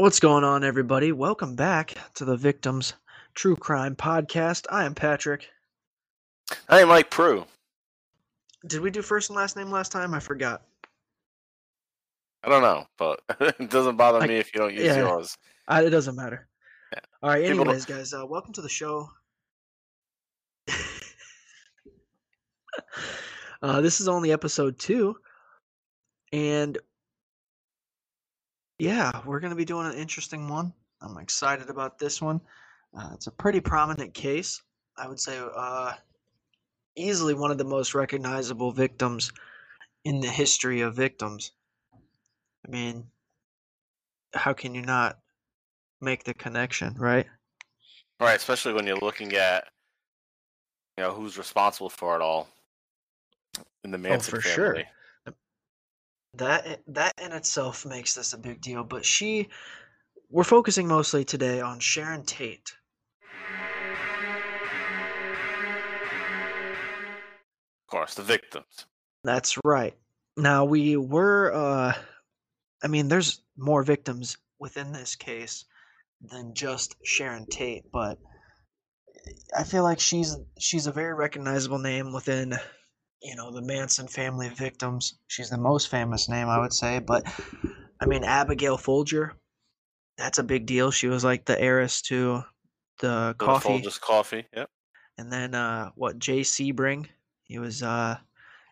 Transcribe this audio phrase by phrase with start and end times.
[0.00, 1.12] What's going on, everybody?
[1.12, 2.94] Welcome back to the Victims
[3.34, 4.64] True Crime Podcast.
[4.70, 5.50] I am Patrick.
[6.70, 7.44] I am Mike Prue.
[8.66, 10.14] Did we do first and last name last time?
[10.14, 10.62] I forgot.
[12.42, 13.20] I don't know, but
[13.60, 15.00] it doesn't bother I- me if you don't use yeah.
[15.00, 15.36] yours.
[15.68, 16.48] Uh, it doesn't matter.
[16.94, 17.00] Yeah.
[17.22, 17.42] All right.
[17.42, 19.10] People don't- Anyways, guys, uh, welcome to the show.
[23.62, 25.14] uh, this is only episode two,
[26.32, 26.78] and
[28.80, 30.72] yeah, we're gonna be doing an interesting one.
[31.02, 32.40] I'm excited about this one.
[32.96, 34.62] Uh, it's a pretty prominent case.
[34.96, 35.92] I would say uh,
[36.96, 39.32] easily one of the most recognizable victims
[40.04, 41.52] in the history of victims.
[42.66, 43.04] I mean,
[44.34, 45.18] how can you not
[46.00, 47.26] make the connection, right?
[48.18, 49.68] Right, especially when you're looking at
[50.96, 52.48] you know who's responsible for it all
[53.84, 54.82] in the Manson Oh, for sure.
[56.34, 59.48] That that in itself makes this a big deal, but she
[60.30, 62.72] we're focusing mostly today on Sharon Tate.
[67.82, 68.86] Of course, the victims.
[69.24, 69.96] That's right.
[70.36, 71.94] Now we were uh
[72.82, 75.64] I mean there's more victims within this case
[76.20, 78.18] than just Sharon Tate, but
[79.56, 82.54] I feel like she's she's a very recognizable name within
[83.22, 85.14] you know the Manson family victims.
[85.28, 87.24] She's the most famous name I would say, but
[88.00, 89.34] I mean Abigail Folger,
[90.16, 90.90] that's a big deal.
[90.90, 92.42] She was like the heiress to
[93.00, 94.46] the coffee Folgers coffee.
[94.54, 94.70] Yep.
[95.18, 97.06] and then uh what Jay Sebring,
[97.44, 98.16] he was uh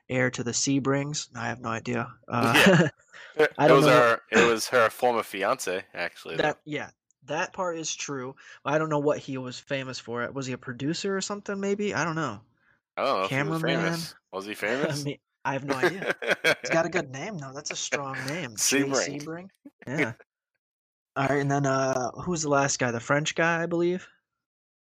[0.08, 1.28] heir to the Sebrings.
[1.37, 2.08] I have no idea.
[2.26, 2.88] Uh,
[3.37, 4.20] It, I don't was know her.
[4.31, 6.37] It was her former fiance, actually.
[6.37, 6.42] though.
[6.42, 6.91] that yeah,
[7.26, 8.34] that part is true.
[8.64, 10.28] I don't know what he was famous for.
[10.32, 11.58] Was he a producer or something?
[11.60, 12.41] Maybe I don't know.
[12.98, 13.84] Know if he was cameraman.
[13.84, 14.14] famous.
[14.32, 15.04] Was he I famous?
[15.04, 16.14] mean, I have no idea.
[16.60, 17.53] He's got a good name though.
[17.54, 18.50] That's a strong name.
[18.56, 19.22] Sebring.
[19.22, 19.48] Sebring.
[19.86, 20.12] Yeah.
[21.16, 22.91] All right, and then uh, who's the last guy?
[22.91, 24.06] The French guy, I believe.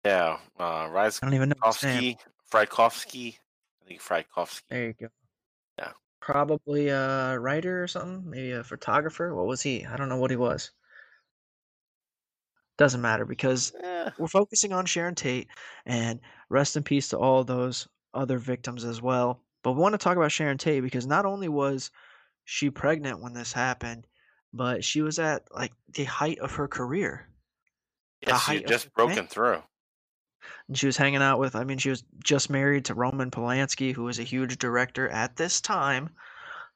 [0.05, 2.15] yeah, uh, I don't even know name.
[2.51, 3.35] Frykowski.
[3.81, 4.61] I think Frykowski.
[4.69, 5.07] There you go.
[5.79, 5.91] Yeah.
[6.21, 8.29] Probably a writer or something.
[8.29, 9.33] Maybe a photographer.
[9.33, 9.85] What was he?
[9.85, 10.71] I don't know what he was.
[12.77, 15.47] Doesn't matter because Eh, we're focusing on Sharon Tate
[15.85, 16.19] and
[16.49, 19.41] rest in peace to all those other victims as well.
[19.63, 21.91] But we want to talk about Sharon Tate because not only was
[22.45, 24.07] she pregnant when this happened,
[24.53, 27.27] but she was at like the height of her career.
[28.25, 29.27] yes, she had just broken fame.
[29.27, 29.63] through.
[30.67, 33.93] And she was hanging out with, I mean, she was just married to Roman Polanski,
[33.93, 36.09] who was a huge director at this time.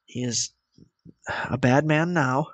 [0.06, 0.52] He is
[1.50, 2.48] a bad man now.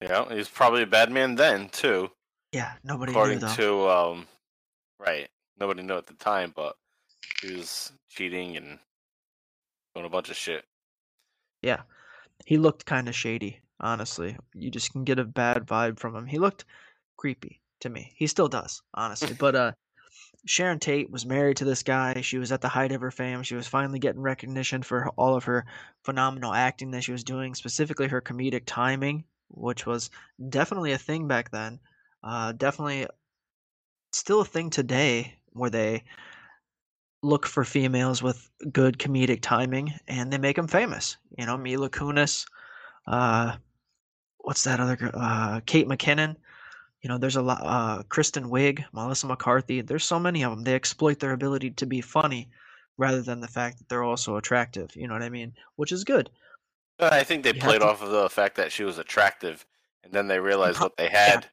[0.00, 2.10] Yeah, he was probably a bad man then too.
[2.52, 3.54] Yeah, nobody according knew though.
[3.54, 4.26] to um
[4.98, 5.28] right
[5.58, 6.76] nobody knew at the time but
[7.42, 8.78] he was cheating and
[9.94, 10.64] doing a bunch of shit
[11.62, 11.82] Yeah,
[12.46, 14.36] he looked kind of shady, honestly.
[14.54, 16.26] You just can get a bad vibe from him.
[16.26, 16.64] He looked
[17.16, 18.12] creepy to me.
[18.16, 19.34] He still does, honestly.
[19.38, 19.72] but uh
[20.46, 22.22] Sharon Tate was married to this guy.
[22.22, 23.42] She was at the height of her fame.
[23.42, 25.66] She was finally getting recognition for all of her
[26.04, 30.10] phenomenal acting that she was doing, specifically her comedic timing, which was
[30.48, 31.78] definitely a thing back then.
[32.22, 33.06] Uh definitely
[34.12, 36.04] still a thing today where they
[37.22, 41.16] look for females with good comedic timing and they make them famous.
[41.36, 42.46] You know, Mila Kunis,
[43.06, 43.56] uh,
[44.38, 45.10] what's that other girl?
[45.14, 46.36] Uh, Kate McKinnon.
[47.02, 47.62] You know, there's a lot.
[47.64, 49.80] Uh, Kristen Wiig, Melissa McCarthy.
[49.80, 50.64] There's so many of them.
[50.64, 52.48] They exploit their ability to be funny
[52.98, 54.94] rather than the fact that they're also attractive.
[54.94, 55.54] You know what I mean?
[55.76, 56.28] Which is good.
[56.98, 59.64] I think they You played to- off of the fact that she was attractive
[60.04, 61.46] and then they realized what they had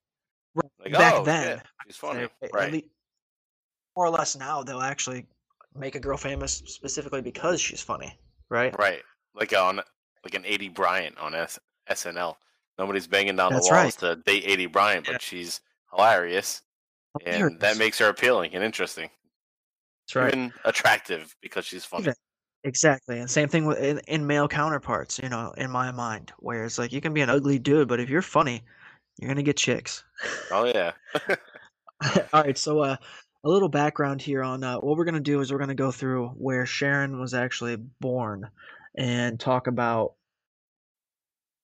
[0.56, 2.86] Right, like Back oh then, shit, she's funny They- right
[3.96, 5.26] more or less now, they'll actually
[5.78, 8.18] make a girl famous specifically because she's funny,
[8.50, 8.78] right?
[8.80, 9.02] right
[9.36, 9.78] like on
[10.24, 11.60] like an Aidy Bryant on S-
[11.92, 12.36] snl
[12.80, 14.16] nobody's banging down That's the walls right.
[14.16, 15.18] to date Aidy Bryant but Yeah.
[15.22, 16.62] she's hilarious
[17.26, 19.10] and that makes her appealing and interesting
[20.08, 20.34] That's right.
[20.34, 22.14] even attractive because she's funny Even-
[22.64, 25.20] Exactly, and same thing with in, in male counterparts.
[25.20, 28.00] You know, in my mind, where it's like you can be an ugly dude, but
[28.02, 28.62] if you're funny,
[29.18, 30.04] you're gonna get chicks.
[30.52, 30.92] oh yeah
[32.34, 32.98] All right, so uh,
[33.44, 36.30] a little background here on uh, what we're gonna do is we're gonna go through
[36.30, 38.50] where Sharon was actually born,
[38.98, 40.14] and talk about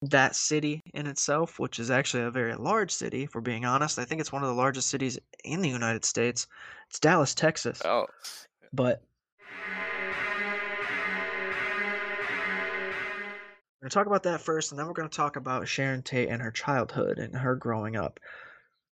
[0.10, 3.24] that city in itself, which is actually a very large city.
[3.24, 6.06] If we're being honest, I think it's one of the largest cities in the United
[6.06, 6.48] States.
[6.90, 7.82] It's Dallas, Texas.
[7.86, 8.08] oh
[8.74, 9.02] But
[13.82, 16.04] we're going to talk about that first, and then we're going to talk about Sharon
[16.04, 18.20] Tate and her childhood and her growing up.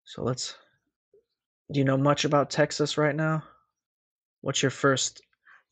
[0.04, 0.56] So let's.
[1.70, 3.42] Do you know much about Texas right now?
[4.40, 5.22] What's your first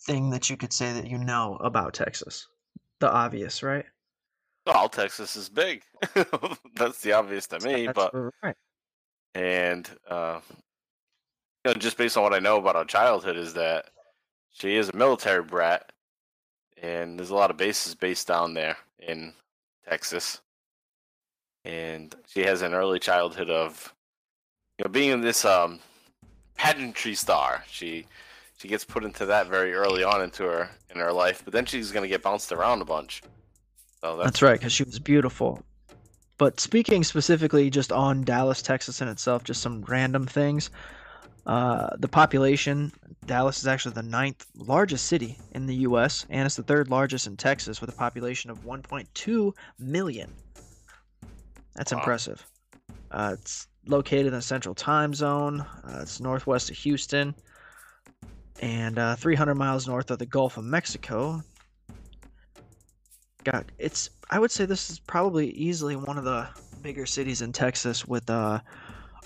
[0.02, 2.46] thing that you could say that you know about Texas?
[3.00, 3.84] The obvious, right?
[4.66, 5.82] all Texas is big.
[6.76, 8.56] That's the obvious to me, That's but right.
[9.34, 10.40] and uh,
[11.64, 13.86] you know, just based on what I know about her childhood, is that
[14.50, 15.92] she is a military brat,
[16.80, 19.32] and there's a lot of bases based down there in
[19.88, 20.40] Texas,
[21.64, 23.94] and she has an early childhood of
[24.80, 25.78] you know being this um
[26.56, 27.62] pageantry star.
[27.68, 28.06] She
[28.56, 31.66] she gets put into that very early on into her in her life, but then
[31.66, 33.22] she's gonna get bounced around a bunch.
[34.00, 35.62] So that's, That's right, because she was beautiful.
[36.38, 40.70] But speaking specifically just on Dallas, Texas in itself, just some random things.
[41.44, 42.90] Uh, the population,
[43.26, 47.26] Dallas is actually the ninth largest city in the U.S., and it's the third largest
[47.26, 50.32] in Texas with a population of 1.2 million.
[51.74, 51.98] That's Wow.
[51.98, 52.46] impressive.
[53.10, 55.60] Uh, it's located in the central time zone.
[55.60, 57.34] Uh, it's northwest of Houston
[58.60, 61.42] and uh, 300 miles north of the Gulf of Mexico.
[63.44, 66.46] God, it's I would say this is probably easily one of the
[66.82, 68.60] bigger cities in Texas with uh,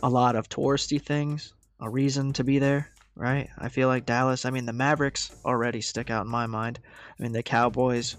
[0.03, 3.49] a lot of touristy things, a reason to be there, right?
[3.59, 4.45] I feel like Dallas.
[4.45, 6.79] I mean, the Mavericks already stick out in my mind.
[7.19, 8.17] I mean, the Cowboys,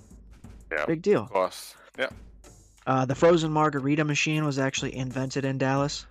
[0.71, 0.85] Yeah.
[0.85, 1.23] big deal.
[1.23, 1.75] of course.
[1.97, 2.09] Yeah.
[2.85, 6.05] Uh, the frozen margarita machine was actually invented in Dallas.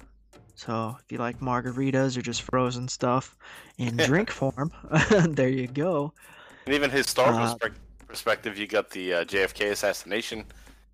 [0.57, 3.37] So if you like margaritas or just frozen stuff
[3.79, 4.71] in drink form,
[5.29, 6.15] there you go.
[6.67, 7.57] And even historical Uh,
[8.07, 10.47] perspective, you got the uh, JFK assassination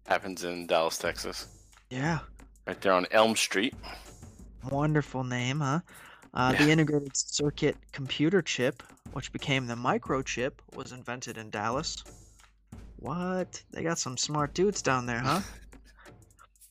[0.07, 1.49] happens in Dallas, Texas,
[1.91, 2.21] Yeah,
[2.67, 3.75] right there on Elm Street.
[4.63, 5.81] wonderful name, huh?
[6.33, 12.05] Uh, The integrated circuit computer chip, which became the microchip, was invented in Dallas.
[12.97, 13.65] What?
[13.73, 15.43] They got some smart dudes down there, huh?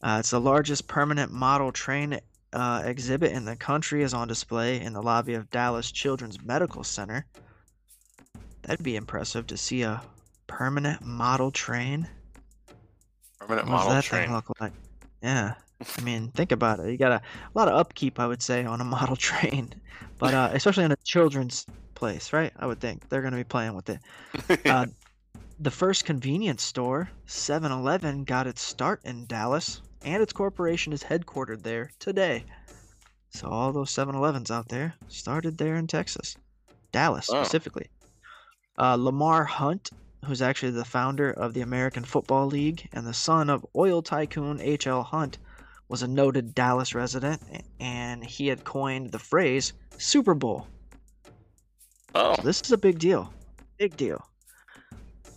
[0.02, 2.20] Uh, it's the largest permanent model train
[2.54, 6.84] uh, exhibit in the country is on display in the lobby of Dallas Children's Medical
[6.84, 7.26] Center.
[8.64, 10.02] That'd be impressive to see a
[10.48, 12.08] permanent model train.
[13.40, 14.24] Permanent What does model that train.
[14.26, 14.74] thing look like?
[15.22, 15.54] Yeah.
[15.98, 16.92] I mean, think about it.
[16.92, 19.74] You got a, a lot of upkeep, I would say, on a model train,
[20.18, 22.52] but uh, especially in a children's place, right?
[22.58, 24.00] I would think they're going to be playing with it.
[24.66, 24.86] Uh,
[25.62, 31.04] the first convenience store, 7 Eleven, got its start in Dallas, and its corporation is
[31.04, 32.44] headquartered there today.
[33.32, 36.36] So, all those 7 Elevens out there started there in Texas,
[36.92, 37.44] Dallas Oh.
[37.44, 37.90] specifically.
[38.78, 39.92] Uh, Lamar Hunt,
[40.26, 44.60] who's actually the founder of the American Football League and the son of oil tycoon
[44.62, 45.04] H.L.
[45.04, 45.38] Hunt,
[45.90, 47.42] was a noted Dallas resident,
[47.80, 50.68] and he had coined the phrase Super Bowl.
[52.16, 53.34] oh, So this is a big deal.
[53.78, 54.24] Big deal.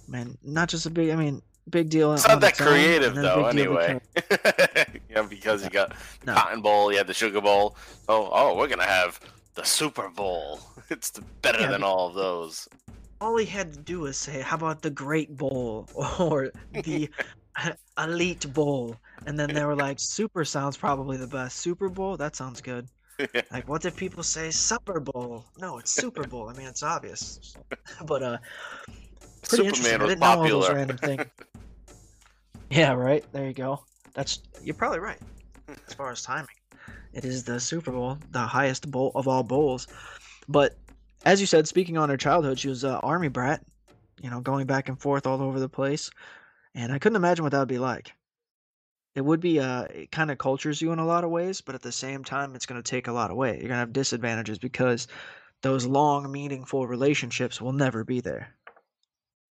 [0.09, 2.13] Man, not just a big, I mean, big deal.
[2.13, 3.47] it's not that its creative though.
[3.47, 5.95] Anyway, because- you know, because you got
[6.27, 6.35] No.
[6.35, 7.77] Cotton Bowl, you had the Sugar Bowl.
[8.09, 9.21] Oh, oh, we're gonna have
[9.55, 10.61] the Super Bowl.
[10.91, 12.69] It's the, better Yeah, than all of those.
[13.21, 17.09] all he had to do was say, "How about the Great Bowl or the
[17.97, 18.97] Elite Bowl?"
[19.27, 21.59] And then they were like, "Super sounds probably the best.
[21.59, 22.89] Super Bowl, that sounds good."
[23.51, 25.45] Like, what if people say Supper Bowl?
[25.59, 26.49] No, it's Super Bowl.
[26.51, 27.55] I mean, it's obvious.
[28.05, 28.39] But uh,
[29.49, 29.93] pretty interesting.
[29.93, 31.25] Superman I didn't know all those random things.
[32.73, 33.23] Yeah, right.
[33.33, 33.85] There you go.
[34.15, 35.19] That's you're probably right.
[35.87, 36.57] As far as timing,
[37.13, 39.89] it is the Super Bowl, the highest bowl of all bowls.
[40.49, 40.79] But
[41.27, 43.63] as you said, speaking on her childhood, she was an army brat.
[44.23, 46.11] You know, going back and forth all over the place,
[46.75, 48.13] and I couldn't imagine what that would be like.
[49.15, 51.75] It would be uh, it kind of cultures you in a lot of ways, but
[51.75, 53.51] at the same time, it's going to take a lot away.
[53.51, 55.09] You're going to have disadvantages because
[55.61, 58.55] those long, meaningful relationships will never be there.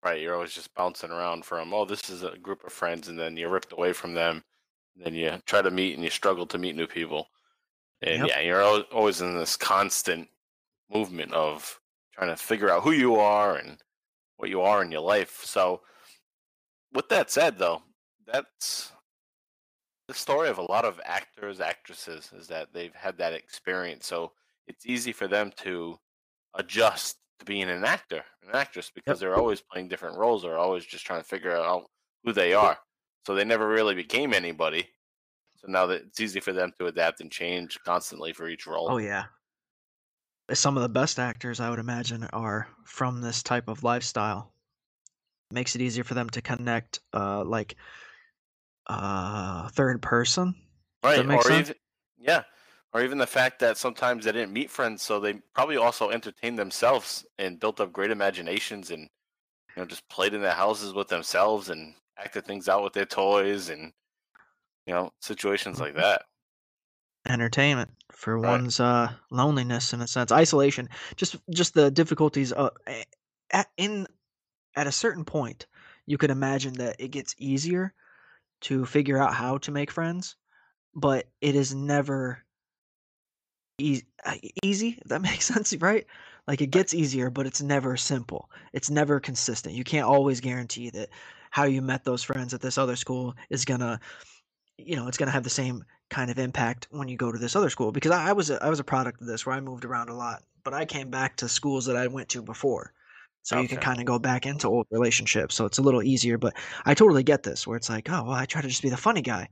[0.04, 3.18] Right, you're always just bouncing around from, oh, this is a group of friends, and
[3.18, 4.44] then you're ripped away from them.
[4.94, 7.28] And then you try to meet and you struggle to meet new people.
[8.00, 8.28] And Yep.
[8.28, 8.62] yeah, you're
[8.92, 10.28] always in this constant
[10.88, 11.80] movement of
[12.12, 13.82] trying to figure out who you are and
[14.36, 15.44] what you are in your life.
[15.44, 15.82] So,
[16.92, 17.82] with that said, though,
[18.24, 18.92] that's
[20.06, 24.06] the story of a lot of actors, actresses, is that they've had that experience.
[24.06, 24.32] So,
[24.68, 25.98] it's easy for them to
[26.54, 30.42] adjust to being an actor, an actress, because they're always playing different roles.
[30.42, 31.84] They're always just trying to figure out
[32.24, 32.78] who they are.
[33.26, 34.88] So they never really became anybody.
[35.56, 38.88] So now that it's easy for them to adapt and change constantly for each role.
[38.90, 39.24] Oh yeah.
[40.52, 44.52] Some of the best actors I would imagine are from this type of lifestyle.
[45.50, 47.76] Makes it easier for them to connect uh like
[48.86, 50.54] uh third person.
[51.04, 51.26] right.
[51.26, 51.68] or sense?
[51.70, 51.80] even
[52.18, 52.42] yeah.
[52.98, 56.58] Or even the fact that sometimes they didn't meet friends, so they probably also entertained
[56.58, 61.08] themselves and built up great imaginations and you know just played in their houses with
[61.08, 63.92] themselves and acted things out with their toys and
[64.86, 65.96] you know situations like Mhm.
[65.96, 66.22] that.
[67.28, 68.62] Entertainment for Right.
[68.62, 72.70] one's uh loneliness in a sense, isolation, just just the difficulties uh
[73.50, 74.06] at in
[74.76, 75.66] at a certain point,
[76.06, 77.94] you could imagine that it gets easier
[78.62, 80.36] to figure out how to make friends,
[80.94, 82.44] but it is never
[84.24, 86.06] uh, easy, if that makes sense, right?
[86.46, 88.50] Like, it gets easier, but it's never simple.
[88.72, 89.74] It's never consistent.
[89.74, 91.10] You can't always guarantee that
[91.50, 94.00] how you met those friends at this other school is gonna
[94.78, 97.56] you know, it's gonna have the same kind of impact when you go to this
[97.56, 99.60] other school, because I I was a I was a product of this where I
[99.60, 102.92] moved around a lot, but I came back to schools that I went to before.
[103.42, 106.56] So you can kinda go back into old relationships, so it's a little easier, but
[106.84, 108.96] I totally get this where it's like, "Oh, well, I try to just be the
[108.96, 109.48] funny guy."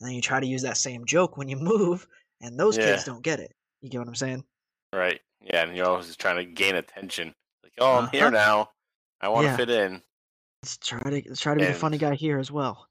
[0.00, 2.06] And then you try to use that same joke when you move,
[2.40, 3.54] and those kids don't get it.
[3.82, 4.44] You get what I'm saying?
[4.92, 5.20] Right.
[5.40, 7.34] Yeah, and you're always trying to gain attention.
[7.62, 8.30] Like, oh, I'm here Uh-huh.
[8.30, 8.72] now.
[9.20, 9.56] I want to Yeah.
[9.56, 10.02] fit in.
[10.62, 12.88] Let's try to let's try to be the funny guy here as well.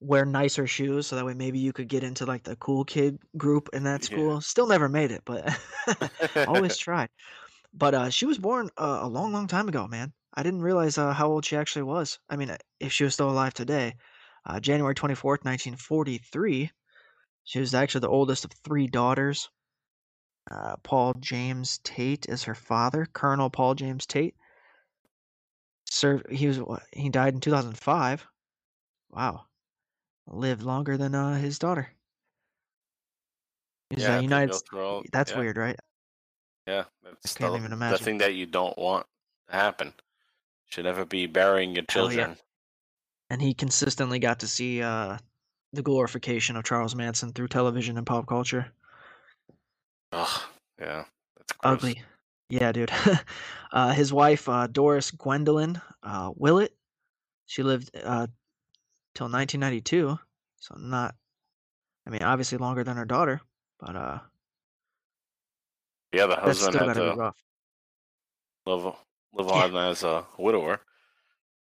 [0.00, 3.18] Wear nicer shoes so that way maybe you could get into, like, the cool kid
[3.38, 4.28] group in that Yeah.
[4.28, 4.40] school.
[4.42, 5.58] Still never made it, but
[6.46, 7.10] always tried.
[7.74, 10.12] But, uh, she was born a a long, long time ago, man.
[10.34, 12.18] I didn't realize, uh, how old she actually was.
[12.30, 13.96] I mean, uh, if she was still alive today.
[14.46, 16.70] Uh, January 24th, 1943.
[17.44, 19.50] She was actually the oldest of 3 daughters.
[20.50, 24.34] Uh, Paul James Tate is her father, Colonel Paul James Tate.
[25.90, 26.60] Served he was
[26.92, 28.26] he died in 2005.
[29.10, 29.46] Wow.
[30.26, 31.88] Lived longer than, uh, his daughter.
[33.90, 35.38] He's Yeah, a I have to United go S through all that's yeah.
[35.38, 35.76] weird, right?
[36.66, 39.06] Yeah, I can't the even the thing that you don't want
[39.48, 39.92] to happen.
[40.70, 42.16] Should never be burying your Hell yeah.
[42.16, 42.38] children.
[43.30, 45.18] And he consistently got to see, uh,
[45.72, 48.72] the glorification of Charles Manson through television and pop culture.
[50.14, 50.42] Ugh,
[50.78, 51.04] yeah,
[51.36, 51.82] that's gross.
[51.82, 52.02] Ugly.
[52.48, 52.90] Yeah, dude.
[53.72, 56.76] uh, his wife, uh, Doris Gwendolyn, uh, Willett,
[57.46, 58.28] she lived, uh,
[59.14, 60.18] till 1992,
[60.56, 61.16] so not
[62.06, 63.40] I mean, obviously longer than her daughter,
[63.80, 64.20] but, uh
[66.12, 67.36] Yeah, the husband had to rough.
[68.66, 68.94] live
[69.32, 69.64] live Yeah.
[69.64, 70.80] on as a widower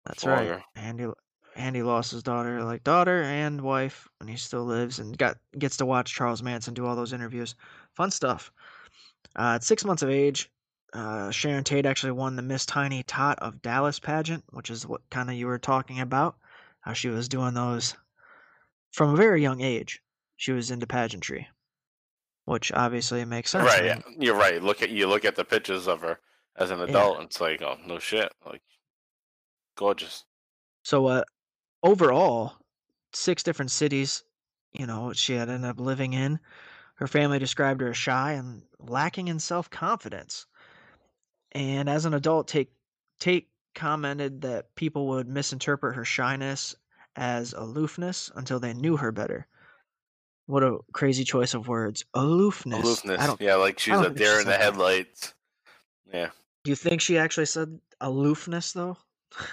[0.04, 0.52] That's for right.
[0.74, 1.06] Andy
[1.54, 5.76] Andy lost his daughter, like, daughter and wife, and he still lives and got gets
[5.78, 7.54] to watch Charles Manson do all those interviews.
[7.98, 8.52] Fun stuff.
[9.36, 10.52] Uh, at 6 months of age,
[10.92, 15.02] uh, Sharon Tate actually won the Miss Tiny Tot of Dallas pageant, which is what
[15.10, 16.38] kinda you were talking about,
[16.82, 17.96] how she was doing those
[18.92, 20.00] from a very young age.
[20.36, 21.48] She was into pageantry,
[22.44, 23.64] which obviously makes sense.
[23.64, 24.62] Right, yeah, you're right.
[24.62, 26.20] Look at you look at the pictures of her
[26.54, 26.84] as an Yeah.
[26.84, 28.62] adult, and it's like, oh, no shit, like
[29.74, 30.24] gorgeous.
[30.84, 31.24] So, uh,
[31.82, 32.58] overall,
[33.12, 34.22] 6 different cities,
[34.70, 36.38] you know, she had ended up living in.
[36.98, 40.46] Her family described her as shy and lacking in self-confidence.
[41.52, 42.72] And as an adult, Tate
[43.20, 46.74] Tate commented that people would misinterpret her shyness
[47.14, 49.46] as aloofness until they knew her better.
[50.46, 52.04] What a crazy choice of words.
[52.14, 53.04] Aloofness.
[53.16, 55.34] I Aloofness, yeah, like she's don't she in the headlights.
[56.12, 56.30] Yeah.
[56.64, 58.96] Do you think she actually said aloofness, though?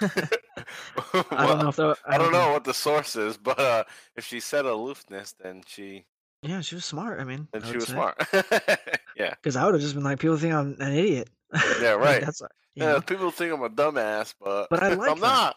[1.30, 2.46] I don't know that I I don't don't know.
[2.46, 3.84] know what the source is, but, uh,
[4.16, 6.06] if she said aloofness, then she
[6.42, 7.90] Yeah, she was smart, I mean, then I she was say.
[7.90, 8.16] smart.
[9.14, 9.34] Yeah.
[9.42, 11.30] 'Cause I would've just been like, people think I'm an idiot.
[11.78, 12.24] Yeah, right.
[12.24, 13.00] that's, uh Yeah, know?
[13.00, 15.40] people think I'm a dumbass, but But I like I'm that.
[15.40, 15.56] not.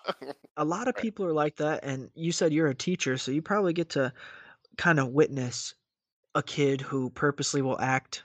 [0.58, 3.42] A lot of people are like that, and you said you're a teacher, so you
[3.42, 4.14] probably get to
[4.78, 5.76] kinda witness
[6.36, 8.24] a kid who purposely will act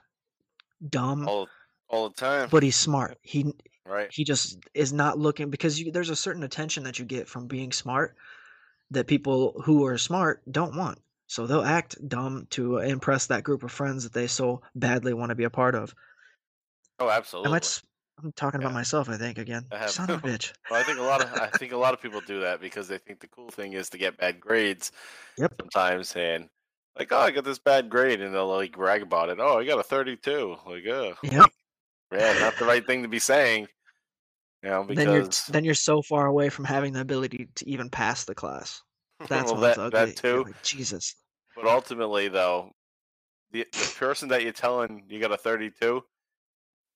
[0.90, 1.50] dumb All
[1.88, 2.50] all the time.
[2.50, 3.18] but he's smart.
[3.23, 3.52] He
[3.87, 4.11] Right.
[4.11, 7.46] he just is not looking because you there's a certain attention that you get from
[7.46, 8.16] being smart
[8.90, 11.00] that people who are smart don't want.
[11.34, 15.12] So they'll act dumb to uh, impress that group of friends that they so badly
[15.14, 15.92] wanna be a part of.
[17.00, 17.08] Oh,
[17.44, 17.58] Am I absolutely.
[17.58, 17.82] s
[18.22, 18.74] I'm talking about Yeah.
[18.74, 19.66] myself, I think, again.
[19.72, 20.52] I Son of a bitch.
[20.70, 22.88] Well, I think a lot of I think a lot of people do that because
[22.88, 24.92] they think the cool thing is to get bad grades
[25.36, 25.54] Yep.
[25.60, 26.48] sometimes and
[26.98, 29.40] like, "Oh, I got this bad grade," and they'll, like, brag about it.
[29.40, 31.50] "Oh, I got a 32." Like, "Ugh." Yep.
[32.12, 33.68] Yeah, not the right thing to be saying.
[34.62, 37.68] You know, Then you're because then you're so far away from having the ability to
[37.68, 38.82] even pass the class.
[39.28, 40.12] That's well, that ugly.
[40.12, 40.46] that too.
[40.46, 41.14] like, "Jesus."
[41.56, 42.73] But ultimately, though,
[43.52, 46.04] the the person that you're telling you got a 32,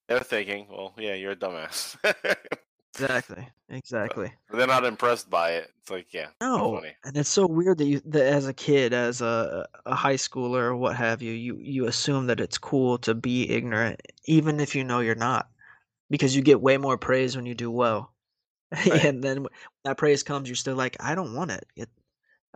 [0.08, 1.96] they're thinking, "Well, yeah, you're a dumbass."
[2.94, 4.32] Exactly, exactly.
[4.50, 5.70] they're not impressed by it.
[5.80, 6.96] It's like, yeah, No, funny.
[7.04, 10.62] and it's so weird that you that as a kid, as a a high schooler
[10.62, 14.74] or what have you, you you assume that it's cool to be ignorant, even if
[14.74, 15.48] you know you're not,
[16.10, 18.12] because you get way more praise when you do well.
[18.72, 19.04] Right.
[19.04, 19.46] And then
[19.84, 21.66] that praise comes, you're still like, "I don't want it.
[21.76, 21.88] It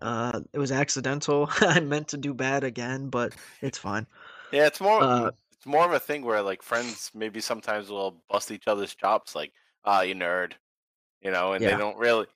[0.02, 1.49] uh, it was accidental.
[1.61, 4.06] I meant to do bad again, but it's fine."
[4.50, 8.23] Yeah, it's more Uh it's more of a thing where, like, friends maybe sometimes will
[8.28, 9.52] bust each other's chops like,
[9.85, 10.54] "Ah, you nerd,"
[11.23, 12.26] you know, and they don't really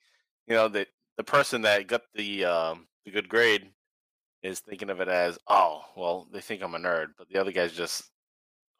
[0.47, 3.73] you know, the the person that got the, um, the good grade
[4.43, 7.51] is thinking of it as, "Oh, well, they think I'm a nerd," but the other
[7.53, 8.11] guy's just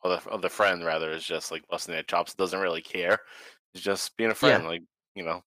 [0.03, 3.20] or the or the friend rather is just, like, busting their chops, doesn't really care.
[3.74, 4.62] He's just being a Yeah.
[4.62, 4.84] friend, like,
[5.15, 5.44] you know?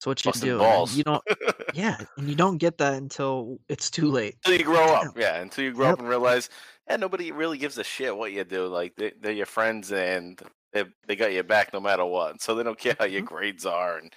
[0.00, 0.58] That's what you Busting do.
[0.58, 0.96] balls.
[0.96, 1.22] You don't.
[1.72, 4.38] Yeah, and you don't get that until it's too late.
[4.44, 5.16] until you grow up.
[5.16, 5.94] Yeah, until you grow Yep.
[5.94, 6.48] up and realize,
[6.88, 8.66] yeah, nobody really gives a shit what you do.
[8.66, 10.40] Like they, they're your friends and
[10.72, 12.40] they they got your back no matter what.
[12.40, 13.26] So they don't care how your Mhm.
[13.26, 14.12] grades are, and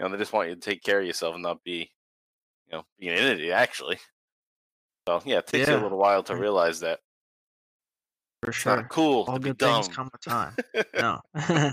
[0.00, 1.92] you know they just want you to take care of yourself and not be,
[2.68, 3.98] you know, be an idiot actually.
[5.08, 7.00] So yeah, it takes you a little while to realize that
[8.46, 8.86] For it's sure.
[8.90, 9.82] cool All good dumb.
[9.82, 10.54] things come with time.
[10.94, 11.20] No.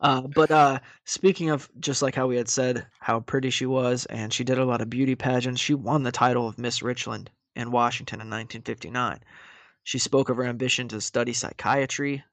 [0.00, 4.04] uh, but uh, speaking of just like how we had said how pretty she was,
[4.06, 7.30] and she did a lot of beauty pageants, she won the title of Miss Richland
[7.56, 9.20] in Washington in 1959.
[9.84, 12.24] She spoke of her ambition to study psychiatry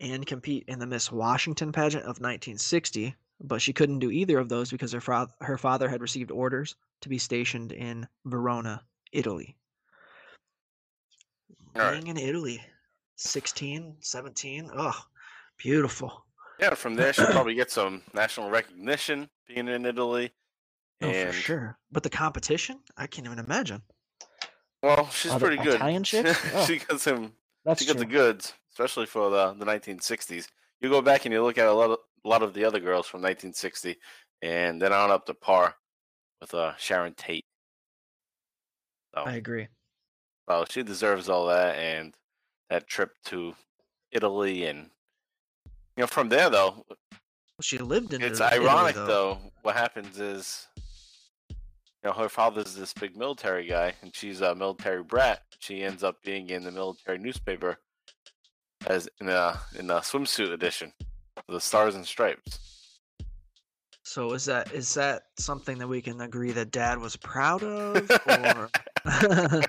[0.00, 4.48] and compete in the Miss Washington pageant of 1960, but she couldn't do either of
[4.48, 9.56] those because her, fa- her father had received orders to be stationed in Verona, Italy.
[11.76, 11.92] All right.
[11.92, 12.62] Being in Italy,
[13.16, 15.00] 16, 17, oh,
[15.58, 16.24] beautiful.
[16.60, 20.32] Yeah, from there she'll probably get some national recognition being in Italy.
[21.02, 21.78] Oh, for sure.
[21.90, 23.82] But the competition, I can't even imagine.
[24.82, 25.74] well, she's pretty good.
[25.74, 26.38] Italian chicks?
[26.54, 26.64] Oh.
[26.64, 27.32] she got some
[27.64, 30.46] That's she got the goods, especially for the the 1960s.
[30.80, 32.80] You go back and you look at a lot of a lot of the other
[32.80, 33.96] girls from 1960,
[34.42, 35.74] and then on up to par
[36.40, 37.44] with uh, Sharon Tate.
[39.14, 39.68] So, I agree.
[40.48, 42.14] well, she deserves all that, and
[42.70, 43.54] that trip to
[44.12, 44.90] Italy, and
[45.96, 49.06] you know, from there though, Well, she lived in it's Italy, ironic though.
[49.06, 49.38] though.
[49.62, 50.66] What happens is,
[51.48, 51.56] you
[52.04, 55.42] know, her father's this big military guy, and she's a military brat.
[55.58, 57.78] She ends up being in the military newspaper
[58.86, 60.92] as in a in a swimsuit edition,
[61.48, 62.60] the Stars and Stripes.
[64.02, 68.10] So is that is that something that we can agree that Dad was proud of,
[68.26, 68.68] or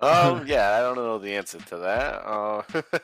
[0.00, 2.14] um, yeah, I don't know the answer to that.
[2.26, 2.62] Uh,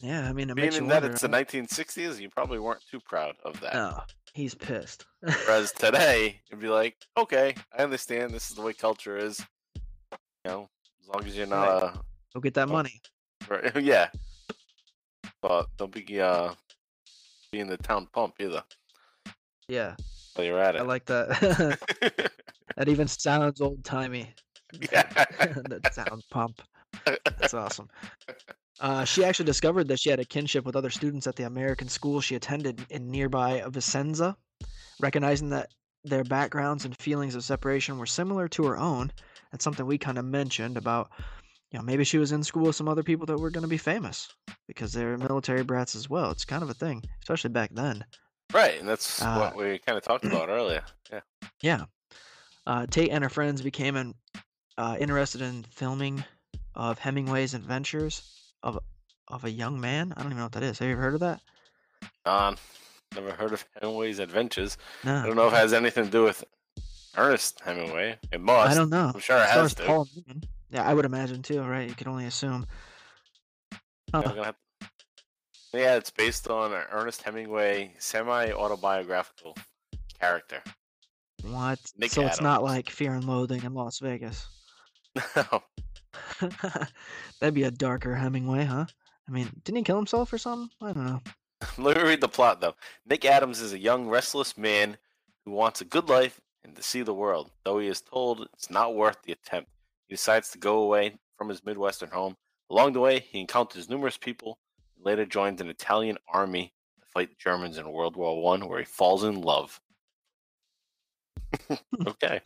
[0.00, 0.28] yeah?
[0.28, 1.10] I mean, it being makes you that wonder.
[1.12, 1.34] it's the huh?
[1.44, 3.74] 1960s, you probably weren't too proud of that.
[3.74, 4.00] No,
[4.34, 5.06] he's pissed.
[5.20, 9.40] Whereas today, you'd be like, okay, I understand this is the way culture is.
[10.44, 10.68] You know,
[11.02, 12.00] as long as you're not a
[12.34, 12.72] Go get that Oh.
[12.72, 13.00] money.
[13.48, 14.08] Right, yeah.
[15.42, 16.52] But don't be uh
[17.52, 18.62] be in the town pump either.
[19.68, 19.96] Yeah,
[20.34, 21.78] While you're at I like that.
[22.76, 24.32] that even sounds old timey.
[24.92, 25.02] Yeah.
[25.66, 26.62] that sound pump.
[27.04, 27.88] That's awesome.
[28.80, 31.88] Uh, she actually discovered that she had a kinship with other students at the American
[31.88, 34.34] school she attended in nearby Vicenza,
[35.00, 35.68] recognizing that
[36.04, 39.12] their backgrounds and feelings of separation were similar to her own.
[39.52, 41.10] That's something we kind of mentioned about,
[41.70, 43.68] you know, maybe she was in school with some other people that were going to
[43.68, 44.28] be famous
[44.66, 46.30] because they're military brats as well.
[46.30, 48.02] It's kind of a thing, especially back then.
[48.52, 50.82] Right, and that's Uh, what we kind of talked about earlier.
[51.12, 51.20] Yeah.
[51.62, 51.84] Yeah.
[52.66, 54.14] Uh, Tate and her friends became an,
[54.80, 56.24] uh, interested in filming
[56.74, 58.22] of Hemingway's adventures
[58.62, 58.78] of
[59.28, 60.12] of a young man.
[60.16, 60.78] I don't even know what that is.
[60.78, 61.40] Have you ever heard of that?
[62.24, 62.56] Um,
[63.14, 64.76] never heard of Hemingway's Adventures.
[65.04, 65.16] No.
[65.16, 66.42] I don't know if it has anything to do with
[67.16, 68.18] Ernest Hemingway.
[68.32, 68.70] It must.
[68.70, 69.10] I don't know.
[69.14, 69.84] I'm sure it has to.
[69.84, 70.42] Paul Newman.
[70.70, 71.88] Yeah, I would imagine too, right?
[71.88, 72.66] You could only assume.
[73.72, 73.78] Yeah,
[74.14, 74.22] Huh.
[74.22, 74.56] gonna have-
[75.72, 79.56] yeah, it's based on an Ernest Hemingway semi-autobiographical
[80.18, 80.62] character.
[81.42, 81.78] What?
[81.96, 84.46] Nick so it's not like Fear and Loathing in Las Vegas.
[85.14, 85.62] No,
[87.40, 88.86] That'd be a darker Hemingway, huh?
[89.28, 90.70] I mean, didn't he kill himself or something?
[90.80, 91.20] I don't know.
[91.78, 92.74] Let me read the plot though.
[93.06, 94.96] Nick Adams is a young, restless man
[95.44, 97.50] who wants a good life and to see the world.
[97.64, 99.70] Though he is told it's not worth the attempt,
[100.08, 102.36] he decides to go away from his Midwestern home.
[102.70, 104.58] Along the way, he encounters numerous people
[104.96, 108.78] and later joins an Italian army to fight the Germans in World War One, where
[108.78, 109.80] he falls in love.
[112.06, 112.40] okay.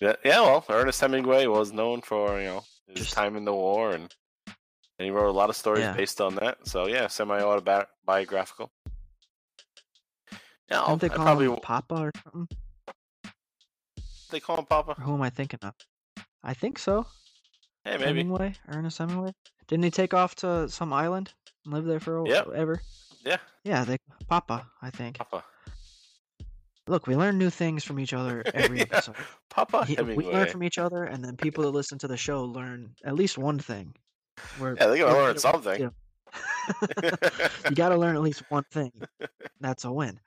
[0.00, 3.92] Yeah, yeah, well, Ernest Hemingway was known for you know his time in the war,
[3.92, 4.14] and,
[4.46, 5.94] and he wrote a lot of stories Yeah.
[5.94, 6.66] based on that.
[6.66, 8.70] So yeah, semi-autobiographical.
[10.70, 12.56] Yeah, Don't they call probably him Papa or something?
[14.30, 14.94] they call him Papa.
[14.98, 15.74] Or who am I thinking of?
[16.44, 17.06] I think so.
[17.84, 18.04] Hey, maybe.
[18.06, 19.32] Hemingway, Ernest Hemingway.
[19.66, 21.32] Didn't he take off to some island
[21.64, 22.48] and live there for Yep.
[22.54, 22.80] ever?
[23.24, 25.18] Yeah, Yeah, they Papa, I think.
[25.18, 25.44] Papa.
[26.90, 29.14] Look, we learn new things from each other every Yeah, episode.
[29.48, 32.42] Papa He- we learn from each other, and then people that listen to the show
[32.44, 33.94] learn at least one thing.
[34.58, 35.82] We're, Yeah, they're gonna learn good at something.
[37.68, 38.90] you got to learn at least one thing.
[39.60, 40.18] That's a win.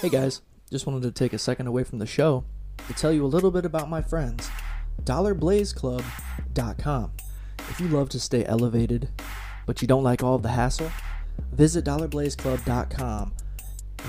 [0.00, 2.44] Hey guys, just wanted to take a second away from the show
[2.88, 4.48] to tell you a little bit about my friends,
[5.04, 7.12] DollarBlazeClub.com.
[7.70, 9.08] If you love to stay elevated,
[9.66, 10.90] but you don't like all of the hassle,
[11.52, 13.41] visit DollarBlazeClub.com and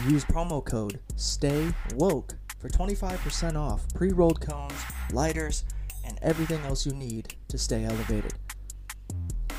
[0.10, 4.73] use promo code STAYWOKE for 25% off pre rolled cones,
[5.12, 5.63] lighters,
[6.06, 8.34] and everything else you need to stay elevated.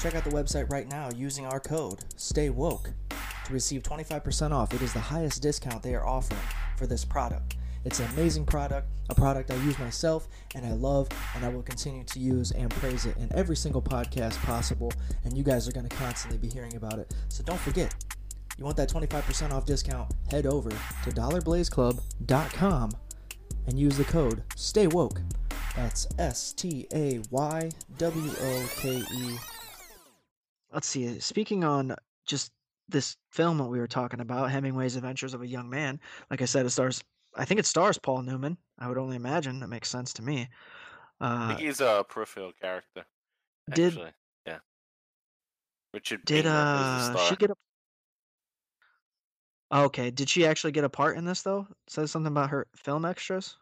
[0.01, 2.92] Check out the website right now using our code STAYWOKE
[3.47, 4.75] to receive 25% off.
[4.75, 6.40] It is the highest discount they are offering
[6.77, 7.57] for this product.
[7.85, 11.62] It's an amazing product, a product I use myself and I love, and I will
[11.62, 14.90] continue to use and praise it in every single podcast possible.
[15.25, 17.14] And you guys are going to constantly be hearing about it.
[17.29, 17.94] So don't forget,
[18.59, 20.12] you want that 25% off discount?
[20.31, 22.90] Head over to dollarblazeclub.com
[23.67, 25.21] and use the code Stay Woke.
[25.77, 29.37] That's S T A Y W O K E.
[30.73, 31.19] Let's see.
[31.21, 31.95] Speaking on
[32.27, 32.53] just
[32.88, 35.99] this film that we were talking about, Hemingway's Adventures of a Young Man.
[36.31, 37.03] Like I said, it stars.
[37.37, 38.57] I think it stars Paul Newman.
[38.79, 39.59] I would only imagine.
[39.61, 40.49] That makes sense to me.
[41.21, 43.05] I Uh, think he's a peripheral character.
[43.73, 44.11] did Actually,
[44.47, 44.59] yeah.
[45.93, 47.29] Richard did Beymer is the uh star.
[47.29, 47.55] she get a?
[49.70, 51.66] Oh, Okay, did she actually get a part in this though?
[51.70, 53.57] It says something about her film extras.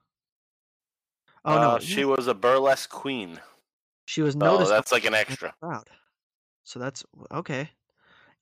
[1.45, 3.41] Oh no, uh, she was a burlesque queen.
[4.05, 5.55] she was So noticed that's like an extra.
[6.65, 7.71] So that's okay.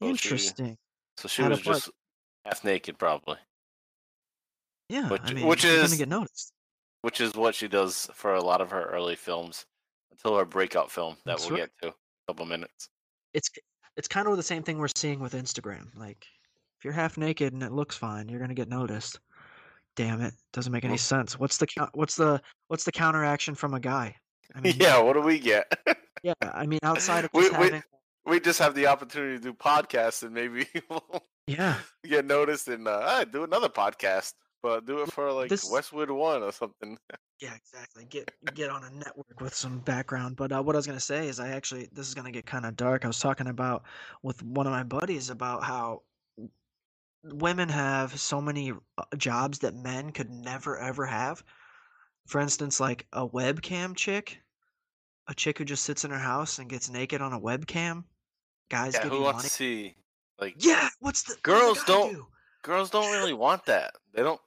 [0.03, 0.79] So she, Interesting.
[1.17, 1.77] so she Had a was part.
[1.77, 1.91] just
[2.45, 3.37] half naked, probably.
[4.89, 6.53] Yeah, Which, I mean, which she's gonna is get noticed.
[7.03, 9.65] which is what she does for a lot of her early films
[10.11, 11.71] until her breakout film that That's we'll right.
[11.81, 12.89] get to in a couple minutes.
[13.33, 13.49] It's
[13.97, 15.95] it's kind of the same thing we're seeing with Instagram.
[15.97, 16.27] Like,
[16.81, 19.21] if you're half naked and it looks fine, you're gonna get noticed.
[19.97, 21.39] Damn it, doesn't make any sense.
[21.39, 24.17] What's the what's the what's the counteraction from a guy?
[24.57, 25.71] I mean, yeah, what do we get?
[26.23, 27.83] yeah, I mean, outside of we, just we having,
[28.25, 32.89] we just have the opportunity to do podcasts and maybe we'll yeah, get noticed and
[32.89, 36.97] uh, do another podcast, but do it for like this, Westwood One or something.
[37.43, 38.07] yeah, exactly.
[38.07, 40.37] Get get on a network with some background.
[40.37, 42.65] But uh, what I was gonna say is, I actually this is gonna get kind
[42.65, 43.05] of dark.
[43.05, 43.83] I was talking about
[44.23, 46.01] with one of my buddies about how
[47.23, 51.43] women have so many uh, jobs that men could never ever have.
[52.27, 54.43] For instance, like a webcam chick,
[55.27, 58.05] a chick who just sits in her house and gets naked on a webcam.
[58.71, 59.49] Guys Yeah, who wants money.
[59.49, 59.97] to see
[60.39, 62.27] like Yeah, what's the what girls guy don't do?
[62.63, 63.95] girls don't really want that.
[64.13, 64.41] They don't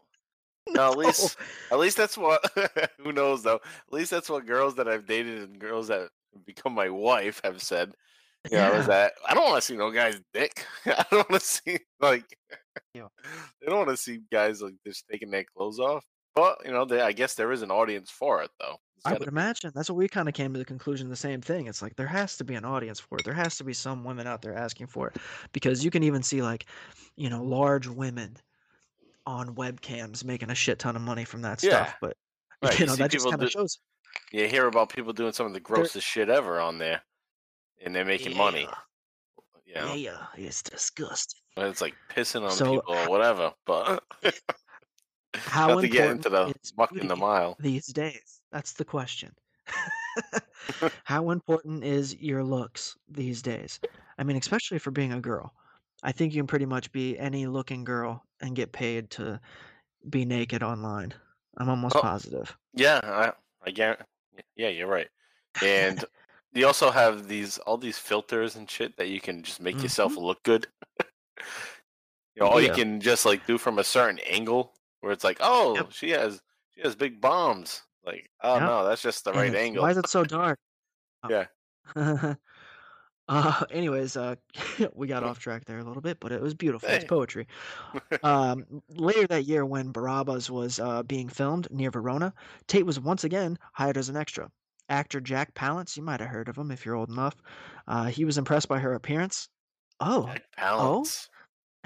[0.75, 1.37] no, at least
[1.71, 2.41] at least that's what
[2.99, 3.55] who knows though.
[3.87, 6.09] At least that's what girls that I've dated and girls that
[6.45, 7.95] become my wife have said.
[8.51, 8.87] You know, is Yeah.
[8.87, 10.65] that I don't want to see no guy's dick.
[10.85, 12.37] I don't want to see like
[12.93, 13.07] Yeah.
[13.61, 16.05] they don't want to see guys like just taking their clothes off.
[16.35, 18.77] But you know, they, I guess there is an audience for it though.
[18.95, 19.27] There's I would be.
[19.27, 21.09] imagine that's what we kind of came to the conclusion.
[21.09, 21.67] The same thing.
[21.67, 23.23] It's like there has to be an audience for it.
[23.25, 25.17] There has to be some women out there asking for it,
[25.51, 26.65] because you can even see like,
[27.17, 28.37] you know, large women
[29.25, 31.95] on webcams making a shit ton of money from that Yeah, stuff.
[32.01, 32.17] But
[32.63, 32.79] right.
[32.79, 33.79] you You know, see that just kind of shows
[34.33, 37.03] You hear about people doing some of the grossest shit ever on there,
[37.83, 38.67] and they're making money.
[39.65, 41.39] Yeah, You know, yeah, it's disgusting.
[41.55, 43.53] But it's like pissing on So, people or whatever.
[43.65, 44.03] But
[45.35, 47.55] how not to get into important the is muck in the mile.
[47.59, 48.41] these days?
[48.51, 49.33] That's the question.
[51.03, 53.79] How important is your looks these days?
[54.17, 55.53] I mean, especially for being a girl.
[56.03, 59.39] I think you can pretty much be any looking girl and get paid to
[60.09, 61.13] be naked online.
[61.57, 62.55] I'm almost Oh, positive.
[62.73, 63.33] yeah, I,
[63.65, 64.03] I guarantee.
[64.55, 65.07] Yeah, you're right.
[65.63, 66.03] And
[66.53, 70.15] you also have these all these filters and shit that you can just make yourself
[70.15, 70.67] hmm look good.
[72.35, 75.37] You know, all you can just like do from a certain angle where it's like,
[75.39, 75.91] oh, Yep.
[75.91, 76.41] she has
[76.73, 77.83] she has big bombs.
[78.03, 78.63] Like, oh Yep.
[78.67, 79.85] no, that's just the right it's, why angle.
[79.85, 80.59] is it so dark?
[81.25, 81.29] Oh.
[81.29, 81.45] Yeah.
[83.29, 84.35] uh, anyways, uh,
[84.93, 86.89] we got off track there a little bit, but it was beautiful.
[86.89, 87.47] It's poetry.
[88.23, 92.33] Um, later that year, when Barabbas was uh, being filmed near Verona,
[92.67, 94.49] Tate was once again hired as an extra.
[94.89, 97.35] Actor Jack Palance, you might have heard of him if you're old enough.
[97.87, 99.49] Uh, he was impressed by her appearance.
[99.99, 101.29] Oh, Jack oh, Palance.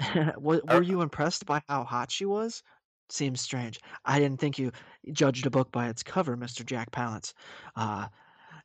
[0.00, 2.62] I- were you impressed by how hot she was?
[3.10, 3.80] Seems strange.
[4.04, 4.70] I didn't think you
[5.12, 6.64] judged a book by its cover, Mr.
[6.64, 7.32] Jack Palance.
[7.74, 8.06] Uh,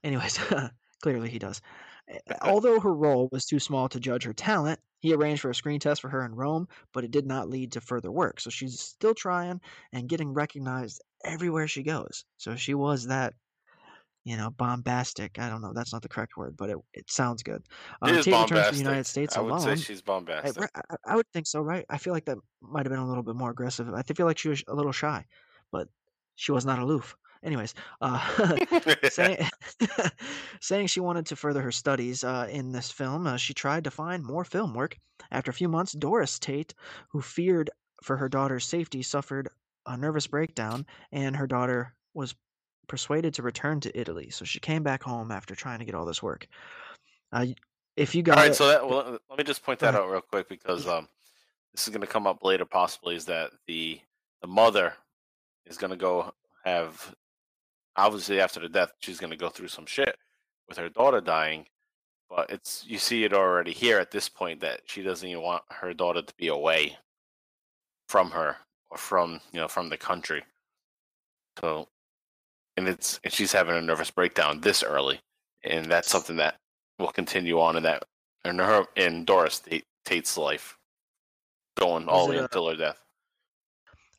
[0.03, 0.37] anyways,
[1.01, 1.61] clearly he does.
[2.09, 5.55] Eh, Although her role was too small to judge her talent, he arranged for a
[5.55, 8.39] screen test for her in Rome, but it did not lead to further work.
[8.39, 12.25] So she's still trying and getting recognized everywhere she goes.
[12.37, 13.33] So she was that,
[14.23, 15.37] you know, bombastic.
[15.39, 15.73] I don't know.
[15.73, 17.63] That's not the correct word, but it, it sounds good.
[18.05, 19.05] Is Tate returns to the United.
[19.05, 20.61] States I would say she's bombastic.
[20.61, 21.85] ri- I I would think so, right?
[21.89, 23.93] I feel like that might have been a little bit more aggressive.
[23.93, 25.25] I feel like she was a little shy,
[25.71, 25.87] but
[26.35, 27.15] she was not aloof.
[27.43, 28.59] Anyways, uh,
[29.09, 29.45] saying
[30.61, 33.91] saying she wanted to further her studies uh, in this film, uh, she tried to
[33.91, 34.97] find more film work.
[35.31, 36.73] After a few months, Doris Tate,
[37.11, 37.69] who feared
[38.03, 39.49] for her daughter's safety, suffered
[39.85, 42.35] a nervous breakdown, and her daughter was
[42.87, 44.29] persuaded to return to Italy.
[44.29, 46.47] So she came back home after trying to get all this work.
[47.31, 47.47] Uh,
[47.95, 50.09] if you All got right, it, so that well, let me just point that out
[50.09, 51.07] real quick because um,
[51.73, 52.65] this is going to come up later.
[52.65, 53.99] Possibly is that the
[54.41, 54.93] the mother
[55.65, 56.33] is going to go
[56.65, 57.15] have
[57.95, 60.15] obviously after the death she's going to go through some shit
[60.67, 61.65] with her daughter dying,
[62.29, 65.63] but it's you see it already here at this point that she doesn't even want
[65.69, 66.97] her daughter to be away
[68.07, 68.57] from her
[68.89, 70.43] or from you know from the country.
[71.59, 71.87] So,
[72.77, 75.19] and it's and she's having a nervous breakdown this early,
[75.63, 76.55] and that's something that
[76.99, 78.03] will continue on in that
[78.45, 79.61] in her in Doris
[80.05, 80.77] Tate's life,
[81.77, 82.99] going all the way until her death.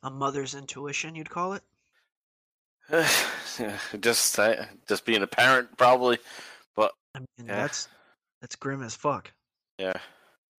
[0.03, 1.63] A mother's intuition, you'd call it.
[3.99, 4.39] just
[4.87, 6.17] just being a parent, probably.
[7.15, 7.61] I mean, Yeah.
[7.61, 7.87] that's
[8.41, 9.31] that's grim as fuck.
[9.77, 9.97] Yeah,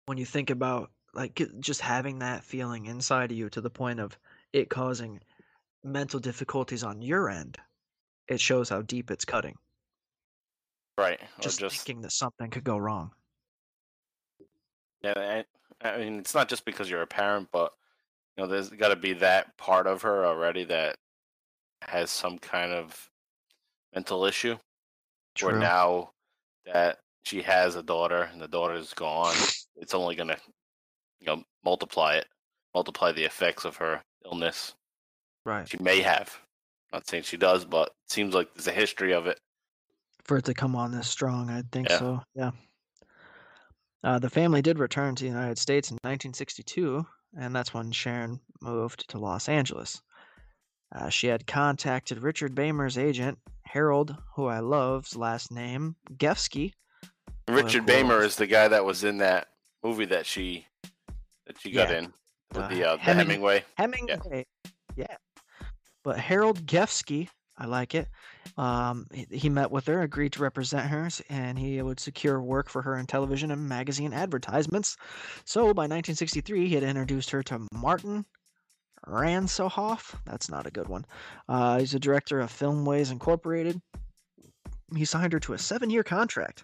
[0.07, 4.01] when you think about like just having that feeling inside of you to the point
[4.01, 4.19] of
[4.53, 5.21] it causing
[5.85, 7.59] mental difficulties on your end
[8.29, 9.55] it shows how deep it's cutting
[10.99, 11.21] right.
[11.41, 13.11] Just, just thinking that something could go wrong
[15.03, 15.43] Yeah,
[15.83, 17.73] I, I mean, it's not just because you're a parent, but
[18.37, 20.97] you know, there's got to be that part of her already that
[21.83, 23.11] has some kind of
[23.95, 24.57] mental issue.
[25.35, 25.51] True.
[25.51, 26.11] Where now
[26.65, 29.35] that she has a daughter and the daughter is gone,
[29.77, 30.39] it's only gonna,
[31.21, 32.27] you know, multiply it,
[32.75, 34.75] multiply the effects of her illness.
[35.45, 36.39] right She may have.
[36.93, 39.39] Not saying she does, but it seems like there's a history of it.
[40.25, 41.99] for it to come on this strong i think Yeah.
[41.99, 42.51] so yeah
[44.05, 47.07] uh, the family did return to the united states in 1962
[47.39, 50.01] and that's when sharon moved to los angeles
[50.95, 56.73] uh, she had contacted richard Beymer's agent harold who i love's last name gefsky
[57.49, 57.87] Richard.
[57.87, 59.47] Bamer is the guy that was in that
[59.85, 60.67] movie that she
[61.47, 62.05] that she got Yeah, in
[62.53, 63.65] with uh, the uh, the Heming- Hemingway.
[63.77, 64.47] Hemingway.
[64.97, 65.17] Yeah.
[66.07, 68.07] But Harold Gefsky, I like it.
[68.57, 72.69] Um, he, he met with her, agreed to represent her, and he would secure work
[72.69, 74.97] for her in television and magazine advertisements.
[75.45, 78.25] So by 1963, he had introduced her to Martin
[79.09, 80.15] Ransohoff.
[80.25, 81.05] That's not a good one.
[81.49, 83.83] Uh, he's a director of Filmways Incorporated.
[84.95, 86.63] He signed her to a seven-year contract.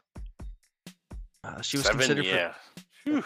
[1.42, 2.55] Uh, she was Seven, considered for yeah.
[3.02, 3.24] Phew.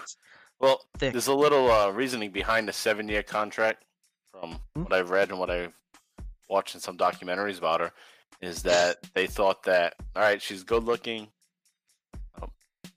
[0.60, 1.12] Well, thick.
[1.12, 3.84] there's a little uh, reasoning behind the seven-year contract
[4.30, 4.82] from Hmm?
[4.82, 5.74] what I've read and what I've
[6.48, 7.92] watched in some documentaries about her.
[8.40, 11.28] Is that they thought that all right, she's good-looking,
[12.42, 12.50] um,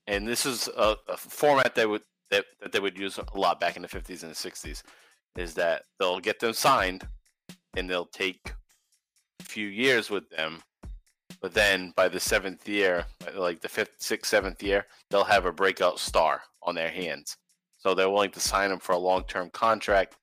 [0.08, 3.60] and this is a, a format that would that, that they would use a lot
[3.60, 4.84] back in the 50s and the 60s.
[5.38, 7.08] Is that they'll get them signed,
[7.78, 8.54] and they'll take
[9.40, 10.62] a few years with them,
[11.42, 15.52] but then by the seventh year, like the fifth, sixth, seventh year, they'll have a
[15.52, 17.38] breakout star on their hands.
[17.78, 20.18] So they're willing to sign them for a long term contract,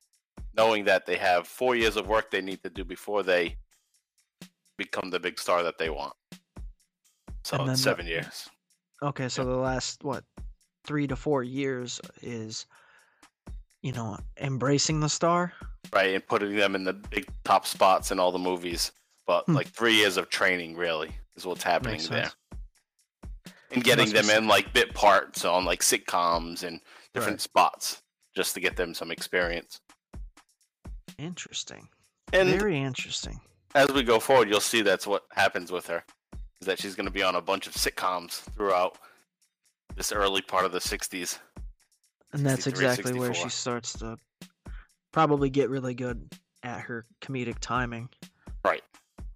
[0.57, 3.55] knowing that they have four years of work they need to do before they
[4.77, 6.13] become the big star that they want.
[7.43, 8.49] So it's the- seven years.
[9.03, 10.23] Okay, so the last what
[10.85, 12.65] three to four years is,
[13.83, 15.53] you know, embracing the star.
[15.93, 18.91] Right, and putting them in the big top spots in all the movies.
[19.27, 19.53] But Hmm.
[19.53, 22.31] like three years of training really is what's happening there.
[23.69, 26.81] And getting them in like bit parts on like sitcoms and
[27.13, 27.41] different Right.
[27.41, 28.01] spots
[28.35, 29.81] just to get them some experience.
[31.17, 31.87] Interesting.
[32.33, 33.39] And Very interesting.
[33.75, 36.03] as we go forward, you'll see that's what happens with her.
[36.61, 38.97] Is that she's going to be on a bunch of sitcoms throughout
[39.95, 41.39] this early part of the 60s.
[42.33, 44.17] And that's 63, exactly where she starts to
[45.13, 46.29] probably get really good
[46.63, 48.09] at her comedic timing.
[48.65, 48.83] Right.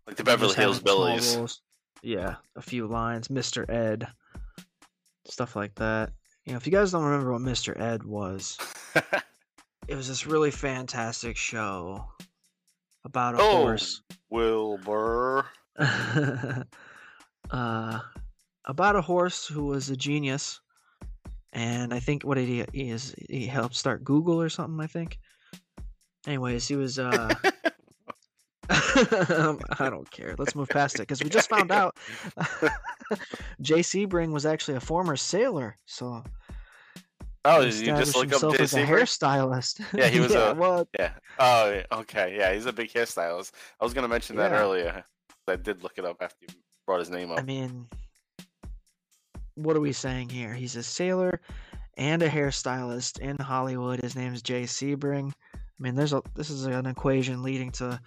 [0.08, 1.62] Like the Beverly Hills Billies.
[2.04, 3.28] Yeah, a few lines.
[3.28, 3.70] Mr.
[3.70, 4.08] Ed.
[5.26, 6.12] Stuff like that.
[6.46, 7.80] You know, if you guys don't remember what Mr.
[7.80, 8.58] Ed was,
[9.92, 12.06] it was this really fantastic show
[13.04, 13.58] about a Oh.
[13.58, 14.02] horse.
[14.30, 15.46] Wilbur.
[17.52, 18.00] uh,
[18.64, 20.62] about a horse who was a genius,
[21.52, 24.80] and I think what did he, he is he helped start Google or something.
[24.80, 25.20] I think.
[26.26, 26.98] Anyways, he was.
[26.98, 27.34] Uh,
[28.70, 30.36] I don't care.
[30.38, 31.98] Let's move past it because we just found out
[33.60, 36.24] Jay Sebring was actually a former sailor, so
[37.44, 39.82] Oh, he you just look up Jay as a hairstylist.
[39.98, 41.12] Yeah, he was yeah, a- well, Yeah.
[41.40, 42.36] Oh, okay.
[42.38, 43.52] Yeah, he's a big hairstylist.
[43.80, 44.60] I was going to mention that Yeah.
[44.60, 45.04] earlier.
[45.48, 46.54] I did look it up after you
[46.86, 47.40] brought his name up.
[47.40, 47.88] I mean,
[49.56, 50.54] what are we saying here?
[50.54, 51.42] He's a sailor
[51.98, 54.02] and a hairstylist in Hollywood.
[54.02, 55.32] His name's Jay Sebring.
[55.56, 58.00] I mean, there's a this is an equation leading to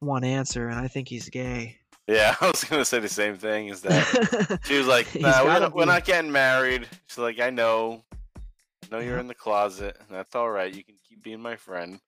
[0.00, 1.76] one answer, and I think he's gay.
[2.08, 3.68] yeah, I was going to say the same thing.
[3.68, 6.88] Is that she was like, nah, we're not, we're not getting married.
[7.06, 8.02] She's like, I know.
[8.90, 9.96] Know you're in the closet.
[10.10, 10.74] That's all right.
[10.74, 12.00] You can keep being my friend.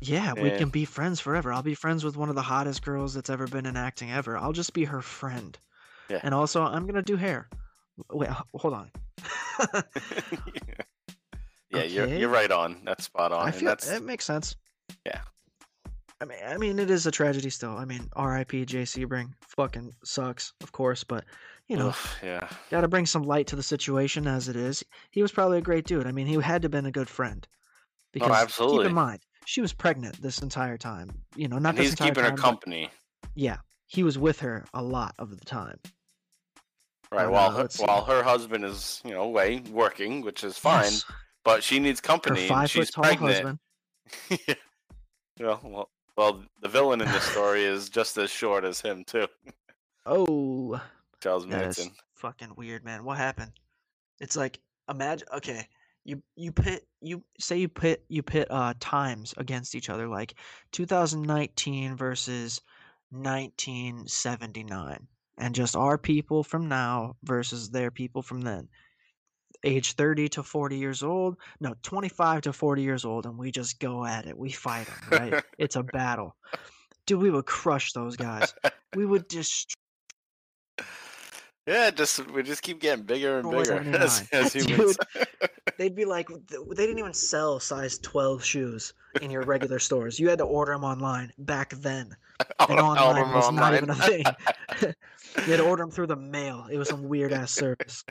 [0.00, 0.58] Yeah, we Yeah.
[0.58, 1.52] can be friends forever.
[1.52, 4.36] I'll be friends with one of the hottest girls that's ever been in acting ever.
[4.36, 5.56] I'll just be her friend.
[6.08, 6.20] Yeah.
[6.22, 7.48] And also, I'm gonna do hair.
[8.10, 8.90] Wait, hold on.
[11.70, 12.80] yeah, you're you're right on.
[12.84, 13.46] That's spot on.
[13.46, 14.56] I feel that's it makes sense.
[15.06, 15.20] Yeah.
[16.20, 17.76] I mean, I mean, it is a tragedy still.
[17.76, 18.64] I mean, R.I.P.
[18.64, 19.32] Jay Sebring.
[19.56, 21.24] Fucking sucks, of course, but
[21.68, 22.48] you know, Ugh, yeah.
[22.70, 24.82] got to bring some light to the situation as it is.
[25.10, 26.06] He was probably a great dude.
[26.06, 27.46] I mean, he had to have been a good friend.
[28.12, 28.86] Because keep absolutely.
[28.86, 31.10] in mind, she was pregnant this entire time.
[31.36, 32.90] You know, not And this he's entire keeping her time, but- company.
[33.34, 35.78] yeah, he was with her a lot of the time.
[37.10, 37.28] Right.
[37.28, 41.04] While uh, her, while her husband is, you know, away working, which is fine, Yes,
[41.44, 42.40] but she needs her company.
[42.40, 43.34] and five she's foot tall pregnant.
[43.34, 44.40] husband.
[44.48, 44.54] yeah.
[45.40, 49.26] Well, well, well, the villain in this story is just as short as him too,
[50.06, 50.80] Oh,
[51.22, 51.92] Charles that Manson.
[52.16, 53.04] fucking weird, man.
[53.04, 53.52] What happened?
[54.20, 54.58] It's like
[54.90, 55.28] imagine.
[55.32, 55.68] Okay,
[56.04, 60.34] you you pit you say you pit you pit uh times against each other, like
[60.72, 62.60] 2019 versus
[63.10, 65.06] 1979,
[65.38, 68.68] and just our people from now versus their people from then.
[69.64, 73.78] Age 30 to 40 years old, no, 25 to 40 years old, and we just
[73.78, 74.36] go at it.
[74.36, 75.44] We fight them, right?
[75.58, 76.34] it's a battle.
[77.06, 78.52] Dude, we would crush those guys.
[78.96, 79.76] We would just
[81.66, 84.44] Yeah, just we just keep getting bigger and bigger as, 79.
[84.44, 84.96] as Dude.
[85.78, 90.28] they'd be like they didn't even sell size 12 shoes in your regular stores you
[90.28, 92.14] had to order them online back then
[92.68, 94.24] and online was not even a thing
[94.80, 98.04] you had to order them through the mail it was some weird ass service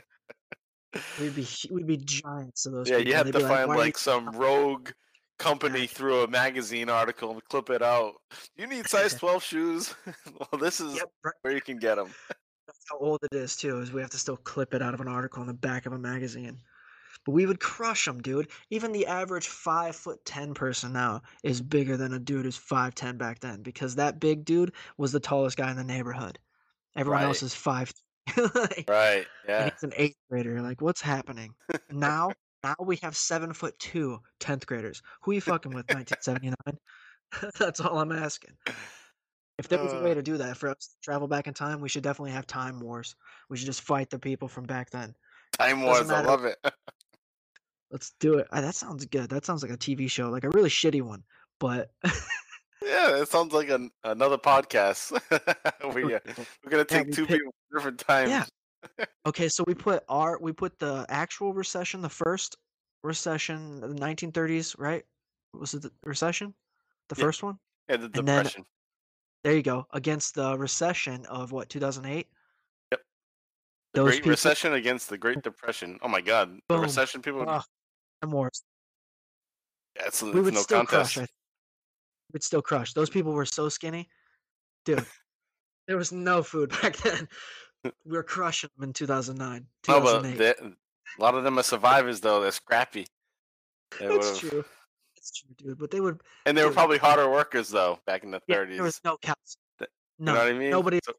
[1.20, 3.10] we'd be we'd be giants of those yeah, people.
[3.10, 4.90] you have They'd to find "Why are like, some rogue
[5.38, 8.14] company through a magazine article and clip it out.
[8.56, 9.94] You need size 12 shoes?
[10.38, 11.10] well, this is Yep,
[11.42, 12.14] where you can get them.
[12.92, 13.80] How old it is too.
[13.80, 15.92] Is we have to still clip it out of an article in the back of
[15.94, 16.58] a magazine.
[17.24, 18.50] But we would crush them, dude.
[18.70, 22.94] Even the average five foot ten person now is bigger than a dude who's five
[22.94, 26.38] ten back then because that big dude was the tallest guy in the neighborhood.
[26.94, 27.92] Everyone else is five.
[28.36, 29.26] like, Right.
[29.26, 29.70] and Yeah.
[29.70, 30.60] he's an eighth grader.
[30.60, 31.54] Like, what's happening
[31.90, 32.32] now?
[32.62, 35.02] Now we have seven foot two 10th graders.
[35.22, 35.86] Who are you fucking with?
[35.90, 36.54] 1979.
[37.58, 38.56] That's all I'm asking.
[39.58, 40.14] If there was a way Uh.
[40.14, 42.80] to do that for us to travel back in time, we should definitely have time
[42.80, 43.14] wars.
[43.48, 45.14] We should just fight the people from back then.
[45.58, 46.10] Time doesn't Wars.
[46.10, 46.28] I matter.
[46.28, 46.58] love it.
[47.90, 48.46] Let's do it.
[48.50, 49.28] Ah, that sounds good.
[49.28, 51.22] That sounds like a TV show, like a really shitty one.
[51.60, 51.90] But
[52.82, 55.12] yeah, it sounds like an, another podcast.
[55.94, 56.18] we, uh,
[56.64, 58.48] we're going to Yeah, take we two pick- people at different times.
[59.26, 62.56] okay, so we put our we put the actual recession, the first
[63.04, 65.04] recession, the 1930s, right?
[65.52, 66.54] Was it the recession?
[67.10, 67.24] The Yeah.
[67.24, 67.58] first one?
[67.90, 68.64] Yeah, the And then- depression.
[69.44, 69.86] There you go.
[69.92, 72.28] Against the recession of what 2008.
[72.92, 73.00] Yep.
[73.94, 74.30] The Those Great people.
[74.30, 75.98] Recession against the Great Depression.
[76.02, 76.58] Oh my God.
[76.68, 77.44] The recession people.
[77.48, 77.64] Ah,
[78.22, 78.62] time wars.
[79.96, 81.14] yeah, it's, we it's would no still contest.
[81.16, 81.28] crush.
[82.32, 82.92] We'd still crush.
[82.94, 84.08] Those people were so skinny,
[84.84, 85.04] dude.
[85.86, 87.28] there was no food back then.
[88.06, 90.38] We were crushing them in 2009, No, but 2008.
[90.38, 90.54] they-
[91.18, 92.40] a lot of them are survivors, though.
[92.40, 93.06] They're scrappy.
[93.98, 94.64] They That's true.
[95.22, 95.78] That's true, dude.
[95.78, 96.20] But they would.
[96.46, 98.74] And they were probably harder workers, though, back in the Yeah, 30s.
[98.74, 99.36] there was no cows.
[99.80, 99.86] No,
[100.18, 100.70] you know what I mean?
[100.70, 100.98] nobody.
[101.04, 101.14] So-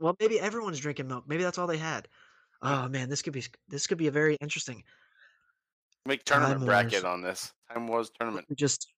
[0.00, 1.24] Well, maybe everyone's drinking milk.
[1.28, 2.08] Maybe that's all they had.
[2.62, 4.82] Oh man, this could be this could be a very interesting.
[6.06, 7.04] make Time tournament bracket Wars.
[7.04, 7.52] on this.
[7.72, 8.46] Time Wars tournament.
[8.56, 8.88] Just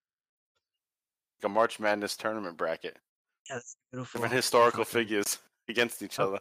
[1.42, 2.96] Like a March Madness tournament bracket.
[3.48, 4.18] yeah, that's beautiful.
[4.18, 5.38] Different historical figures
[5.68, 6.28] against each Oh.
[6.28, 6.40] other.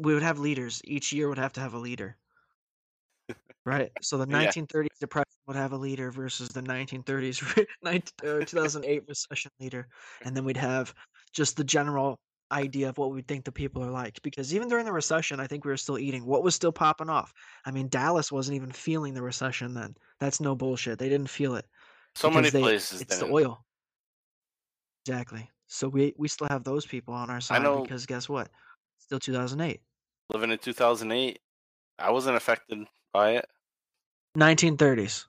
[0.00, 0.80] we would have leaders.
[0.84, 2.16] Each year would have to have a leader.
[3.64, 3.90] Right?
[4.00, 4.48] So the Yeah.
[4.50, 9.88] 1930s depression would have a leader versus the 1930s re- 19 uh, 2008 recession leader.
[10.24, 10.92] And then we'd have
[11.32, 12.18] just the general
[12.50, 15.46] idea of what we think the people are like because even during the recession I
[15.46, 16.26] think we were still eating.
[16.26, 17.32] What was still popping off?
[17.64, 19.94] I mean Dallas wasn't even feeling the recession then.
[20.20, 20.98] That's no bullshit.
[20.98, 21.64] They didn't feel it.
[22.14, 23.00] So many they- places.
[23.00, 23.64] It's the oil.
[25.06, 25.48] Exactly.
[25.66, 28.48] So we we still have those people on our side know- because guess what?
[28.98, 29.80] Still 2008.
[30.28, 31.38] Living in 2008,
[31.98, 33.46] I wasn't affected by it.
[34.36, 35.26] 1930s.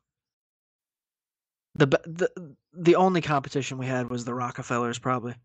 [1.75, 5.35] The the the only competition we had was the Rockefellers, probably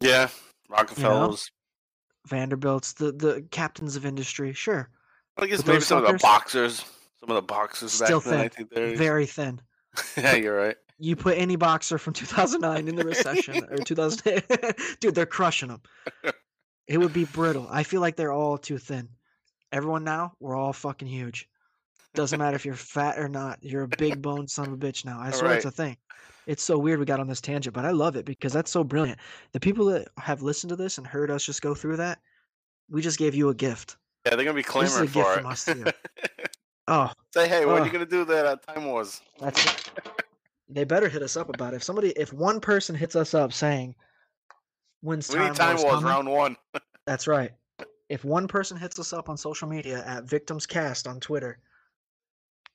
[0.00, 0.28] Yeah,
[0.68, 1.50] Rockefellers.
[2.26, 4.52] Vanderbilts, the the captains of industry.
[4.54, 4.88] Sure,
[5.36, 6.84] I guess But maybe some of the boxers.
[7.20, 8.96] Some of the boxers Still back in the 1930s.
[8.96, 9.60] very thin.
[10.16, 10.76] yeah, you're right.
[10.98, 14.42] You put any boxer from 2009 in the recession or 2000,
[15.00, 15.82] dude, they're crushing them.
[16.86, 17.66] It would be brittle.
[17.70, 19.08] I feel like they're all too thin.
[19.74, 21.48] Everyone now, we're all fucking huge.
[22.14, 23.58] Doesn't matter if you're fat or not.
[23.60, 25.18] You're a big boned son of a bitch now.
[25.20, 25.96] I swear it's a thing.
[26.46, 28.84] It's so weird we got on this tangent, but I love it because that's so
[28.84, 29.18] brilliant.
[29.52, 32.20] The people that have listened to this and heard us just go through that,
[32.88, 33.96] we just gave you a gift.
[34.24, 35.48] Yeah, they're gonna be This is a clamoring gift for from it.
[35.52, 35.84] us to you.
[36.86, 37.92] Oh, Say, hey, when are you oh.
[37.92, 39.22] gonna do that at Time Wars?
[39.40, 39.90] that's it.
[40.68, 41.76] They better hit us up about it.
[41.76, 43.94] If somebody, if one person hits us up saying,
[45.00, 46.56] "When's We time, need Time Wars Wars coming?" round one.
[47.06, 47.52] That's right.
[48.08, 51.58] If one person hits us up on social media at Victims Cast on Twitter,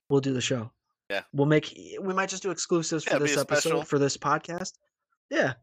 [0.10, 0.72] we'll do the show.
[1.10, 1.22] Yeah.
[1.34, 3.72] We'll make we might just do exclusives Yeah, for this a special.
[3.74, 4.74] episode for this podcast.
[5.30, 5.54] Yeah.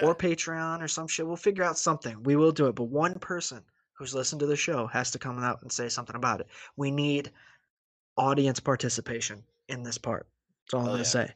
[0.00, 0.06] Yeah.
[0.08, 1.26] Or Patreon or some shit.
[1.26, 2.20] We'll figure out something.
[2.24, 2.74] We will do it.
[2.74, 3.62] But one person
[3.92, 6.48] who's listened to the show has to come out and say something about it.
[6.76, 7.30] We need
[8.16, 10.26] audience participation in this part.
[10.66, 11.04] That's all I'm Oh, gonna yeah.
[11.08, 11.32] say.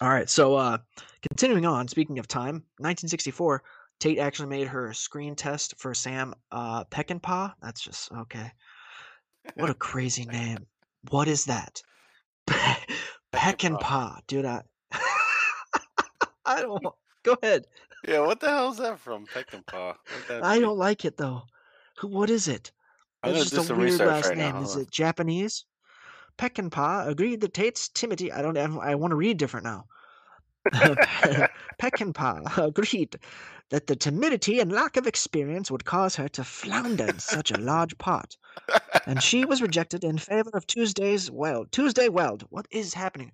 [0.00, 0.28] All right.
[0.28, 0.78] So uh
[1.28, 3.62] continuing on, speaking of time, 1964,
[4.02, 7.52] Tate actually made her screen test for Sam uh Peckinpah.
[7.62, 8.50] That's just okay.
[9.54, 10.66] What a crazy name.
[11.10, 11.80] What is that?
[13.32, 14.44] Peckinpah, dude.
[14.44, 14.62] I,
[16.44, 16.84] I don't.
[17.22, 17.66] Go ahead.
[18.08, 19.24] Yeah, what the hell is that from?
[19.26, 19.94] Peckinpah.
[20.26, 21.42] That I don't like it though.
[21.98, 22.08] Who?
[22.08, 22.72] What is it?
[23.22, 24.56] It's just a weird last right name.
[24.56, 25.64] Is it Japanese?
[26.38, 28.32] Peckinpah agreed that Tate's timidity.
[28.32, 28.56] I don't.
[28.56, 29.84] I want to read different now.
[31.80, 33.16] Peckinpah agreed
[33.70, 37.58] that the timidity and lack of experience would cause her to flounder in such a
[37.58, 38.36] large part,
[39.06, 41.72] and she was rejected in favor of Tuesday's Weld.
[41.72, 42.44] Tuesday Weld.
[42.50, 43.32] What is happening?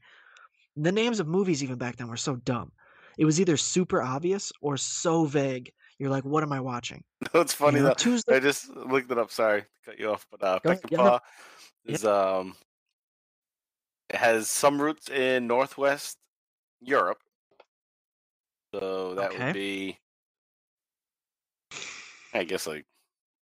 [0.77, 2.71] The names of movies even back then were so dumb.
[3.19, 5.73] It was either super obvious or so vague.
[5.99, 7.03] You're like, what am I watching?
[7.35, 7.95] No, it's You funny know, though.
[7.95, 8.37] Tuesday.
[8.37, 9.33] I just looked it up.
[9.33, 10.83] Sorry to cut you off, but uh, Go ahead.
[10.89, 11.03] Yeah, no.
[11.05, 11.21] Peckinpah
[11.87, 12.55] is um,
[14.09, 16.17] it has some roots in Northwest
[16.81, 17.19] Europe,
[18.75, 19.47] so that Okay.
[19.47, 19.99] would be,
[22.33, 22.85] I guess, like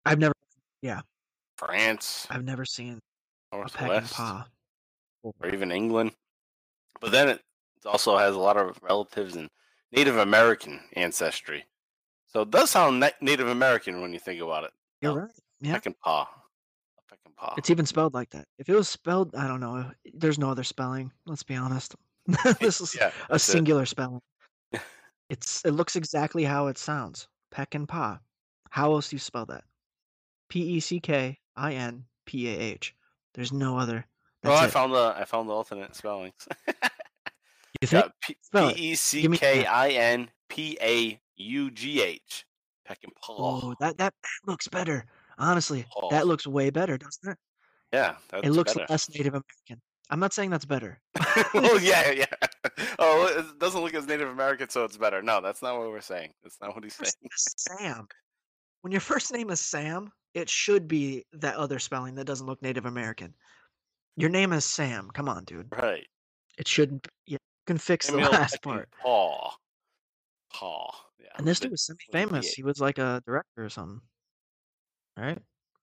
[0.05, 0.33] I've never,
[0.81, 1.01] yeah,
[1.57, 2.99] France, I've never seen
[3.51, 4.45] a Northwest, Peckinpah.
[5.23, 6.11] or even England.
[7.01, 7.41] But then it
[7.85, 9.49] also has a lot of relatives in
[9.91, 11.65] Native American ancestry,
[12.27, 14.71] so it does sound Native American when you think about it.
[15.01, 15.21] You're No.
[15.21, 15.31] right.
[15.59, 15.79] Yeah.
[15.79, 16.27] Peckinpah,
[17.11, 17.57] Peckinpah.
[17.57, 18.45] It's even spelled like that.
[18.59, 19.91] If it was spelled, I don't know.
[20.13, 21.11] There's no other spelling.
[21.25, 21.95] Let's be honest.
[22.59, 23.51] this is yeah, a that's it.
[23.51, 24.21] singular spelling.
[25.29, 27.27] It's it looks exactly how it sounds.
[27.49, 28.19] Peck and pa.
[28.69, 29.63] How else do you spell that?
[30.49, 32.95] P E C K I N P A H.
[33.33, 34.05] There's no other.
[34.43, 34.71] Oh, That's I it.
[34.71, 36.47] found the I found the alternate spellings.
[37.81, 38.05] You think?
[38.21, 38.75] P Spell it.
[38.77, 42.45] P E C K I N P A U G H.
[42.87, 43.09] Peckinpah.
[43.27, 45.05] Oh, that, that that looks better.
[45.37, 47.37] Honestly, that looks way better, doesn't it?
[47.91, 48.85] yeah, that's It looks better.
[48.89, 49.81] less Native American.
[50.09, 50.99] I'm not saying that's better.
[51.53, 52.25] oh yeah, yeah.
[52.99, 55.21] Oh, it doesn't look as Native American, so it's better.
[55.21, 56.31] No, that's not what we're saying.
[56.43, 57.23] That's not what he's First saying.
[57.23, 57.53] name is
[57.97, 58.07] Sam.
[58.81, 62.61] When your first name is Sam, it should be that other spelling that doesn't look
[62.61, 63.33] Native American.
[64.17, 65.09] Your name is Sam.
[65.13, 65.67] Come on, dude.
[65.71, 66.05] Right.
[66.57, 67.03] It shouldn't.
[67.03, 67.37] be- You
[67.67, 68.89] can fix the last part.
[69.05, 69.51] Peckinpah.
[70.53, 70.95] Paul.
[71.19, 71.27] Yeah.
[71.37, 72.53] And this dude was semi-famous.
[72.53, 74.01] He was like a director or something,
[75.17, 75.39] right?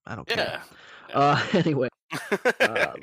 [0.06, 0.62] I don't care.
[1.10, 1.14] Yeah.
[1.18, 1.88] Uh, anyway,
[2.60, 2.96] um,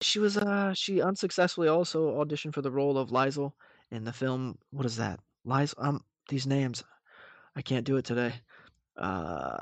[0.00, 3.52] she was uh she unsuccessfully also auditioned for the role of Liesel
[3.90, 4.58] in the film.
[4.70, 5.20] What is that?
[5.46, 5.74] Liesel.
[5.78, 6.84] Um, these names,
[7.56, 8.34] I can't do it today.
[8.96, 9.58] Uh,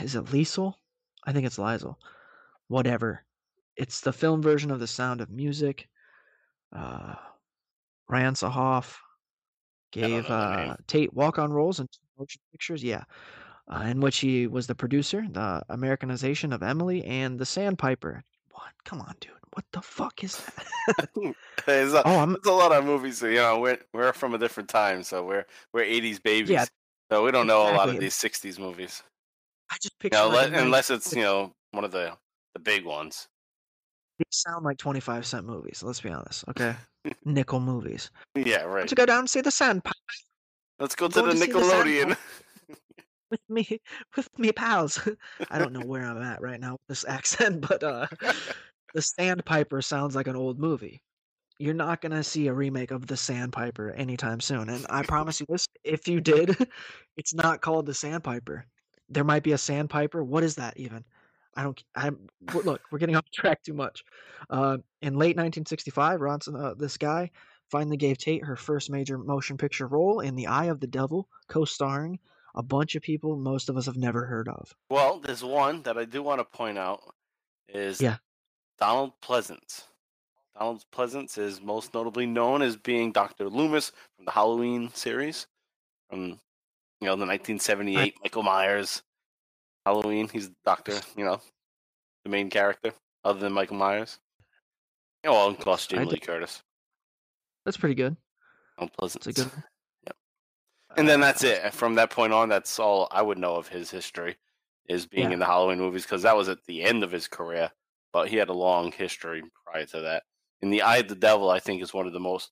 [0.00, 0.74] is it Liesel?
[1.24, 1.96] I think it's Liesel.
[2.68, 3.24] Whatever.
[3.76, 5.88] It's the film version of The Sound of Music.
[6.74, 7.14] Uh,
[8.10, 8.96] Ransohoff
[9.92, 10.70] gave know the name.
[10.70, 12.82] uh, Tate walk-on roles in two motion pictures.
[12.82, 13.04] Yeah,
[13.68, 18.22] uh, in which he was the producer, the Americanization of Emily, and The Sandpiper.
[18.62, 18.70] What?
[18.84, 19.32] Come on, dude.
[19.54, 20.36] What the fuck is
[20.86, 21.08] that?
[21.66, 23.20] There's a, oh, I'm there's a lot of movies.
[23.20, 26.50] You know, we're we're from a different time, so we're we're '80s babies.
[26.50, 26.64] Yeah,
[27.10, 29.02] so we don't know a lot of these '60s movies.
[29.70, 32.12] I just You picture know, like unless it's you know one of the
[32.54, 33.26] the big ones.
[34.18, 35.82] they sound like 25 cent movies.
[35.82, 36.44] Let's be honest.
[36.48, 36.76] Okay,
[37.24, 38.12] nickel movies.
[38.36, 38.86] Yeah, right.
[38.86, 39.92] don't go down and see the Sandpiper
[40.78, 42.16] Let's go to the to the Nickelodeon.
[43.32, 43.80] With me,
[44.14, 45.00] with me pals?
[45.50, 48.06] I don't know where I'm at right now with this accent, but uh,
[48.94, 51.02] the Sandpiper sounds like an old movie.
[51.58, 55.46] You're not gonna see a remake of the Sandpiper anytime soon, and I promise you
[55.48, 56.56] this: if you did,
[57.16, 58.66] it's not called the Sandpiper.
[59.08, 60.24] There might be a Sandpiper.
[60.24, 61.04] What is that even?
[61.54, 61.82] I don't.
[61.94, 62.18] I'm
[62.54, 62.80] look.
[62.90, 64.02] We're getting off track too much.
[64.50, 67.30] Uh, in late 1965, Ronson, uh, this guy,
[67.70, 71.28] finally gave Tate her first major motion picture role in *The Eye of the Devil*,
[71.48, 72.18] co-starring
[72.54, 74.74] a bunch of people most of us have never heard of.
[74.90, 77.00] well, there's one that I do want to point out
[77.68, 78.16] is Yeah.
[78.78, 79.84] Donald Pleasence.
[80.58, 83.48] Donald Pleasence is most notably known as being Dr.
[83.48, 85.46] Loomis from the Halloween series,
[86.10, 86.20] from
[87.00, 89.02] you know the 1978 Michael Myers
[89.86, 90.28] Halloween.
[90.28, 91.40] He's the Doctor, you know,
[92.24, 92.92] the main character
[93.24, 94.18] other than Michael Myers.
[95.24, 96.62] Yeah, well, and plus Jamie Lee Curtis.
[97.64, 98.16] That's pretty good.
[98.76, 99.26] Donald Pleasence.
[99.28, 99.52] It's a good.
[100.96, 101.72] And then Uh, that's it.
[101.74, 104.36] From that point on, that's all I would know of his history
[104.88, 105.34] is being Yeah.
[105.34, 107.70] in the Halloween movies because that was at the end of his career.
[108.12, 110.24] But he had a long history prior to that.
[110.60, 112.50] In the Eye of the Devil, I think is one of the most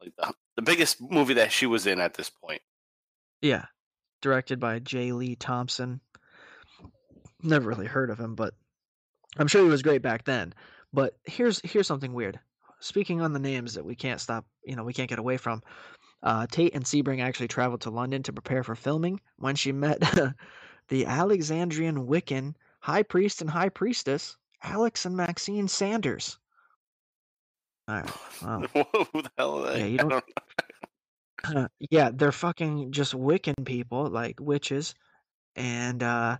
[0.00, 2.62] like the, the biggest movie that she was in at this point.
[3.40, 3.66] Yeah,
[4.22, 5.12] directed by J.
[5.12, 6.00] Lee Thompson.
[7.42, 8.54] Never really heard of him, but
[9.38, 10.54] I'm sure he was great back then.
[10.92, 12.38] But here's here's something weird.
[12.80, 15.62] Speaking on the names that we can't stop, you know, we can't get away from.
[16.22, 20.00] Uh, Tate and Sebring actually traveled to London to prepare for filming when she met
[20.88, 26.38] the Alexandrian Wiccan high priest and high priestess, Alex and Maxine Sanders.
[27.88, 28.10] All right.
[28.42, 28.60] Wow.
[29.12, 29.90] Who the hell are they?
[29.90, 30.24] Yeah, don't-
[31.54, 31.68] know.
[31.90, 34.94] yeah, they're fucking just Wiccan people, like witches,
[35.54, 36.38] and uh,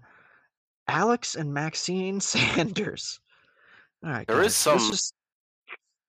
[0.88, 3.20] Alex and Maxine Sanders.
[4.04, 5.14] All right, There is guys, let's some- Just...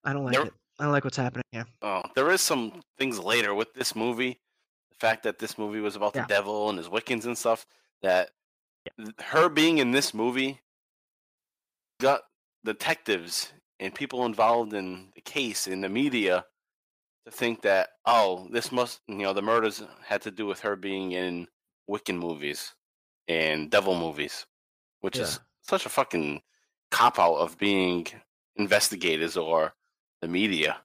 [0.04, 0.52] I don't like there- it.
[0.78, 1.66] I don't like what's happening here.
[1.82, 4.40] Oh, there is some things later with this movie.
[4.92, 6.22] The fact that this movie was about Yeah.
[6.22, 7.66] the devil and his Wiccans and stuff.
[8.02, 8.30] That
[8.96, 10.60] th- her being in this movie
[12.00, 12.22] got
[12.64, 16.44] detectives and people involved in the case in the media
[17.26, 20.76] to think that oh, this must you know the murders had to do with her
[20.76, 21.48] being in
[21.90, 22.74] Wiccan movies
[23.26, 24.46] and devil movies,
[25.00, 26.40] which is such a fucking
[26.90, 28.06] cop out of being
[28.56, 29.74] investigators or
[30.22, 30.78] the media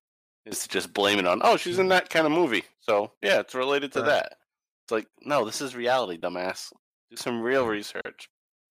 [0.46, 3.40] is to just blame it on oh she's in that kind of movie so yeah
[3.40, 4.08] it's related to Right.
[4.08, 4.38] that
[4.86, 6.72] it's like no this is reality dumbass
[7.10, 8.30] do some real research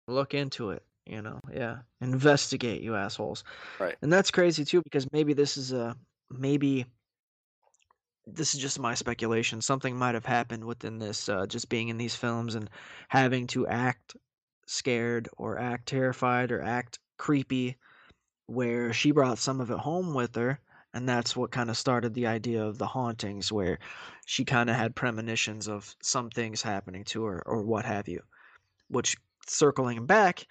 [0.08, 0.82] Look into it.
[1.06, 1.78] You know, yeah.
[2.00, 3.44] Investigate, you assholes.
[3.78, 3.94] Right.
[4.02, 5.96] And that's crazy too, because maybe this is a
[6.30, 6.86] maybe
[8.26, 9.60] this is just my speculation.
[9.60, 12.70] Something might have happened within this, uh, just being in these films and
[13.08, 14.16] having to act
[14.66, 17.76] scared or act terrified or act creepy,
[18.52, 20.60] where she brought some of it home with her.
[20.94, 23.78] And that's what kind of started the idea of the hauntings, where
[24.26, 28.20] she kind of had premonitions of some things happening to her or what have you.
[28.88, 30.46] Which, circling back,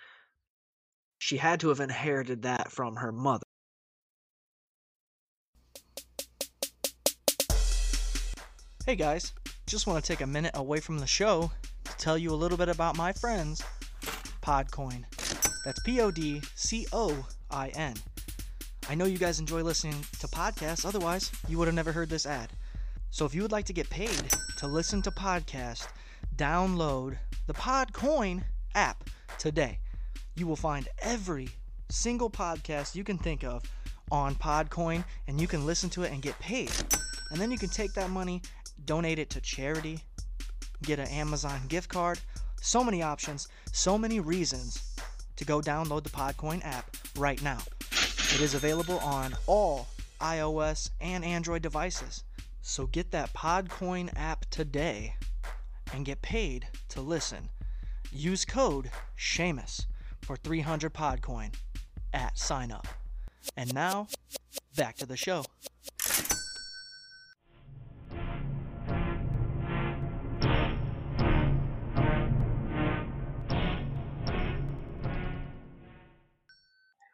[1.19, 3.45] she had to have inherited that from her mother.
[8.83, 9.31] Hey guys,
[9.67, 11.51] just want to take a minute away from the show
[11.83, 13.63] to tell you a little bit about my friends,
[14.41, 15.05] Podcoin.
[15.63, 17.95] That's P O D C O I N.
[18.89, 22.25] I know you guys enjoy listening to podcasts, otherwise, you would have never heard this
[22.25, 22.49] ad.
[23.09, 24.21] So if you would like to get paid
[24.57, 25.87] to listen to podcasts,
[26.35, 28.43] download the Podcoin
[28.73, 29.03] app
[29.37, 29.79] today.
[30.35, 31.49] You will find every
[31.89, 33.63] single podcast you can think of
[34.11, 36.71] on Podcoin and you can listen to it and get paid.
[37.31, 38.41] And then you can take that money,
[38.85, 39.99] donate it to charity,
[40.83, 42.19] get an Amazon gift card.
[42.61, 44.90] So many options, so many reasons
[45.41, 47.57] to go download the Podcoin app right now.
[47.89, 49.87] It is available on all
[50.19, 52.23] iOS and Android devices.
[52.61, 55.15] So get that Podcoin app today
[55.95, 57.49] and get paid to listen.
[58.11, 59.87] Use code SHAMUS
[60.21, 61.55] for 300 Podcoin
[62.13, 62.87] at sign up.
[63.57, 64.09] And now,
[64.77, 65.43] back to the show.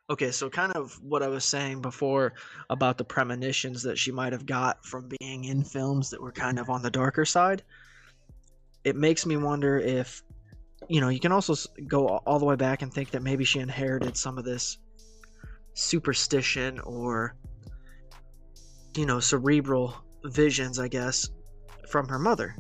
[0.09, 2.33] Okay, so kind of what I was saying before
[2.69, 6.59] about the premonitions that she might have got from being in films that were kind
[6.59, 7.61] of on the darker side.
[8.85, 10.23] It makes me wonder if,
[10.87, 11.55] you know, you can also
[11.87, 14.77] go all the way back and think that maybe she inherited some of this
[15.73, 17.35] superstition or,
[18.95, 19.93] you know, cerebral
[20.23, 21.29] visions, I guess,
[21.89, 22.55] from her mother.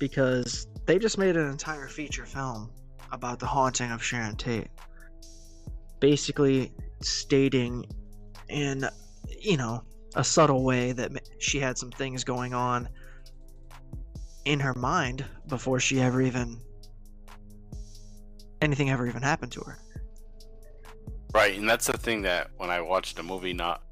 [0.00, 2.72] Because they just made an entire feature film
[3.12, 4.66] about the haunting of Sharon Tate
[6.02, 7.86] basically stating
[8.48, 8.84] in
[9.40, 9.80] you know
[10.16, 12.88] a subtle way that she had some things going on
[14.44, 16.60] in her mind before she ever even
[18.60, 19.78] anything ever even happened to her
[21.32, 23.82] right and that's the thing that when i watched the movie not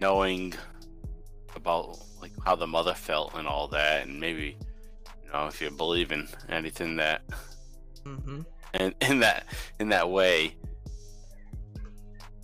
[0.00, 0.52] knowing
[1.54, 4.56] about like how the mother felt and all that and maybe
[5.24, 7.22] you know if you believe in anything that
[8.04, 8.40] mm-hmm.
[8.74, 9.46] and in that
[9.78, 10.56] in that way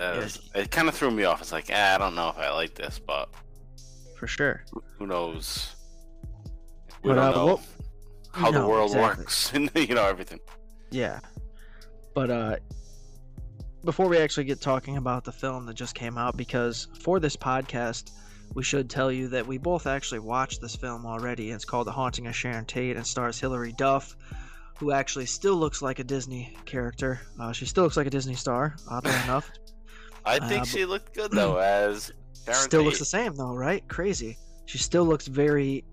[0.00, 1.40] uh, it kind of threw me off.
[1.40, 3.28] It's like ah, i don't know if i like this but
[4.18, 4.64] for sure.
[4.98, 5.74] who knows?
[7.02, 7.60] We But, don't uh, know what-
[8.32, 9.22] how the world exactly.
[9.24, 10.40] works and you know everything.
[10.90, 11.20] Yeah.
[12.14, 12.56] But uh
[13.84, 17.36] before we actually get talking about the film that just came out because for this
[17.36, 18.10] podcast
[18.54, 21.50] we should tell you that we both actually watched this film already.
[21.50, 24.16] It's called the haunting of sharon tate and stars hilary duff
[24.78, 27.20] who actually still looks like a disney character.
[27.40, 29.50] Uh, she still looks like a disney star oddly enough
[30.26, 32.10] i think Uh, she looked good though as
[32.44, 35.84] Sharon still looks the same though right crazy she still looks very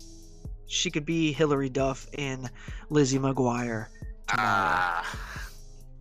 [0.66, 2.48] she could be hilary duff in
[2.90, 3.86] lizzie mcguire tomorrow
[4.30, 5.18] ah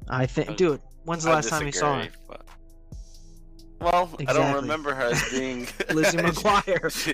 [0.10, 2.42] i think I- dude when's the I last time you saw her but-
[3.82, 7.12] Well, I don't remember her as being lizzie mcguire she,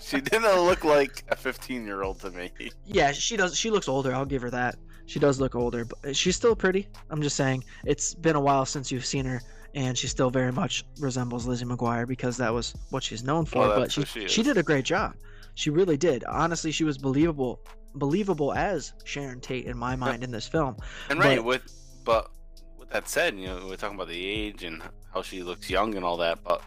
[0.00, 2.50] she, she didn't look like a 15 year old to me.
[2.84, 3.56] Yeah, she does.
[3.56, 4.14] She looks older.
[4.14, 4.76] I'll give her that.
[5.06, 6.86] She does look older, but she's still pretty.
[7.08, 9.40] I'm just saying, it's been a while since you've seen her
[9.74, 13.58] and she still very much resembles Lizzie McGuire because that was what she's known for.
[13.60, 15.14] Well, but she she she did a great job.
[15.54, 16.24] She really did.
[16.24, 17.60] Honestly, she was believable
[17.96, 20.76] believable as Sharon Tate in my mind in this film.
[21.08, 21.62] And right But- with
[22.04, 22.30] but
[22.78, 25.94] with that said, you know, we're talking about the age and how she looks young
[25.96, 26.62] and all that, but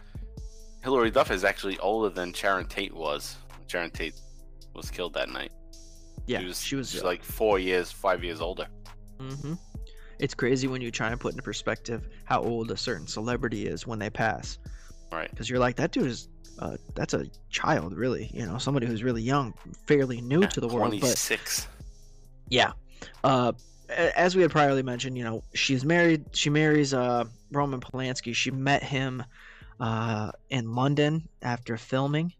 [0.82, 3.36] Hilary Duff is actually older than Sharon Tate was.
[3.68, 4.14] Sharon Tate
[4.74, 5.50] was killed that night.
[6.26, 8.66] Yeah, she was, she was like four years, five years older.
[9.18, 9.54] hmm
[10.18, 13.86] It's crazy when you try and put into perspective how old a certain celebrity is
[13.86, 14.58] when they pass,
[15.12, 15.30] Right.
[15.30, 18.30] because you're like, that dude is, uh, that's a child, really.
[18.32, 19.54] You know, somebody who's really young,
[19.86, 20.88] fairly new to the world.
[20.88, 21.66] Twenty But six.
[22.48, 22.72] yeah,
[23.24, 23.52] uh,
[23.88, 26.24] as we had priorly mentioned, you know, she's married.
[26.32, 28.34] She marries uh, Roman Polanski.
[28.34, 29.22] She met him
[29.80, 32.32] uh, in London after filming,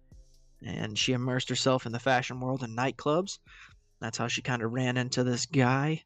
[0.65, 3.39] and she immersed herself in the fashion world and nightclubs.
[4.01, 6.03] That's how she kind of ran into this guy.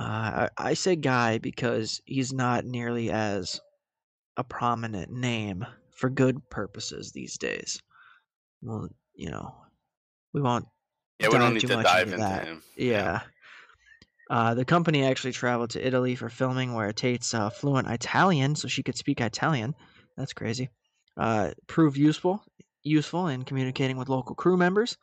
[0.00, 3.60] Uh, I, I say guy because he's not nearly as
[4.38, 7.82] a prominent name for good purposes these days.
[8.62, 9.54] Well, you know,
[10.32, 10.66] we won't
[11.18, 12.44] Yeah, we don't need to dive into into that.
[12.46, 12.62] him.
[12.76, 13.20] yeah.
[14.30, 18.68] Uh, the company actually traveled to Italy for filming, where Tate's uh, fluent Italian, so
[18.68, 19.74] she could speak Italian.
[20.16, 20.70] That's crazy.
[21.16, 22.42] Uh, proved useful,
[22.84, 24.96] useful in communicating with local crew members.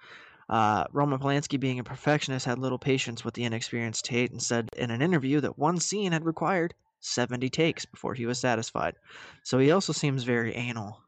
[0.49, 4.69] Uh, Roman Polanski, being a perfectionist, had little patience with the inexperienced Tate and said
[4.77, 8.95] in an interview that one scene had required 70 takes before he was satisfied.
[9.43, 11.01] So he also seems very anal.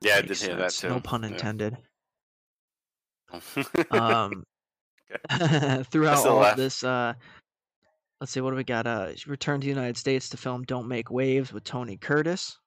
[0.00, 0.88] Yeah, I did hear that too.
[0.88, 1.76] No pun intended.
[1.76, 1.80] Yeah.
[3.90, 4.44] um
[5.90, 6.56] throughout all of laugh.
[6.56, 7.14] this uh
[8.20, 10.62] let's see what do we got uh she returned to the united states to film
[10.62, 12.58] don't make waves with tony curtis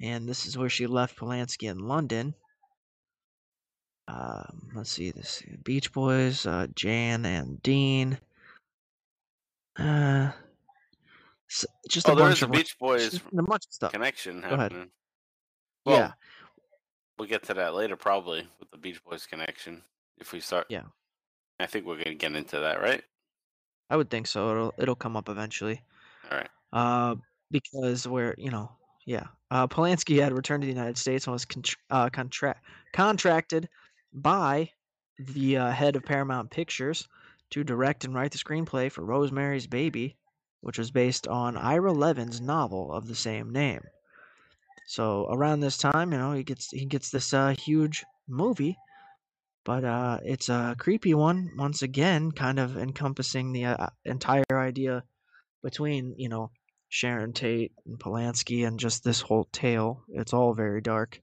[0.00, 2.34] and this is where she left polanski in london
[4.08, 8.18] um let's see this beach boys uh jan and dean
[9.78, 10.32] uh
[11.88, 14.40] just oh, a there bunch is a of Beach Boys a bunch of stuff connection
[14.40, 14.72] Go ahead.
[14.72, 14.90] happening.
[15.84, 16.12] Well, yeah
[17.18, 19.82] we'll get to that later, probably with the Beach Boys connection.
[20.18, 20.84] If we start, Yeah.
[21.60, 23.02] I think we're gonna get into that, right?
[23.90, 25.82] i would think so it'll it'll come up eventually
[26.30, 26.48] All right.
[26.72, 27.16] uh,
[27.50, 28.72] because where you know,
[29.06, 32.60] yeah, uh, Polanski had returned to the United States and was contr uh, contra-
[32.94, 33.68] contracted
[34.12, 34.70] by
[35.18, 37.08] the uh, head of Paramount Pictures
[37.50, 40.16] to direct and write the screenplay for Rosemary's Baby,
[40.60, 43.82] which was based on Ira Levin's novel of the same name.
[44.86, 48.76] So around this time, you know, he gets he gets this uh, huge movie,
[49.64, 55.04] but uh, it's a creepy one once again, kind of encompassing the uh, entire idea
[55.62, 56.50] between you know
[56.88, 60.04] Sharon Tate and Polanski and just this whole tale.
[60.08, 61.20] It's all very dark.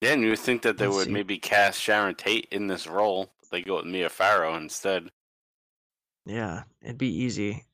[0.00, 1.12] Yeah, and you would think that they Let's would see.
[1.12, 5.08] maybe cast Sharon Tate in this role, but they go with Mia Farrow instead.
[6.26, 7.64] Yeah, it'd be easy.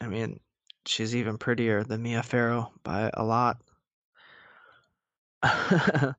[0.00, 0.40] I mean,
[0.86, 3.58] she's even prettier than Mia Farrow by a lot.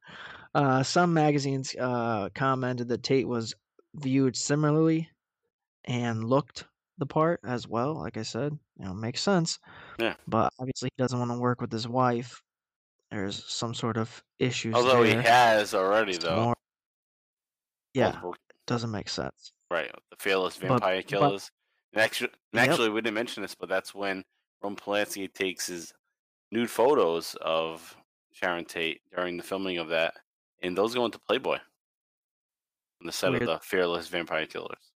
[0.56, 3.54] uh, some magazines uh, commented that Tate was
[3.96, 5.10] viewed similarly
[5.86, 6.66] and looked
[6.98, 7.96] the part as well.
[7.96, 9.60] Like I said, you know, makes sense.
[10.00, 10.16] Yeah.
[10.28, 12.42] But obviously, he doesn't want to work with his wife.
[13.12, 15.22] There's some sort of issues Although there.
[15.22, 16.44] he has already, Some though.
[16.46, 16.56] more-
[17.94, 18.36] Yeah, multiple-
[18.66, 19.54] doesn't make sense.
[19.72, 19.92] right.
[20.12, 21.52] The Fearless Vampire but- Killers.
[21.94, 22.70] And actually, and Yep.
[22.70, 24.24] actually, we didn't mention this, but that's when
[24.62, 25.94] Ron Polanski takes his
[26.52, 27.96] nude photos of
[28.34, 30.16] Sharon Tate during the filming of that,
[30.62, 33.44] and those go into Playboy on the set Weird.
[33.44, 34.92] of the Fearless Vampire Killers.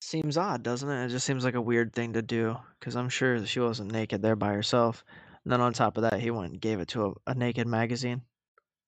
[0.00, 1.06] Seems odd, doesn't it?
[1.06, 4.22] It just seems like a weird thing to do because I'm sure she wasn't naked
[4.22, 5.04] there by herself.
[5.46, 7.68] And then on top of that, he went and gave it to a, a naked
[7.68, 8.22] magazine.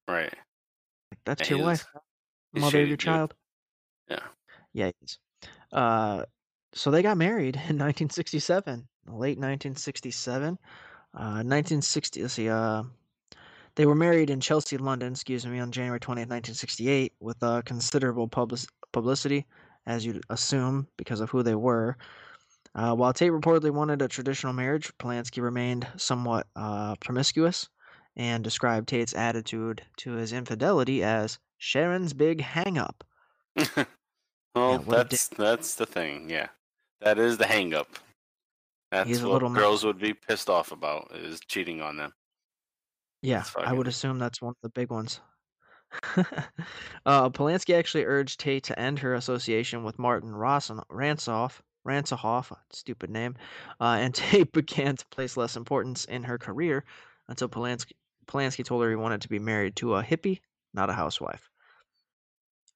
[0.08, 0.24] Right.
[1.12, 1.86] Like, That's Yeah, your wife,
[2.52, 3.32] he's mother of your child.
[4.10, 4.18] Yeah.
[4.72, 5.18] Yeah, he is.
[5.72, 6.24] Uh,
[6.72, 10.58] so they got married in 1967, late 1967.
[11.14, 12.22] Uh, 1960.
[12.22, 12.48] Let's see.
[12.48, 12.82] Uh,
[13.76, 15.12] they were married in Chelsea, London.
[15.12, 19.46] Excuse me, on January 20th, 1968, with uh, considerable public- publicity,
[19.86, 21.96] as you'd assume, because of who they were.
[22.78, 27.68] Uh, while Tate reportedly wanted a traditional marriage, Polanski remained somewhat uh, promiscuous
[28.14, 33.02] and described Tate's attitude to his infidelity as Sharon's big hang-up.
[34.54, 34.86] well, dick.
[34.86, 36.30] that's that's the thing.
[36.30, 36.50] Yeah,
[37.00, 37.88] that is the hang up.
[38.92, 42.12] That's He's a what girls would be pissed off about is cheating on them.
[43.22, 45.20] Yeah, I would assume that's one of the big ones.
[47.06, 53.10] uh, Polanski actually urged Tate to end her association with Martin Rosson- Ransoff, Ransohoff, stupid
[53.10, 53.36] name,
[53.80, 56.84] uh, and Tate began to place less importance in her career
[57.28, 57.92] until Polanski,
[58.26, 60.40] Polanski told her he wanted to be married to a hippie,
[60.74, 61.50] not a housewife.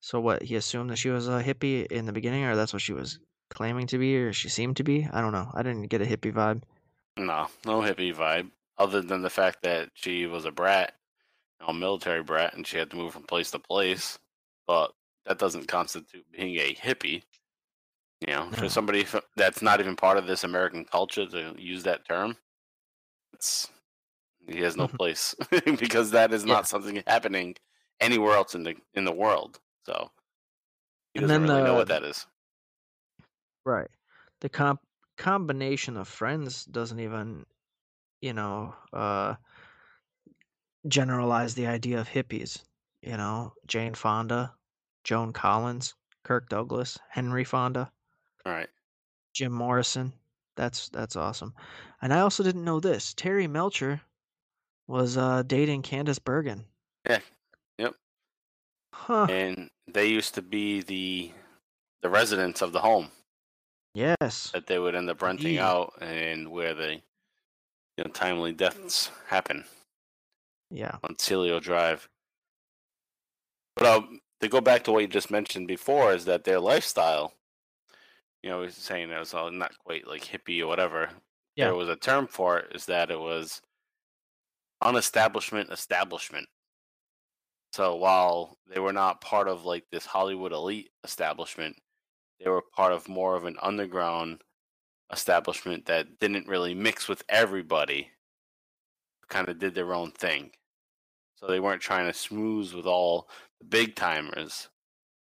[0.01, 0.43] So what?
[0.43, 3.19] He assumed that she was a hippie in the beginning, or that's what she was
[3.51, 5.09] claiming to be, or she seemed to be.
[5.13, 5.51] I don't know.
[5.55, 6.63] I didn't get a hippie vibe.
[7.17, 8.51] No, no hippie vibe.
[8.79, 10.95] Other than the fact that she was a brat,
[11.67, 14.19] a military brat, and she had to move from place to place.
[14.67, 14.93] But
[15.27, 17.23] that doesn't constitute being a hippie.
[18.23, 18.57] You know, No.
[18.59, 19.05] for somebody
[19.37, 22.37] that's not even part of this American culture to use that term,
[23.33, 23.71] it's
[24.47, 26.55] he has no place because that is Yeah.
[26.55, 27.57] not something happening
[28.01, 29.61] anywhere else in the in the world.
[29.87, 30.11] So
[31.15, 32.27] he And doesn't then really know what that is.
[33.65, 33.91] Right.
[34.41, 34.81] The comp
[35.17, 37.47] combination of friends doesn't even,
[38.21, 39.37] you know, uh,
[40.87, 42.63] generalize the idea of hippies.
[43.03, 44.55] You know, Jane Fonda,
[45.05, 45.95] Joan Collins,
[46.25, 47.93] Kirk Douglas, Henry Fonda,
[48.47, 48.69] All right.
[49.35, 50.13] Jim Morrison.
[50.57, 51.55] That's that's awesome.
[52.03, 53.15] And I also didn't know this.
[53.15, 54.01] Terry Melcher
[54.89, 56.65] was uh, dating Candice Bergen.
[57.09, 57.21] Yeah.
[57.79, 57.95] Yep.
[58.95, 59.27] Huh.
[59.31, 61.31] And they used to be the
[62.03, 63.09] the residents of the home
[63.95, 64.51] Yes.
[64.53, 65.61] that they would end up renting Indeed.
[65.61, 66.95] out and where the
[67.97, 69.65] you know timely deaths happen
[70.71, 70.97] Yeah.
[71.05, 72.09] on Cielo Drive.
[73.77, 74.03] But uh,
[74.41, 77.33] to go back to what you just mentioned before, is that their lifestyle,
[78.43, 81.09] you know, saying it was all not quite like hippie or whatever.
[81.57, 81.67] Yeah.
[81.67, 83.63] There was a term for it, is that it was
[84.83, 86.49] unestablishment establishment.
[87.73, 91.77] So while they were not part of like this Hollywood elite establishment,
[92.41, 94.43] they were part of more of an underground
[95.13, 98.11] establishment that didn't really mix with everybody,
[99.29, 100.51] kind of did their own thing.
[101.37, 103.29] So they weren't trying to smooth with all
[103.61, 104.69] the big timers.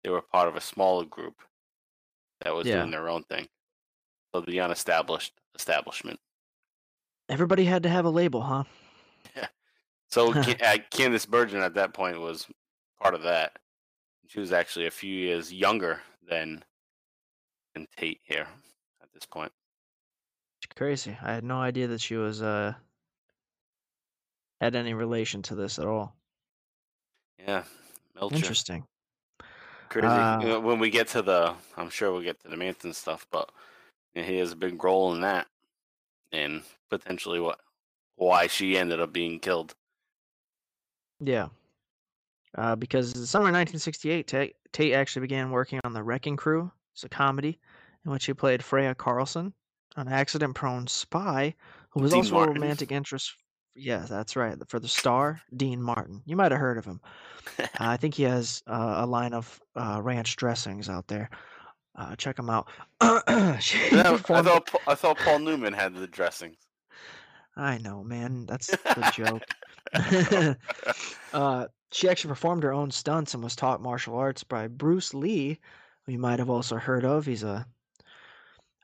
[0.03, 1.37] They were part of a smaller group
[2.45, 2.79] that was Yeah.
[2.79, 3.49] doing their own thing.
[4.35, 6.19] So the unestablished establishment.
[7.29, 8.65] Everybody had to have a label, huh?
[9.37, 9.49] Yeah.
[10.09, 10.43] So uh,
[10.91, 12.47] Candice Bergen at that point was
[13.01, 13.59] part of that.
[14.27, 16.65] She was actually a few years younger than
[17.75, 18.47] than Tate here
[19.03, 19.53] at this point.
[20.63, 21.17] It's crazy.
[21.23, 22.75] I had no idea that she was uh
[24.61, 26.15] had any relation to this at all.
[27.39, 27.65] Yeah,
[28.15, 28.37] Melcher.
[28.37, 28.87] Interesting.
[29.93, 30.07] Crazy.
[30.07, 33.51] Uh, when we get to the, I'm sure we'll get to the Manson stuff, but
[34.15, 35.47] he has a big role in that,
[36.33, 37.61] and potentially what,
[38.17, 39.75] why she ended up being killed.
[41.21, 41.49] Yeah.
[42.57, 46.37] Uh, because in the summer of 1968, Tate, Tate actually began working on The Wrecking
[46.37, 46.71] Crew.
[46.95, 47.59] It's a comedy
[48.07, 49.53] in which he played Freya Carlson,
[49.97, 51.55] an accident-prone spy
[51.91, 52.57] who was Dean also Martin.
[52.57, 53.35] a romantic interest.
[53.75, 54.57] Yeah, that's right.
[54.69, 56.23] For the star, Dean Martin.
[56.27, 57.01] You might have heard of him.
[57.59, 61.31] Uh, I think he has uh, a line of uh, ranch dressings out there.
[61.97, 62.69] Uh, check him out.
[63.61, 66.57] She Yeah, I performed- thought Pa- I thought Paul Newman had the dressings.
[67.57, 68.47] I know, man.
[68.47, 69.43] That's the joke.
[71.33, 75.59] uh, she actually performed her own stunts and was taught martial arts by Bruce Lee,
[76.05, 77.27] who you might have also heard of.
[77.27, 77.67] He's a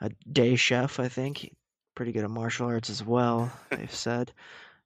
[0.01, 1.39] a day chef, I think.
[1.39, 1.53] He-
[1.95, 3.51] Pretty good at martial arts as well.
[3.70, 4.32] They've said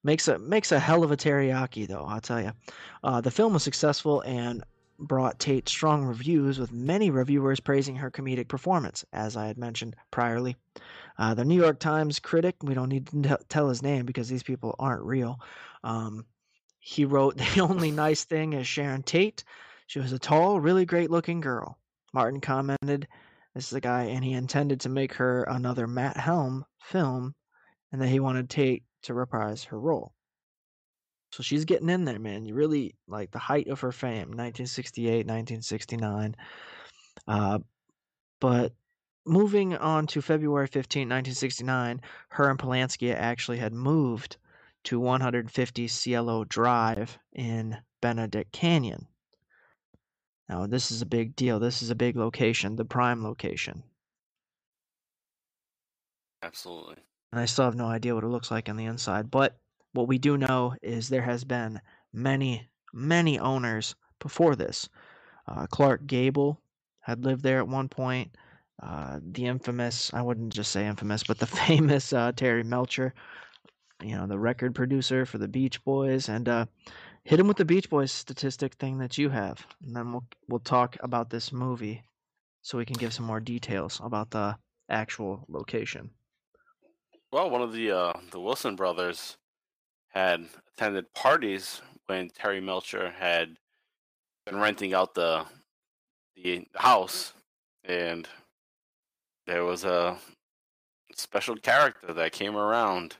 [0.04, 2.04] makes a makes a hell of a teriyaki, though.
[2.04, 2.52] I'll tell you.
[3.02, 4.62] Uh, the film was successful and
[4.98, 9.96] brought Tate strong reviews, with many reviewers praising her comedic performance, as I had mentioned
[10.12, 10.54] priorly.
[11.18, 14.42] Uh, the New York Times critic, we don't need to tell his name because these
[14.42, 15.40] people aren't real.
[15.82, 16.24] Um,
[16.78, 19.44] he wrote, The only nice thing is Sharon Tate.
[19.86, 21.78] She was a tall, really great looking girl.
[22.12, 23.08] Martin commented,
[23.54, 27.34] This is the guy, and he intended to make her another Matt Helm film,
[27.90, 30.12] and that he wanted Tate to reprise her role.
[31.32, 32.44] So she's getting in there, man.
[32.44, 36.36] You really like the height of her fame, 1968, 1969.
[37.26, 37.58] Uh,
[38.40, 38.72] but
[39.24, 42.00] moving on to February 15, 1969,
[42.30, 44.36] her and Polanski actually had moved
[44.84, 49.06] to 150 Cielo Drive in Benedict Canyon.
[50.48, 51.58] Now, this is a big deal.
[51.58, 53.84] This is a big location, the prime location.
[56.42, 56.96] Absolutely.
[57.32, 59.30] And I still have no idea what it looks like on the inside.
[59.30, 59.56] But
[59.92, 61.80] what we do know is there has been
[62.12, 64.88] many, many owners before this.
[65.48, 66.60] Uh, Clark Gable
[67.00, 68.36] had lived there at one point.
[68.82, 73.14] Uh, the infamous, I wouldn't just say infamous, but the famous uh, Terry Melcher,
[74.02, 76.66] you know, the record producer for the Beach Boys, and uh,
[77.24, 80.60] hit him with the Beach Boys statistic thing that you have, and then we'll we'll
[80.60, 82.02] talk about this movie,
[82.62, 84.56] so we can give some more details about the
[84.88, 86.10] actual location.
[87.32, 89.38] Well, one of the uh, the Wilson brothers
[90.08, 93.56] had attended parties when Terry Melcher had
[94.44, 95.46] been renting out the
[96.36, 97.32] the house,
[97.84, 98.28] and
[99.46, 100.18] there was a
[101.14, 103.16] special character that came around,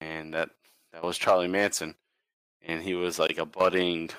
[0.00, 0.50] and that
[0.92, 1.94] that was Charlie Manson,
[2.62, 4.10] and he was like a budding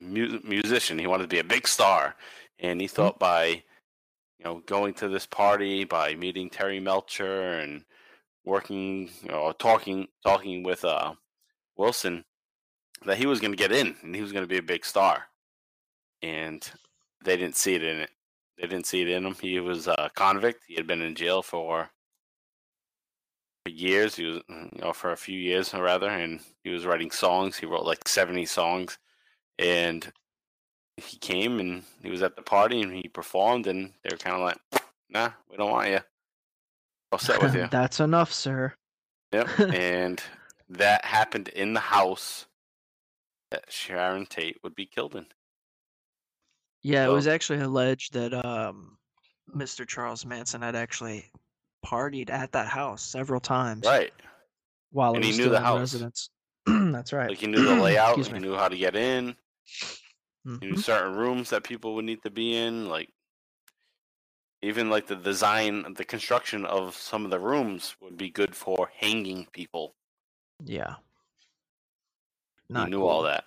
[0.00, 1.00] mu- musician.
[1.00, 2.14] He wanted to be a big star,
[2.60, 3.64] and he thought by
[4.38, 7.84] you know, going to this party by meeting Terry Melcher and
[8.44, 11.14] working you or talking talking with uh,
[11.76, 12.24] Wilson
[13.04, 14.84] that he was going to get in and he was going to be a big
[14.84, 15.24] star,
[16.22, 16.70] and
[17.24, 18.10] they didn't see it in it.
[18.58, 19.36] They didn't see it in him.
[19.40, 20.64] He was a convict.
[20.66, 21.90] He had been in jail for
[23.64, 24.16] for years.
[24.16, 27.56] He was, you know, for a few years or rather, and he was writing songs.
[27.56, 28.98] He wrote like seventy songs,
[29.58, 30.10] and
[30.96, 34.36] he came and he was at the party and he performed, and they were kind
[34.36, 34.58] of like,
[35.10, 36.00] "Nah, we don't want you.
[37.12, 38.74] I'll set with you." That's enough, sir.
[39.32, 39.48] Yep.
[39.74, 40.22] and
[40.70, 42.46] that happened in the house
[43.50, 45.26] that Sharon Tate would be killed in.
[46.82, 48.96] Yeah, it was actually alleged that um,
[49.54, 49.86] Mr.
[49.86, 51.30] Charles Manson had actually
[51.84, 54.12] partied at that house several times Right.
[54.92, 55.78] while And he was knew the house.
[55.80, 56.30] residence.
[56.66, 57.28] That's right.
[57.28, 58.38] Like he knew the layout, he me.
[58.38, 59.34] knew how to get in,
[60.60, 60.78] he Mhm.
[60.78, 63.10] certain rooms that people would need to be in, like
[64.62, 68.90] even like the design, the construction of some of the rooms would be good for
[68.94, 69.94] hanging people.
[70.64, 70.96] Yeah.
[72.68, 73.44] he Not knew all that.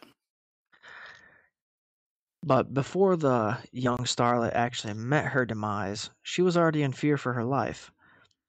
[2.42, 7.34] But before the young starlet actually met her demise, she was already in fear for
[7.34, 7.92] her life,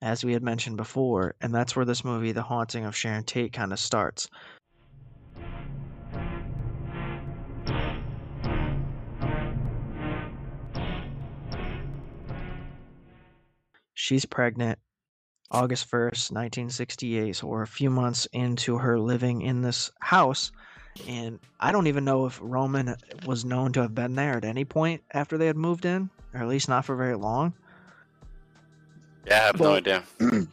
[0.00, 3.52] as we had mentioned before, and that's where this movie, The Haunting of Sharon Tate,
[3.52, 4.28] kind of starts.
[14.00, 14.78] She's pregnant
[15.50, 20.52] August 1st, 1968, so we're a few months into her living in this house
[21.06, 22.96] and I don't even know if Roman
[23.26, 26.40] was known to have been there at any point after they had moved in, or
[26.40, 27.52] at least not for very long.
[29.26, 30.02] Yeah, I have Well- no idea.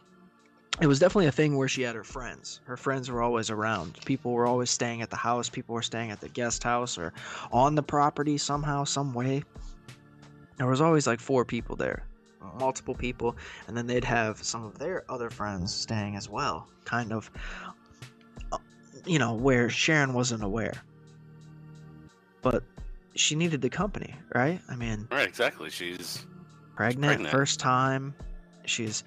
[0.80, 2.62] It was definitely a thing where she had her friends.
[2.66, 3.98] Her friends were always around.
[4.06, 5.50] People were always staying at the house.
[5.50, 7.14] People were staying at the guest house or
[7.52, 9.43] on the property somehow, some way.
[10.58, 12.04] There was always like four people there,
[12.59, 13.35] multiple people,
[13.67, 17.29] and then they'd have some of their other friends staying as well, kind of,
[18.51, 18.57] uh,
[19.05, 20.73] you know, where Sharon wasn't aware.
[22.41, 22.63] But
[23.15, 24.59] she needed the company, right?
[24.69, 25.69] I mean, Right, exactly.
[25.69, 26.25] She's
[26.75, 27.29] pregnant, pregnant.
[27.31, 28.13] first time.
[28.65, 29.03] She's,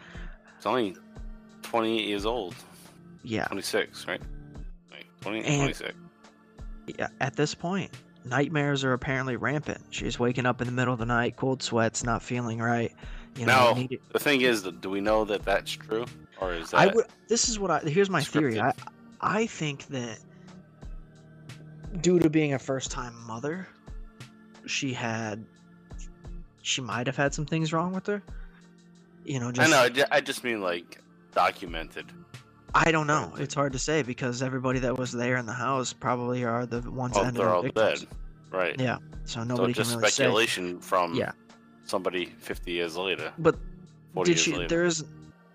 [0.56, 0.96] it's only
[1.62, 2.54] 28 years old.
[3.22, 4.20] yeah, 26, right?
[4.90, 5.94] Like 20, And- 26.
[6.98, 7.90] yeah, at this point,
[8.24, 9.80] nightmares are apparently rampant.
[9.90, 12.92] She's waking up in the middle of the night, cold sweats, not feeling right.
[13.36, 16.04] You know, Now, the thing is, do we know that that's true,
[16.40, 17.06] or is that I would.
[17.28, 17.78] This is what I.
[17.80, 18.60] Here's my theory.
[18.60, 18.72] I.
[19.20, 20.18] I think that
[22.00, 23.68] due to being a first-time mother,
[24.66, 25.44] she had,
[26.62, 28.22] she might have had some things wrong with her.
[29.24, 29.78] You know, I just know.
[29.80, 31.00] I ju- I just mean like
[31.32, 32.06] documented.
[32.74, 33.32] I don't know.
[33.38, 36.80] It's hard to say because everybody that was there in the house probably are the
[36.90, 38.00] ones Well, that ended they're all victims.
[38.02, 38.08] dead,
[38.52, 38.78] right?
[38.80, 40.14] Yeah, so so nobody just can really say.
[40.24, 41.32] speculation from Yeah.
[41.90, 43.56] Somebody 50 years later, But
[44.14, 44.52] 40 did she?
[44.52, 44.68] later.
[44.68, 45.04] There's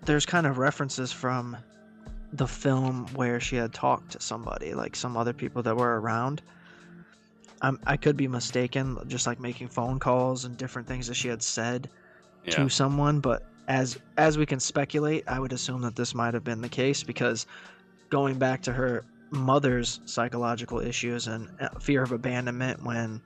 [0.02, 1.56] there's kind of references from
[2.32, 6.42] the film where she had talked to somebody, like some other people that were around.
[7.62, 11.28] I'm, I could be mistaken, just like making phone calls and different things that she
[11.28, 11.88] had said
[12.44, 12.54] yeah.
[12.54, 13.20] to someone.
[13.20, 16.68] But as as we can speculate, I would assume that this might have been the
[16.68, 17.46] case because
[18.10, 23.20] going back to her mother's psychological issues and uh, fear of abandonment when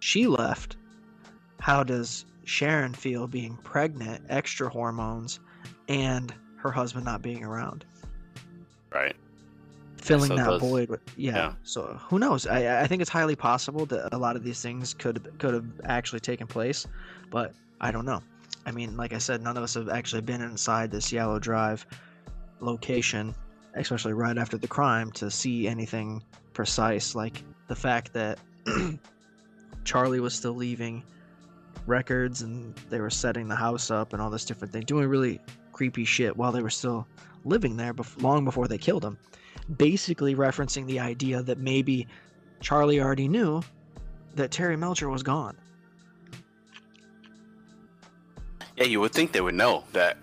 [0.00, 0.76] she left,
[1.62, 5.38] how does Sharon feel being pregnant, extra hormones,
[5.88, 7.84] and her husband not being around?
[8.90, 9.14] Right.
[9.96, 11.34] filling so that those- void with yeah.
[11.34, 11.52] yeah.
[11.62, 14.92] so who knows I, I think it's highly possible that a lot of these things
[14.92, 16.86] could could have actually taken place
[17.30, 18.20] but i don't know
[18.66, 21.86] i mean like i said none of us have actually been inside this Cielo Drive
[22.60, 23.34] location
[23.76, 28.38] especially right after the crime to see anything precise like the fact that
[29.84, 31.02] charlie was still leaving
[31.86, 35.40] records and they were setting the house up and all this different thing doing really
[35.72, 37.06] creepy shit while they were still
[37.44, 39.18] living there bef- long before they killed him
[39.76, 42.06] basically referencing the idea that maybe
[42.60, 43.62] Charlie already knew
[44.34, 45.56] that Terry Melcher was gone.
[48.76, 50.16] Yeah, you would think they would know that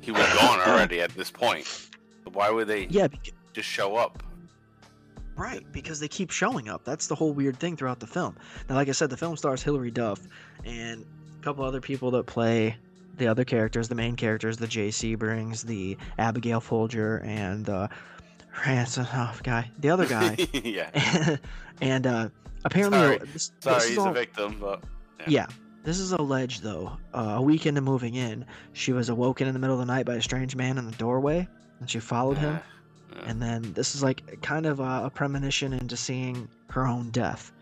[0.00, 1.88] he was gone already at this point.
[2.32, 4.22] Why would they Yeah, bec- just show up?
[5.36, 6.84] Right, because they keep showing up.
[6.84, 8.36] That's the whole weird thing throughout the film.
[8.68, 10.20] Now, like I said, the film stars Hilary Duff
[10.64, 11.04] and
[11.38, 12.76] a couple other people that play
[13.18, 17.88] the other characters, the main characters, the Jay Sebrings, the Abigail Folger, and the
[18.66, 20.36] Ransom oh, guy, the other guy.
[20.52, 21.36] yeah.
[21.80, 22.28] and uh,
[22.64, 23.18] apparently, Sorry.
[23.18, 24.82] this, this Sorry, is he's all- a victim, but
[25.26, 25.46] Yeah.
[25.84, 26.96] This is alleged, though.
[27.14, 30.04] Uh, a week into moving in, she was awoken in the middle of the night
[30.04, 31.46] by a strange man in the doorway,
[31.78, 32.58] and she followed him.
[33.14, 33.22] Yeah.
[33.26, 37.52] And then this is like kind of a, a premonition into seeing her own death.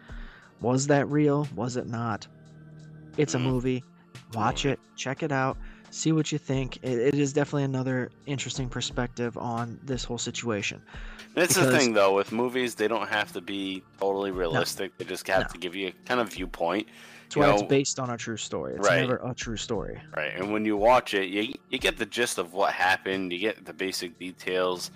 [0.61, 1.47] Was that real?
[1.55, 2.27] Was it not?
[3.17, 3.43] It's a Mm.
[3.43, 3.85] movie.
[4.33, 5.57] Watch it, check it out,
[5.95, 6.79] See what you think.
[6.79, 10.83] It, it is definitely another interesting perspective on this whole situation.
[11.37, 14.99] It's the thing though with movies, they don't have to be totally realistic.
[14.99, 15.49] They just have No.
[15.53, 16.89] to give you a kind of viewpoint,
[17.23, 18.75] That's You why it's based on a true story.
[18.75, 19.03] It's Right.
[19.03, 20.03] never a true story.
[20.17, 20.33] right?
[20.35, 23.33] And when you watch it, you you get the gist of what happened.
[23.33, 24.91] You get the basic details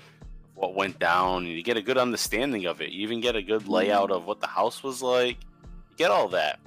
[0.59, 2.91] what went down, and you get a good understanding of it.
[2.91, 5.39] You even get a good layout of what the house was like.
[5.91, 6.59] You get all that.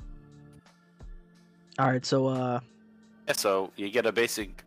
[1.78, 2.60] All right, so uh,
[3.28, 4.64] Yeah, so you get a basic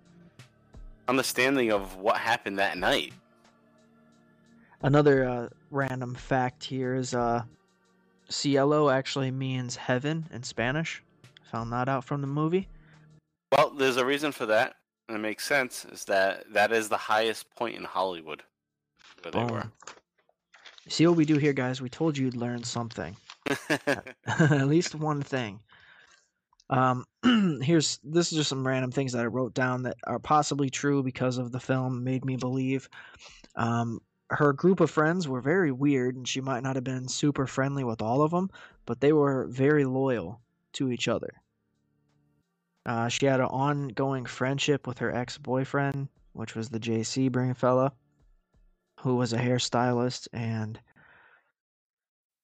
[1.09, 3.13] understanding of what happened that night.
[4.83, 7.43] another uh, random fact here is uh,
[8.29, 11.03] cielo actually means heaven in Spanish.
[11.51, 12.69] Found that out from the movie.
[13.53, 14.75] Well, there's a reason for that,
[15.09, 15.87] and it makes sense.
[15.87, 18.43] Is that that is the highest point in Hollywood
[19.25, 19.61] where they were.
[19.61, 19.73] Boom.
[20.89, 21.81] See what we do here, guys?
[21.81, 23.17] We told you you'd learn something.
[24.27, 25.61] At least one thing.
[26.71, 27.05] Um,
[27.63, 31.03] here's this is just some random things that I wrote down that are possibly true
[31.03, 32.89] because of the film made me believe.
[33.57, 34.01] Um,
[34.31, 37.85] her group of friends were very weird, and she might not have been super friendly
[37.85, 38.51] with all of them,
[38.87, 40.41] but they were very loyal
[40.75, 41.33] to each other.
[42.87, 47.93] Uh, she had an ongoing friendship with her ex-boyfriend, which was the Jay Sebring fella,
[49.05, 50.81] who was a hairstylist, and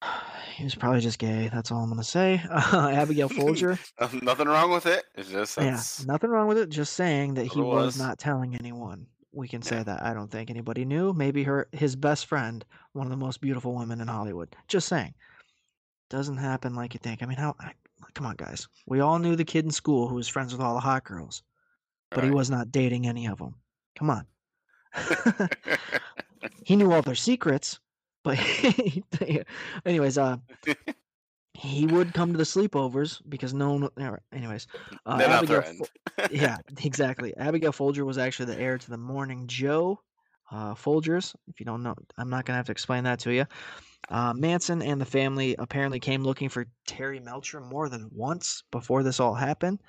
[0.56, 1.48] he was probably just gay.
[1.52, 2.40] That's all I'm gonna say.
[2.50, 3.78] Uh, Abigail Folger.
[4.22, 5.04] Nothing wrong with it.
[5.16, 6.68] It's just Yeah, nothing wrong with it.
[6.68, 7.98] Just saying that he was was.
[7.98, 9.06] not telling anyone.
[9.32, 9.84] We can say Yeah.
[9.84, 10.02] that.
[10.02, 11.12] I don't think anybody knew.
[11.12, 14.54] Maybe her, his best friend, one of the most beautiful women in Hollywood.
[14.68, 15.14] Just saying.
[16.10, 17.22] Doesn't happen like you think.
[17.22, 17.54] I mean, how?
[17.60, 17.72] I-
[18.14, 18.66] Come on, guys.
[18.86, 21.42] We all knew the kid in school who was friends with all the hot girls,
[22.10, 23.54] but he was not dating any of them.
[23.96, 24.26] Come on.
[26.64, 27.78] he knew all their secrets,
[28.22, 28.38] but
[29.84, 30.36] anyways, uh,
[31.54, 34.18] he would come to the sleepovers because no one.
[34.32, 34.66] Anyways,
[35.06, 35.86] uh, They're not Abigail threatened.
[35.86, 37.36] Fo- yeah, exactly.
[37.36, 40.00] Abigail Folger was actually the heir to the Morning Joe
[40.50, 41.34] uh, Folgers.
[41.48, 43.46] If you don't know, I'm not gonna have to explain that to you.
[44.08, 49.02] Uh, Manson and the family apparently came looking for Terry Melcher more than once before
[49.02, 49.80] this all happened,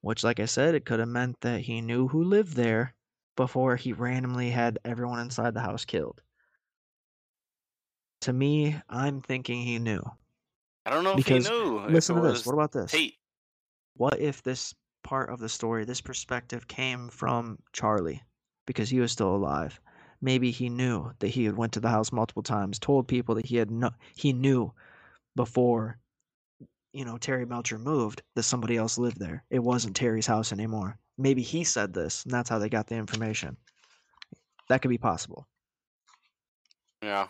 [0.00, 2.94] which, like I said, it could have meant that he knew who lived there
[3.36, 6.20] before he randomly had everyone inside the house killed.
[8.22, 10.02] To me, I'm thinking he knew.
[10.86, 11.80] I don't know Because if he knew.
[11.88, 12.46] Listen to this.
[12.46, 12.90] What about this?
[12.90, 13.14] Tate.
[13.96, 18.22] What if this part of the story, this perspective came from Charlie
[18.66, 19.80] because he was still alive?
[20.20, 23.46] Maybe he knew that he had went to the house multiple times, told people that
[23.46, 24.72] he had no, he knew
[25.34, 25.98] before
[26.92, 29.42] you know Terry Melcher moved that somebody else lived there.
[29.50, 30.98] It wasn't Terry's house anymore.
[31.18, 33.56] Maybe he said this, and that's how they got the information.
[34.68, 35.46] That could be possible.
[37.02, 37.28] Yeah.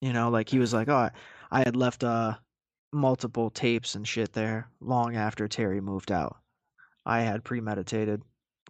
[0.00, 1.10] You know, like he was like, "Oh,
[1.50, 2.34] I, had left uh
[2.92, 6.36] multiple tapes and shit there long after Terry moved out.
[7.06, 8.22] I had premeditated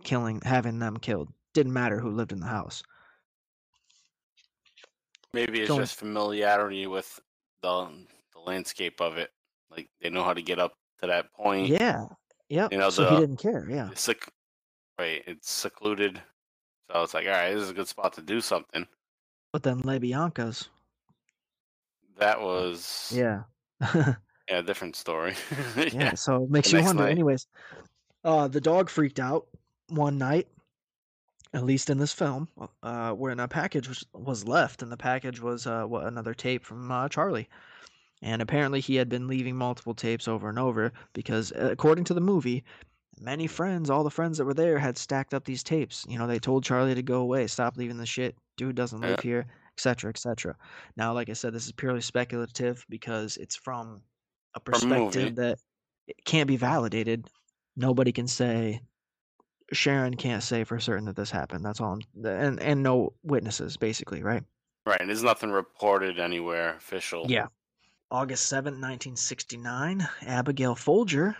[0.02, 1.32] killing, having them killed.
[1.54, 2.82] Didn't matter who lived in the house.
[5.32, 7.20] Maybe it's Going- just familiarity with
[7.62, 7.88] the
[8.32, 9.30] the landscape of it.
[9.70, 11.68] Like they know how to get up to that point.
[11.68, 12.06] Yeah,
[12.50, 12.70] yep.
[12.72, 13.66] You know, so he didn't care.
[13.70, 14.28] Yeah, It's sec-
[14.98, 15.22] right.
[15.26, 16.20] It's secluded.
[16.92, 18.86] So it's like, all right, this is a good spot to do something.
[19.52, 20.68] but then LaBianca's.
[22.18, 23.44] That was Yeah,
[23.94, 24.14] yeah,
[24.50, 25.34] a different story.
[25.92, 26.14] yeah.
[26.14, 27.04] So it makes The you wonder.
[27.04, 27.12] night.
[27.12, 27.46] Anyways,
[28.24, 29.46] uh, the dog freaked out
[29.88, 30.46] one night.
[31.52, 32.46] At least in this film,
[32.84, 36.64] uh, when a package was, was left, and the package was uh, what another tape
[36.64, 37.48] from uh, Charlie.
[38.22, 42.14] And apparently, he had been leaving multiple tapes over and over because, uh, according to
[42.14, 42.64] the movie,
[43.20, 46.04] many friends, all the friends that were there, had stacked up these tapes.
[46.08, 48.36] You know, they told Charlie to go away, stop leaving the shit.
[48.56, 49.46] Dude doesn't live here,
[49.76, 50.56] etc., etc.
[50.96, 54.02] Now, like I said, this is purely speculative because it's from
[54.54, 55.58] a From a perspective that
[56.06, 57.26] it can't be validated.
[57.76, 58.80] Nobody can say.
[59.72, 61.64] Sharon can't say for certain that this happened.
[61.64, 61.92] That's all.
[61.92, 64.42] I'm, and and no witnesses, basically, right?
[64.84, 65.00] right.
[65.00, 67.26] And there's nothing reported anywhere official.
[67.28, 67.46] Yeah.
[68.10, 71.36] August 7th, 1969, Abigail Folger,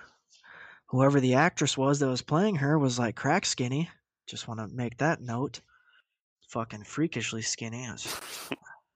[0.87, 3.91] whoever the actress was that was playing her, was like crack skinny.
[4.29, 5.61] Just want to make that note.
[6.49, 7.89] Fucking freakishly skinny.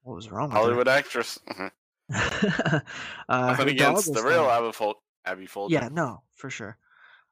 [0.02, 1.38] What was wrong with Hollywood actress.
[1.56, 1.72] her?
[2.10, 2.80] uh,
[3.28, 5.74] Nothing against the real Abby, Fol- Abby Folger.
[5.74, 6.76] Yeah, no, for sure.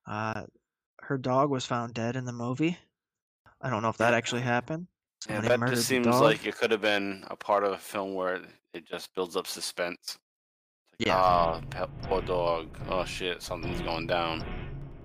[0.07, 0.45] Uh,
[1.01, 2.79] her dog was found dead in the movie.
[3.61, 4.89] I don't know if that actually happened.
[5.29, 8.41] Yeah, that just seems like it could have been a part of a film where
[8.75, 10.19] it just builds up suspense.
[10.99, 11.17] Like, Yeah.
[11.17, 12.79] Ah, pe- poor dog.
[12.89, 14.45] Oh shit, something's going down.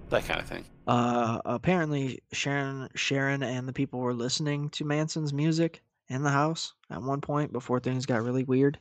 [0.09, 0.65] That kind of thing.
[0.85, 6.73] Uh, apparently Sharon, Sharon, and the people were listening to Manson's music in the house
[6.89, 8.79] at one point before things got really weird.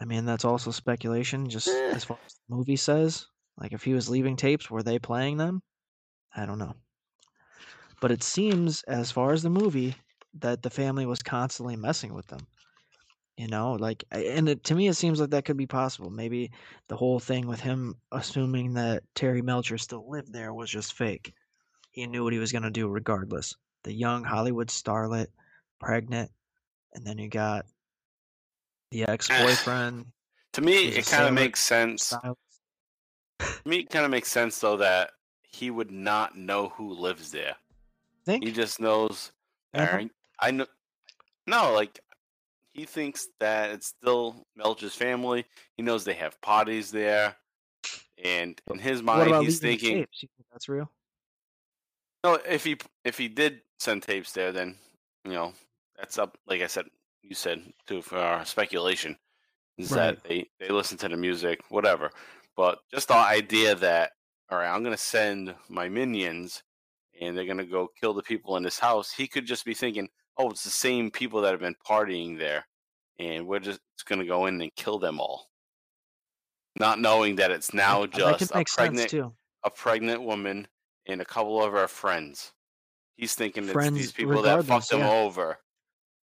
[0.00, 1.90] I mean, that's also speculation, just Eh.
[1.92, 3.26] as far as the movie says.
[3.56, 5.60] Like, if he was leaving tapes, were they playing them?
[6.36, 6.74] I don't know.
[8.00, 9.96] But it seems, as far as the movie,
[10.34, 12.46] that the family was constantly messing with them.
[13.38, 16.10] You know, like, and it, to me, it seems like that could be possible.
[16.10, 16.50] Maybe
[16.88, 21.32] the whole thing with him assuming that Terry Melcher still lived there was just fake.
[21.92, 23.54] He knew what he was going to do regardless.
[23.84, 25.28] The young Hollywood starlet,
[25.78, 26.32] pregnant,
[26.94, 27.64] and then you got
[28.90, 30.06] the ex boyfriend.
[30.54, 32.08] To me, it kind of makes sense.
[32.08, 32.34] To
[33.64, 35.12] me, it kind of makes sense though that
[35.48, 37.54] he would not know who lives there.
[38.26, 38.42] Think?
[38.42, 39.30] He just knows.
[39.74, 40.06] Uh-huh.
[40.40, 40.66] I know.
[41.46, 42.00] No, like
[42.78, 45.44] he thinks that it's still Melch's family.
[45.76, 47.36] He knows they have parties there,
[48.22, 50.22] and in his mind, he's thinking, tapes?
[50.22, 50.90] You think that's real?
[52.24, 54.76] no, if he if he did send tapes there, then
[55.24, 55.52] you know
[55.96, 56.38] that's up.
[56.46, 56.86] Like I said,
[57.22, 59.18] you said too for our speculation
[59.76, 60.16] is Right.
[60.16, 62.10] that they they listen to the music, whatever.
[62.56, 64.12] But just the idea that
[64.50, 66.62] all right, I'm gonna send my minions,
[67.20, 69.12] and they're gonna go kill the people in this house.
[69.12, 70.08] He could just be thinking,
[70.38, 72.66] oh, it's the same people that have been partying there,
[73.18, 75.48] and we're just gonna go in and kill them all,
[76.78, 79.12] not knowing that it's now just a pregnant
[79.64, 80.68] a pregnant woman
[81.06, 82.52] and a couple of her friends.
[83.16, 85.10] He's thinking it's Friends these people that fucked him yeah.
[85.10, 85.58] over.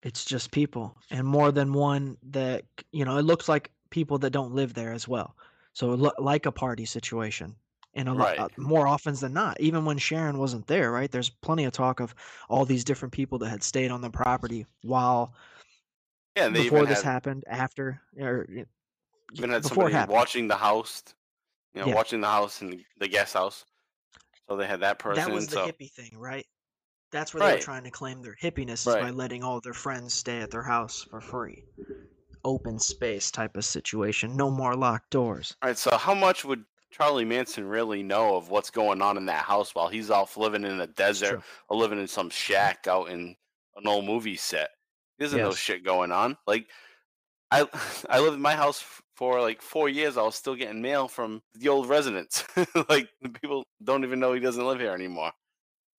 [0.03, 3.19] It's just people, and more than one that you know.
[3.19, 5.37] It looks like people that don't live there as well.
[5.73, 7.55] So like a party situation,
[7.95, 8.39] and a lot Right.
[8.39, 9.61] uh, more often than not.
[9.61, 11.11] Even when Sharon wasn't there, right?
[11.11, 12.15] There's plenty of talk of
[12.49, 15.35] all these different people that had stayed on the property while
[16.37, 18.47] Yeah, before this had, happened, after, or
[19.35, 20.15] even had before somebody happened.
[20.17, 21.03] watching the house,
[21.75, 21.95] you know, Yeah.
[21.95, 23.65] watching the house and the guest house.
[24.49, 25.25] So they had that person.
[25.25, 26.47] That was the so hippie thing, right?
[27.13, 29.01] That's where they were trying to claim their hippiness is Right.
[29.03, 31.65] by letting all their friends stay at their house for free.
[32.45, 34.37] Open space type of situation.
[34.37, 35.57] No more locked doors.
[35.63, 35.77] all right.
[35.79, 39.75] So how much would Charlie Manson really know of what's going on in that house
[39.75, 43.37] while he's off living in It's desert or living in some shack out in
[43.77, 44.71] an old movie set?
[45.19, 46.37] He doesn't know shit going on.
[46.47, 46.67] Like
[47.51, 47.67] I,
[48.11, 48.85] I lived in my house
[49.15, 50.17] for like four years.
[50.17, 52.45] I was still getting mail from the old residents.
[52.89, 55.33] like the people don't even know he doesn't live here anymore.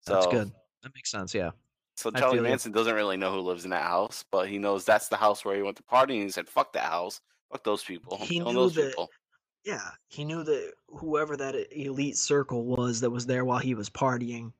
[0.02, 0.52] So That's good.
[0.84, 1.34] That makes sense.
[1.34, 1.52] Yeah.
[1.96, 2.40] So Charlie.
[2.40, 5.46] Manson doesn't really know who lives in that house, but he knows that's the house
[5.46, 7.22] where he went to party, and he said, "Fuck that house,
[7.52, 9.10] fuck those people, He knew those that- people."
[9.64, 9.90] Yeah.
[10.08, 14.52] He knew that whoever that elite circle was that was there while he was partying,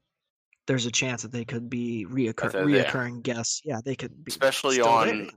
[0.68, 2.66] there's a chance that they could be reoccur- there.
[2.66, 3.62] reoccurring guests.
[3.66, 4.88] Yeah, they could be Especially there.
[4.88, 5.30] on,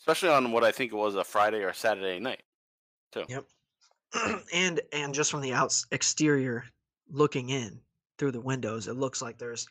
[0.00, 2.42] especially on what I think it was a Friday or Saturday night.
[3.12, 3.24] Too.
[3.28, 3.44] Yep.
[4.54, 6.64] and and just from the outs exterior
[7.10, 7.80] looking in
[8.18, 9.66] through the windows, it looks like there's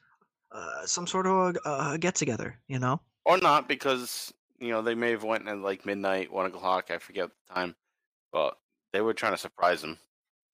[0.52, 2.60] uh, some sort of a, a get together.
[2.68, 3.02] You know.
[3.26, 6.90] Or not, because you know they may have went at like midnight, one o'clock.
[6.90, 7.76] I forget the time,
[8.32, 8.58] but
[8.94, 9.98] they were trying to surprise him.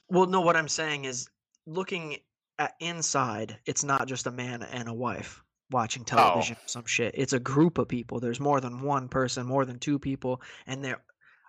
[0.09, 1.29] Well, no, what I'm saying is
[1.65, 2.17] looking
[2.59, 6.05] at inside, it's not just a man and a wife watching Oh.
[6.05, 7.15] television or some shit.
[7.17, 8.19] It's a group of people.
[8.19, 11.01] There's more than one person, more than two people, and they're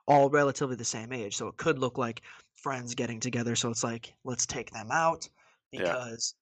[0.09, 1.37] all relatively the same age.
[1.37, 2.23] So it could look like
[2.55, 3.55] friends getting together.
[3.57, 5.29] So it's like, let's take them out
[5.73, 5.83] Yeah.
[5.83, 6.35] because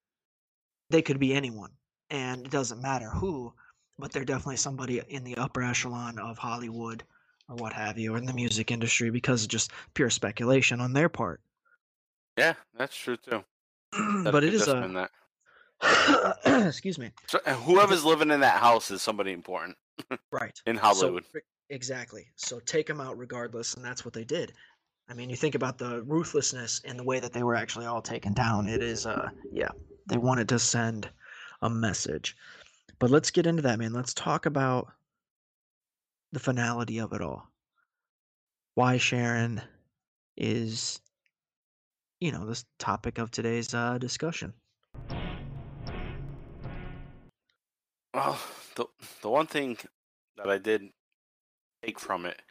[0.91, 1.73] they could be anyone.
[2.11, 3.53] And it doesn't matter who,
[3.99, 7.03] but they're definitely somebody in the upper echelon of Hollywood
[7.49, 10.93] or what have you, or in the music industry because of just pure speculation on
[10.93, 11.41] their part.
[12.37, 13.45] Yeah, that's true too.
[14.25, 15.11] But it is a that.
[16.67, 19.77] excuse me So, whoever's living in that house is somebody important
[20.33, 21.25] right in So, Hollywood.
[21.33, 21.41] re-
[21.71, 24.53] exactly so take them out regardless and that's what they did
[25.09, 28.03] i mean you think about the ruthlessness and the way that they were actually all
[28.03, 29.71] taken down it is uh yeah
[30.07, 31.09] they wanted to send
[31.63, 32.37] a message
[32.99, 34.89] but let's get into that man let's talk about
[36.35, 37.49] the finality of it all.
[38.75, 39.63] Why sharon
[40.37, 41.01] is
[42.21, 44.53] you know the topic of today's uh discussion.
[48.13, 48.39] Well,
[48.75, 48.87] the
[49.23, 49.79] the one thing
[50.37, 50.91] that I did
[51.85, 52.43] take from it,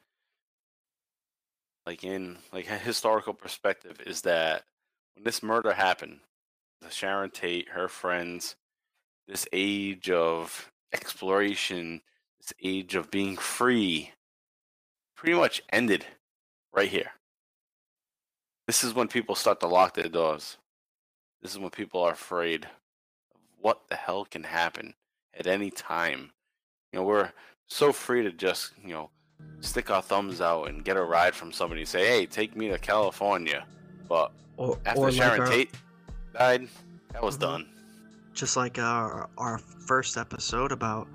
[1.85, 4.63] like in like a historical perspective, is that
[5.15, 6.21] when this murder happened,
[6.81, 8.55] the Sharon Tate, her friends,
[9.27, 12.01] this age of exploration,
[12.43, 14.11] this age of being free,
[15.15, 16.05] pretty much ended
[16.73, 17.11] right here.
[18.67, 20.57] This is when people start to lock their doors.
[21.41, 24.93] This is when people are afraid of what the hell can happen
[25.37, 26.31] at any time.
[26.91, 27.31] You know, we're
[27.67, 29.09] so free to just, you know,
[29.61, 32.69] stick our thumbs out and get a ride from somebody and say, hey, take me
[32.69, 33.65] to California.
[34.07, 35.71] But or after or Sharon like our, Tate
[36.33, 36.69] died,
[37.11, 37.41] that was Mhm.
[37.41, 37.69] done.
[38.33, 41.07] just like our our first episode about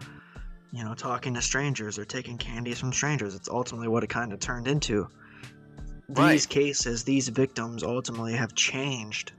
[0.73, 4.33] you know talking to strangers or taking candies from strangers it's ultimately what it kind
[4.33, 5.09] of turned into
[6.09, 9.33] these cases these victims ultimately have changed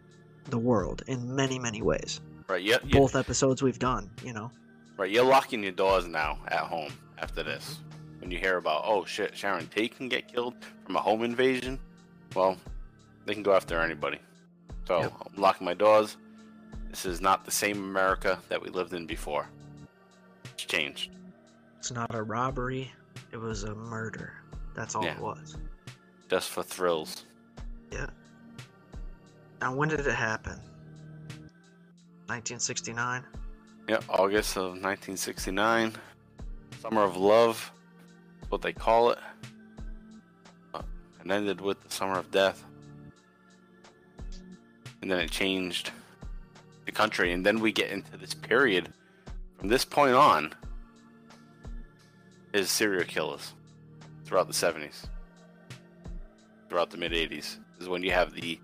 [0.50, 2.22] the world in many, many ways.
[2.48, 2.62] Right.
[2.64, 2.78] Yeah.
[2.92, 4.52] Both episodes we've done, you know.
[4.98, 5.10] right.
[5.10, 7.80] You're locking your doors now at home after this.
[8.20, 11.80] When you hear about, oh shit, Sharon Tate can get killed from a home invasion,
[12.36, 12.58] well,
[13.26, 14.20] they can go after anybody.
[14.88, 15.14] So Yep.
[15.36, 16.18] I'm locking my doors.
[16.90, 19.48] This is not the same America that we lived in before.
[20.46, 21.12] It's changed.
[21.80, 22.92] It's not a robbery,
[23.32, 24.34] it was a murder.
[24.76, 25.16] That's all Yeah.
[25.16, 25.58] it was.
[26.30, 27.24] Just for thrills.
[27.90, 28.08] Yeah.
[29.62, 30.60] Now, when did it happen?
[32.28, 33.26] 1969?
[33.88, 35.96] Yeah, August of 1969.
[36.82, 37.72] Summer of Love,
[38.50, 39.20] what they call it.
[40.74, 40.82] Uh,
[41.22, 42.64] and ended with the Summer of Death.
[45.02, 45.92] And then it changed
[46.86, 47.32] the country.
[47.32, 48.94] And then we get into this period.
[49.58, 50.54] From this point on,
[52.54, 53.54] is serial killers
[54.26, 55.08] throughout the 70s,
[56.68, 58.60] throughout the mid 80s, is when you have the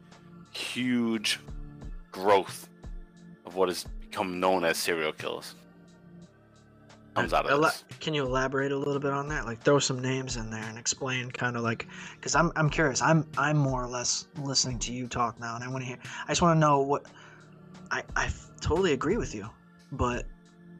[0.51, 1.39] huge
[2.11, 2.69] growth
[3.45, 5.55] of what has become known as serial killers.
[7.15, 7.85] Comes out of this.
[8.01, 9.45] Can you elaborate a little bit on that?
[9.45, 13.01] Like, throw some names in there and explain, kind of like, because I'm I'm curious.
[13.01, 15.97] I'm I'm more or less listening to you talk now, and I want to hear.
[16.25, 17.05] I just want to know what.
[17.89, 18.29] I I
[18.59, 19.49] totally agree with you,
[19.93, 20.25] but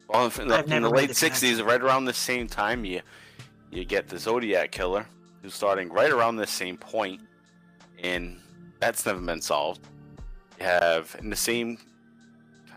[0.08, 3.00] Well, in the, I've in the late the '60s, right around the same time, you
[3.70, 5.06] you get the Zodiac killer,
[5.42, 7.20] who's starting right around the same point,
[8.02, 8.38] and
[8.78, 9.80] that's never been solved.
[10.58, 11.78] You have in the same.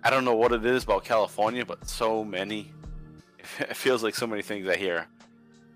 [0.03, 2.73] I don't know what it is about California, but so many.
[3.59, 5.07] It feels like so many things I hear,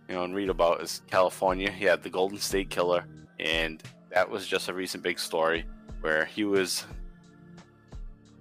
[0.07, 1.73] you know, and read about is California.
[1.79, 3.05] You had the Golden State Killer,
[3.39, 3.81] and
[4.11, 5.65] that was just a recent big story
[6.01, 6.85] where he was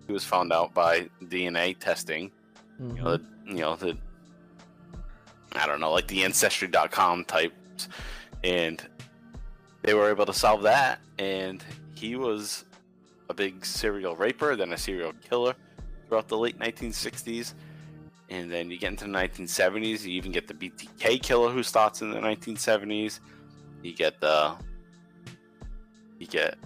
[0.07, 2.31] he was found out by DNA testing
[2.81, 3.97] you know, the, you know the
[5.55, 7.89] I don't know, like the ancestry.com types,
[8.43, 8.83] and
[9.83, 11.01] they were able to solve that.
[11.19, 11.63] And
[11.95, 12.65] he was
[13.29, 15.55] a big serial raper, then a serial killer
[16.09, 17.55] throughout the late 1960s.
[18.31, 22.01] And then you get into the 1970s, you even get the BTK killer who starts
[22.01, 23.21] in the 1970s.
[23.83, 24.55] You get the
[26.19, 26.57] you get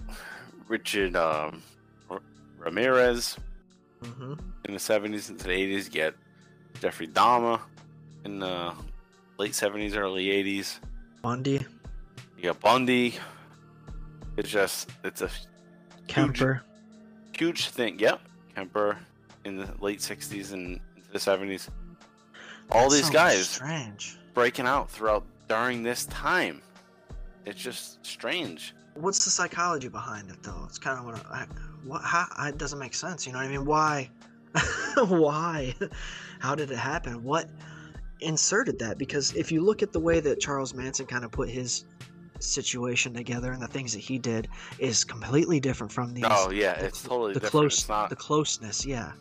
[0.67, 1.63] Richard um,
[2.57, 3.37] Ramirez
[4.03, 4.33] hmm
[4.65, 5.85] in the 70s into the 80s.
[5.85, 6.13] You get
[6.81, 7.59] Jeffrey Dahmer
[8.25, 8.73] in the
[9.37, 10.79] late 70s, early 80s.
[11.21, 11.65] Bundy,
[12.37, 13.15] You got Bundy.
[14.35, 15.29] It's just, it's a
[16.07, 16.61] Kemper.
[17.35, 17.97] huge thing.
[17.99, 18.21] Yep.
[18.55, 18.97] Kemper
[19.45, 21.69] in the late 60s and into the 70s.
[22.71, 24.17] All these guys Strange.
[24.33, 26.61] breaking out throughout during this time.
[27.45, 28.75] It's just strange.
[28.95, 30.65] What's the psychology behind it, though?
[30.67, 31.45] It's kind of what I.
[31.87, 32.01] What?
[32.03, 32.25] How?
[32.47, 33.25] It doesn't make sense.
[33.25, 33.65] You know what I mean?
[33.65, 34.09] Why?
[34.97, 35.73] Why?
[36.39, 37.23] How did it happen?
[37.23, 37.49] What
[38.21, 38.97] inserted that?
[38.97, 41.85] Because if you look at the way that Charles Manson kind of put his
[42.39, 44.47] situation together and the things that he did
[44.79, 46.25] is completely different from these.
[46.27, 47.51] Oh yeah, the it's totally the different.
[47.51, 48.85] close, it's not the closeness.
[48.85, 49.11] Yeah.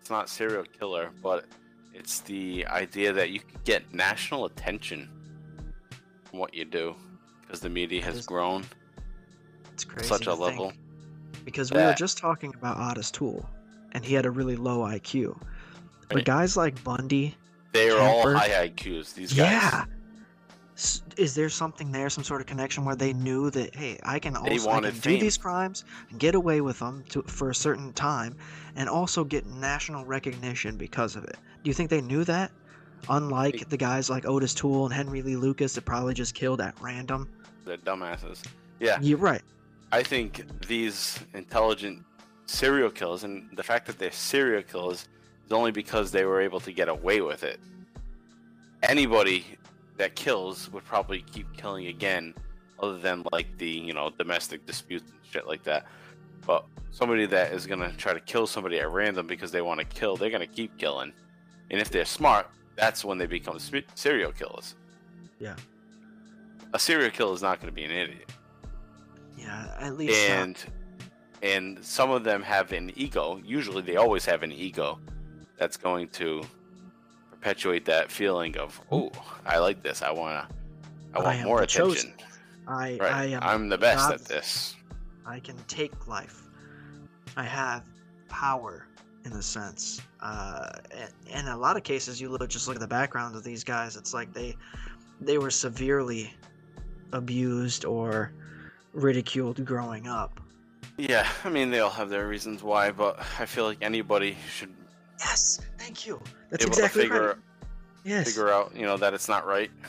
[0.00, 1.44] it's not serial killer, but
[1.94, 5.08] it's the idea that you could get national attention
[6.24, 6.94] from what you do
[7.42, 8.64] because the media has grown
[9.74, 10.08] It's crazy.
[10.08, 10.70] such a level.
[10.70, 10.80] think.
[11.44, 13.48] Because we were just talking about Otis Toole,
[13.92, 15.40] and he had a really low IQ.
[16.08, 17.34] But guys like Bundy,
[17.72, 19.14] They are all high IQs.
[19.14, 19.38] These guys.
[19.38, 19.84] yeah.
[21.16, 24.34] Is there something there, some sort of connection where they knew that, hey, I can
[24.34, 27.92] also I can do these crimes and get away with them to, for a certain
[27.92, 28.36] time,
[28.74, 31.36] and also get national recognition because of it?
[31.62, 32.50] Do you think they knew that?
[33.08, 36.74] Unlike the guys like Otis Toole and Henry Lee Lucas that probably just killed at
[36.80, 37.28] random.
[37.64, 38.42] They're dumbasses.
[38.80, 39.42] Yeah, You're right.
[39.92, 42.02] I think these intelligent
[42.46, 45.06] serial killers, and the fact that they're serial killers,
[45.44, 47.60] is only because they were able to get away with it.
[48.82, 49.44] Anybody
[49.98, 52.32] that kills would probably keep killing again,
[52.80, 55.84] other than like the you know domestic disputes and shit like that.
[56.46, 59.86] But somebody that is gonna try to kill somebody at random because they want to
[59.86, 61.12] kill, they're gonna keep killing.
[61.70, 63.58] And if they're smart, that's when they become
[63.94, 64.74] serial killers.
[65.38, 65.56] Yeah.
[66.72, 68.30] A serial killer is not going to be an idiot
[69.42, 70.28] Yeah, at least.
[70.28, 70.64] not- and
[71.42, 74.98] and some of them have an ego usually they always have an ego
[75.58, 76.42] that's going to
[77.30, 79.10] perpetuate that feeling of oh
[79.44, 80.54] i like this i want to
[81.14, 82.14] i I want am more attention chosen.
[82.68, 84.76] I, right I am i'm the best at this
[85.24, 86.42] I can take life.
[87.36, 87.84] I have
[88.28, 88.88] power
[89.24, 90.00] in a sense.
[90.20, 90.68] Uh,
[91.30, 93.62] and in a lot of cases, you look just look at the background of these
[93.62, 93.96] guys.
[93.96, 94.56] It's like they
[95.20, 96.34] they were severely
[97.12, 98.32] abused or
[98.92, 100.40] ridiculed growing up.
[100.98, 104.68] yeah i mean they all have their reasons why but i feel like anybody should
[105.22, 106.20] Yes, thank you.
[106.50, 107.36] That's able exactly to figure right.
[108.04, 109.70] Yes, figure out you know that it's not right.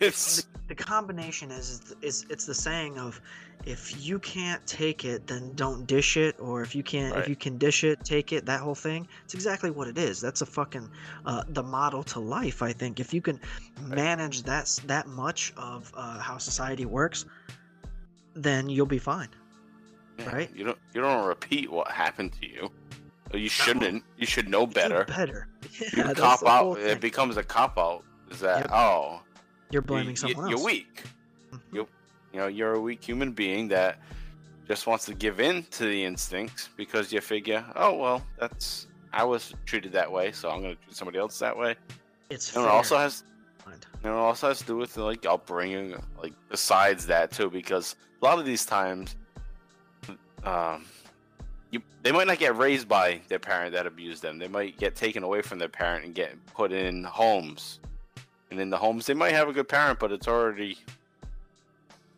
[0.00, 3.20] It's the, the combination is is it's the saying of
[3.64, 7.36] if you can't take it then don't dish it or if you can't if you
[7.36, 9.06] can dish it take it that whole thing.
[9.24, 10.20] It's exactly what it is.
[10.20, 10.90] That's a fucking
[11.24, 13.00] uh, the model to life i think.
[13.00, 13.38] If you can
[13.80, 17.26] manage that that much of uh, how society works
[18.36, 19.28] then you'll be fine
[20.18, 20.50] yeah, right?
[20.54, 22.70] You don't you don't repeat what happened to you.
[23.34, 24.02] You shouldn't.
[24.16, 25.04] You should know You better.
[25.04, 25.48] better
[25.94, 26.76] You cop out.
[26.76, 26.86] thing.
[26.86, 28.02] It becomes a cop out.
[28.30, 28.70] Is that Yep.
[28.72, 29.20] oh
[29.70, 31.02] you're blaming you, someone you're else weak.
[31.52, 31.60] Mhm.
[31.72, 31.88] You
[32.32, 33.98] you know you're a weak human being that
[34.66, 39.22] just wants to give in to the instincts because you figure oh well that's I
[39.24, 41.74] was treated that way so I'm gonna treat somebody else that way.
[42.30, 43.22] it's And it also has
[43.66, 48.24] And it also has to do with like upbringing, like besides that too, because a
[48.24, 49.16] lot of these times,
[50.44, 50.84] um,
[51.70, 54.38] you they might not get raised by their parent that abused them.
[54.38, 57.80] They might get taken away from their parent and get put in homes,
[58.50, 60.78] and in the homes they might have a good parent, but it's already,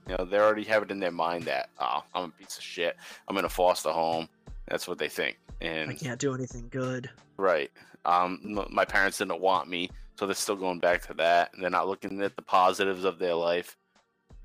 [0.08, 2.64] you know, they already have it in their mind that oh, I'm a piece of
[2.64, 2.96] shit.
[3.26, 4.28] I'm in a foster home.
[4.66, 7.08] That's what they think, and i can't do anything good
[7.38, 7.70] Right.
[8.04, 11.52] Um, my parents didn't want me, so they're still going back to that.
[11.58, 13.76] They're not looking at the positives of their life,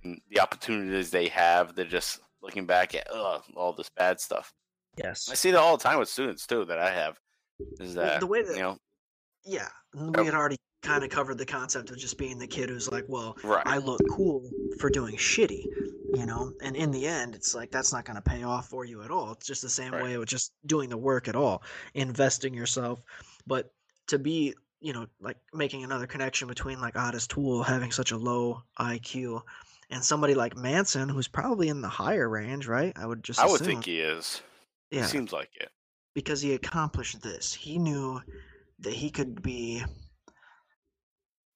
[0.04, 1.76] the opportunities they have.
[1.76, 4.54] They're just looking back at ugh, all this bad stuff.
[4.98, 6.66] yes I see that all the time with students too.
[6.66, 7.20] That I have
[7.80, 8.78] is that the way that- you know,
[9.46, 12.92] Yeah, we had already kind of covered the concept of just being the kid who's
[12.92, 13.64] like, well, right?
[13.66, 14.50] I look cool
[14.80, 15.64] for doing shitty,
[16.14, 16.52] you know?
[16.62, 19.12] And in the end, it's like that's not going to pay off for you at
[19.12, 19.32] all.
[19.32, 20.04] It's just the same Right.
[20.04, 21.64] way with just doing the work at all,
[21.94, 23.00] investing yourself.
[23.48, 23.72] But
[24.08, 28.18] to be, you know, like making another connection between like Otis Toole having such a
[28.18, 29.42] low IQ
[29.94, 32.92] and somebody like Manson who's probably in the higher range, right?
[32.96, 33.68] I would just I would assume.
[33.68, 34.42] think he is.
[34.92, 35.70] yeah, It seems like it.
[36.16, 37.54] because he accomplished this.
[37.54, 38.20] He knew
[38.80, 39.84] that he could be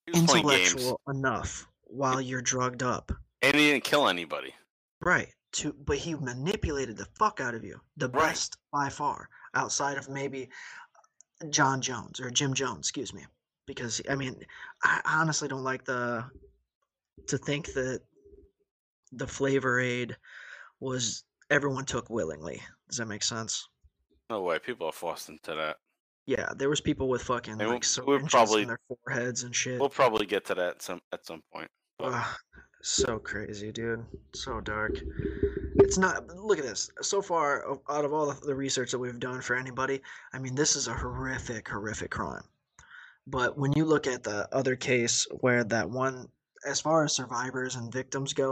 [0.06, 3.12] He was playing games, intellectual enough while you're drugged up.
[3.42, 4.54] and he didn't kill anybody.
[5.02, 5.30] Right.
[5.54, 7.80] To but he manipulated the fuck out of you.
[7.98, 8.30] The Right.
[8.30, 10.50] best by far, outside of maybe
[11.50, 13.26] John Jones or Jim Jones, excuse me.
[13.66, 14.44] Because I mean,
[14.84, 16.30] I honestly don't like the
[17.28, 18.02] to think that
[19.12, 20.16] the flavor aid
[20.80, 22.62] was everyone took willingly.
[22.90, 23.68] Does that make sense?
[24.30, 24.60] No way.
[24.60, 25.78] People are forced into that.
[26.26, 29.80] Yeah, there was people with fucking And like we'll probably- in their foreheads and shit.
[29.80, 31.72] We'll probably get to that some at some point.
[32.02, 32.26] Ugh,
[32.82, 34.06] so crazy, dude.
[34.36, 35.00] So dark.
[35.80, 36.28] It's not.
[36.28, 36.92] Look at this.
[37.02, 40.02] So far, out of all the, the research that we've done for anybody,
[40.34, 42.44] I mean, this is a horrific, horrific crime.
[43.26, 46.28] But when you look at the other case where that one,
[46.66, 48.52] as far as survivors and victims go,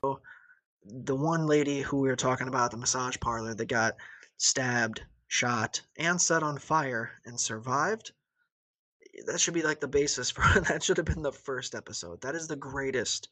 [0.86, 3.96] the one lady who we were talking about, the massage parlor that got
[4.38, 8.12] stabbed, shot, and set on fire and survived,
[9.26, 12.22] that should be like the basis for that should have been the first episode.
[12.22, 13.30] That is the greatest,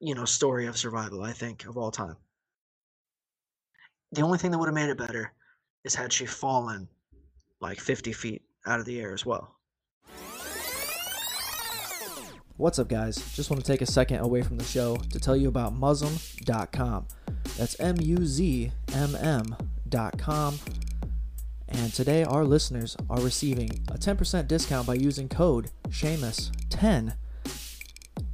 [0.00, 2.16] you know, story of survival, I think, of all time.
[4.12, 5.32] The only thing that would have made it better
[5.84, 6.88] is had she fallen
[7.60, 9.57] like 50 feet out of the air as well.
[12.58, 13.14] What's up, guys?
[13.36, 17.06] Just want to take a second away from the show to tell you about Muslim.com.
[17.56, 20.58] That's M U Z M M.com.
[21.68, 27.14] And today, our listeners are receiving a 10% discount by using code Seamus10.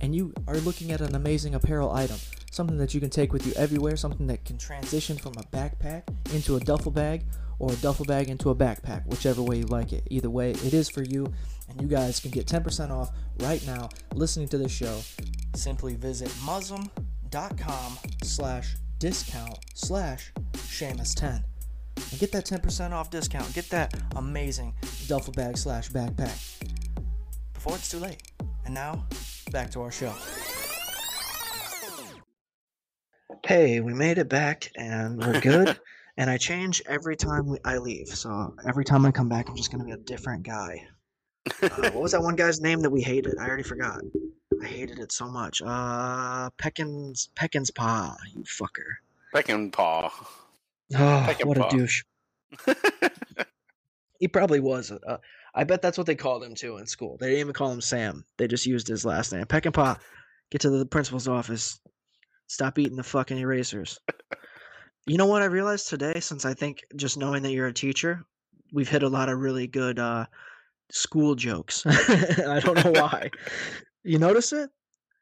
[0.01, 2.17] And you are looking at an amazing apparel item,
[2.51, 6.05] something that you can take with you everywhere, something that can transition from a backpack
[6.33, 7.25] into a duffel bag
[7.59, 10.07] or a duffel bag into a backpack, whichever way you like it.
[10.11, 11.31] Either way, it is for you,
[11.69, 13.11] and you guys can get 10% off
[13.41, 15.01] right now listening to this show.
[15.55, 21.45] Simply visit muslim.com slash discount slash Seamus10
[21.97, 23.53] and get that 10% off discount.
[23.55, 24.74] Get that amazing
[25.07, 26.39] duffel bag slash backpack
[27.53, 28.23] before it's too late.
[28.65, 29.07] And now,
[29.51, 30.12] back to our show.
[33.47, 35.78] Hey, we made it back and we're good.
[36.16, 38.09] and I change every time we, I leave.
[38.09, 40.86] So every time I come back, I'm just going to be a different guy.
[41.62, 43.35] Uh, what was that one guy's name that we hated?
[43.39, 44.01] I already forgot.
[44.62, 45.61] I hated it so much.
[45.62, 48.95] Uh, Peckins, Peckins Pa, you fucker.
[49.35, 50.11] Peck and paw.
[50.95, 51.45] Oh, Peckinpah.
[51.47, 52.05] what a douche.
[54.25, 54.91] He probably was.
[54.91, 55.19] Uh,
[55.55, 57.19] I bet that's what they called him too in school.
[57.19, 58.25] They didn't even call him Sam.
[58.39, 59.45] They just used his last name.
[59.45, 59.99] Peckinpah,
[60.51, 61.79] get to the principal's office.
[62.47, 63.99] Stop eating the fucking erasers.
[65.07, 66.21] you know what I realized today?
[66.21, 68.25] Since I think just knowing that you're a teacher,
[68.73, 70.27] we've hit a lot of really good uh,
[70.90, 71.85] school jokes.
[71.86, 73.31] I don't know why.
[74.02, 74.70] you notice it?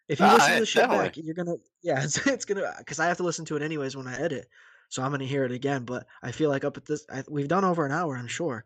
[0.09, 2.99] If you Ah, listen to the show back, you're gonna yeah, it's, it's gonna because
[2.99, 4.49] I have to listen to it anyways when I edit,
[4.89, 5.85] so I'm gonna hear it again.
[5.85, 8.65] But I feel like up at this, I, we've done over an hour, I'm sure,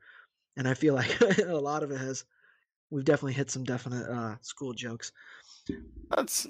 [0.57, 2.25] and I feel like a lot of it has,
[2.91, 5.13] we've definitely hit some definite uh, school jokes.
[6.11, 6.47] That's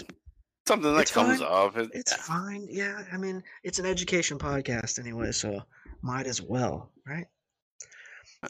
[0.66, 1.48] something that It's comes fine.
[1.50, 1.76] up.
[1.76, 2.66] It- It's fine.
[2.70, 5.60] Yeah, I mean, it's an education podcast anyway, so
[6.02, 7.26] might as well, right?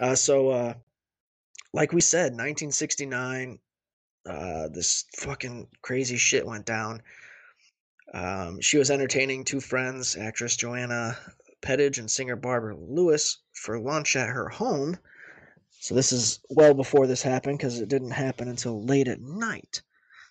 [0.01, 0.74] Uh, so, uh,
[1.77, 3.59] like we said, 1969,
[4.24, 7.03] uh, this fucking crazy shit went down.
[8.15, 11.19] Um, she was entertaining two friends, actress Joanna
[11.61, 14.97] Pettet and singer Barbara Lewis, for lunch at her home.
[15.70, 19.82] So this is well before this happened because it didn't happen until late at night.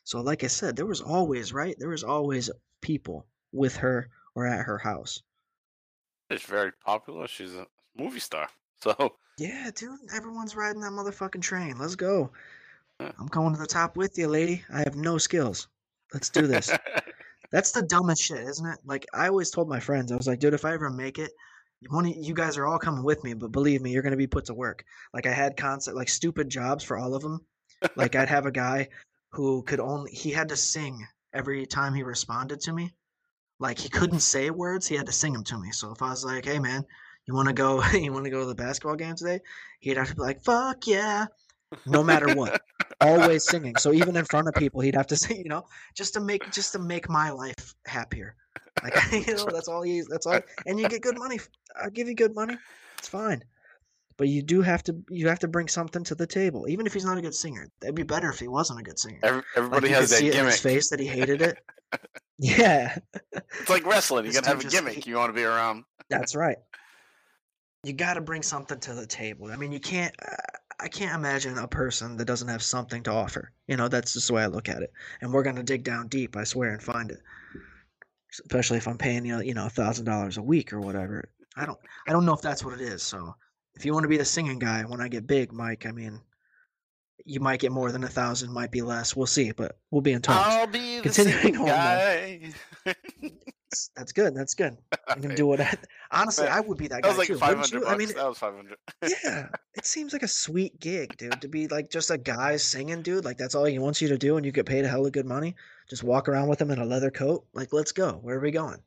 [0.03, 1.75] So, like I said, there was always right.
[1.77, 2.49] There was always
[2.81, 5.21] people with her or at her house.
[6.31, 7.27] It's very popular.
[7.27, 8.49] She's a movie star.
[8.85, 11.75] So Yeah, dude, everyone's riding that motherfucking train.
[11.79, 12.29] Let's go.
[12.99, 13.11] Yeah.
[13.19, 14.63] I'm going to the top with you, lady.
[14.71, 15.67] I have no skills.
[16.13, 16.71] Let's do this.
[17.51, 18.77] That's the dumbest shit, isn't it?
[18.85, 21.31] Like I always told my friends, I was like, dude, if I ever make it,
[21.89, 24.45] one you guys are all coming with me, but believe me, you're gonna be put
[24.45, 24.85] to work.
[25.15, 27.41] Like I had concept, like stupid jobs for all of them.
[27.95, 28.89] Like I'd have a guy
[29.31, 32.93] who could only he had to sing every time he responded to me.
[33.59, 35.71] Like he couldn't say words, he had to sing them to me.
[35.71, 36.85] So if I was like, hey man,
[37.27, 37.83] you want to go?
[37.93, 39.39] you want to go to the basketball game today?
[39.79, 41.25] He'd have to be like, fuck yeah,
[41.85, 42.61] no matter what
[43.01, 43.75] always singing.
[43.75, 45.65] So even in front of people, he'd have to sing, you know,
[45.95, 48.35] just to make just to make my life happier.
[48.83, 48.95] Like
[49.27, 50.01] you know, that's all he.
[50.09, 51.39] That's all, and you get good money.
[51.81, 52.57] I'll give you good money.
[52.97, 53.43] It's fine,
[54.17, 56.93] but you do have to you have to bring something to the table, even if
[56.93, 57.67] he's not a good singer.
[57.81, 59.19] That'd be better if he wasn't a good singer.
[59.23, 60.75] Every, Like everybody you has that see it in his gimmick.
[60.75, 61.57] face that he hated it.
[62.37, 62.97] Yeah,
[63.33, 64.25] It's like wrestling.
[64.25, 65.07] You gotta have a just- gimmick.
[65.07, 65.83] You want to be around.
[66.09, 66.57] That's right.
[67.85, 69.51] You got to bring something to the table.
[69.51, 70.13] I mean, you can't.
[70.19, 70.35] Uh,
[70.79, 73.51] I can't imagine a person that doesn't have something to offer.
[73.67, 74.91] You know, that's just the way I look at it.
[75.21, 77.19] And we're gonna dig down deep, I swear, and find it.
[78.31, 81.29] Especially if I'm paying you, you know, a thousand dollars a week or whatever.
[81.55, 81.79] I don't.
[82.07, 83.03] I don't know if that's what it is.
[83.03, 83.35] So,
[83.75, 86.19] if you want to be the singing guy when I get big, Mike, I mean,
[87.23, 89.15] you might get more than a thousand, might be less.
[89.15, 90.55] We'll see, but we'll be in talks.
[90.55, 92.51] I'll be the Continuing singing guy.
[93.75, 94.35] That's- That's good.
[94.35, 94.77] That's good.
[95.07, 95.59] I can do what.
[95.59, 95.73] I,
[96.11, 97.37] honestly, Man, I would be that That guy was like too.
[97.37, 97.83] five hundred.
[97.85, 98.77] I mean, that was five hundred.
[99.23, 101.41] yeah, it seems like a sweet gig, dude.
[101.41, 103.25] To be like just a guy singing, dude.
[103.25, 105.25] Like that's all he wants you to do, and you get paid a hella good
[105.25, 105.55] money.
[105.89, 107.45] Just walk around with him in a leather coat.
[107.53, 108.13] Like, let's go.
[108.23, 108.79] Where are we going?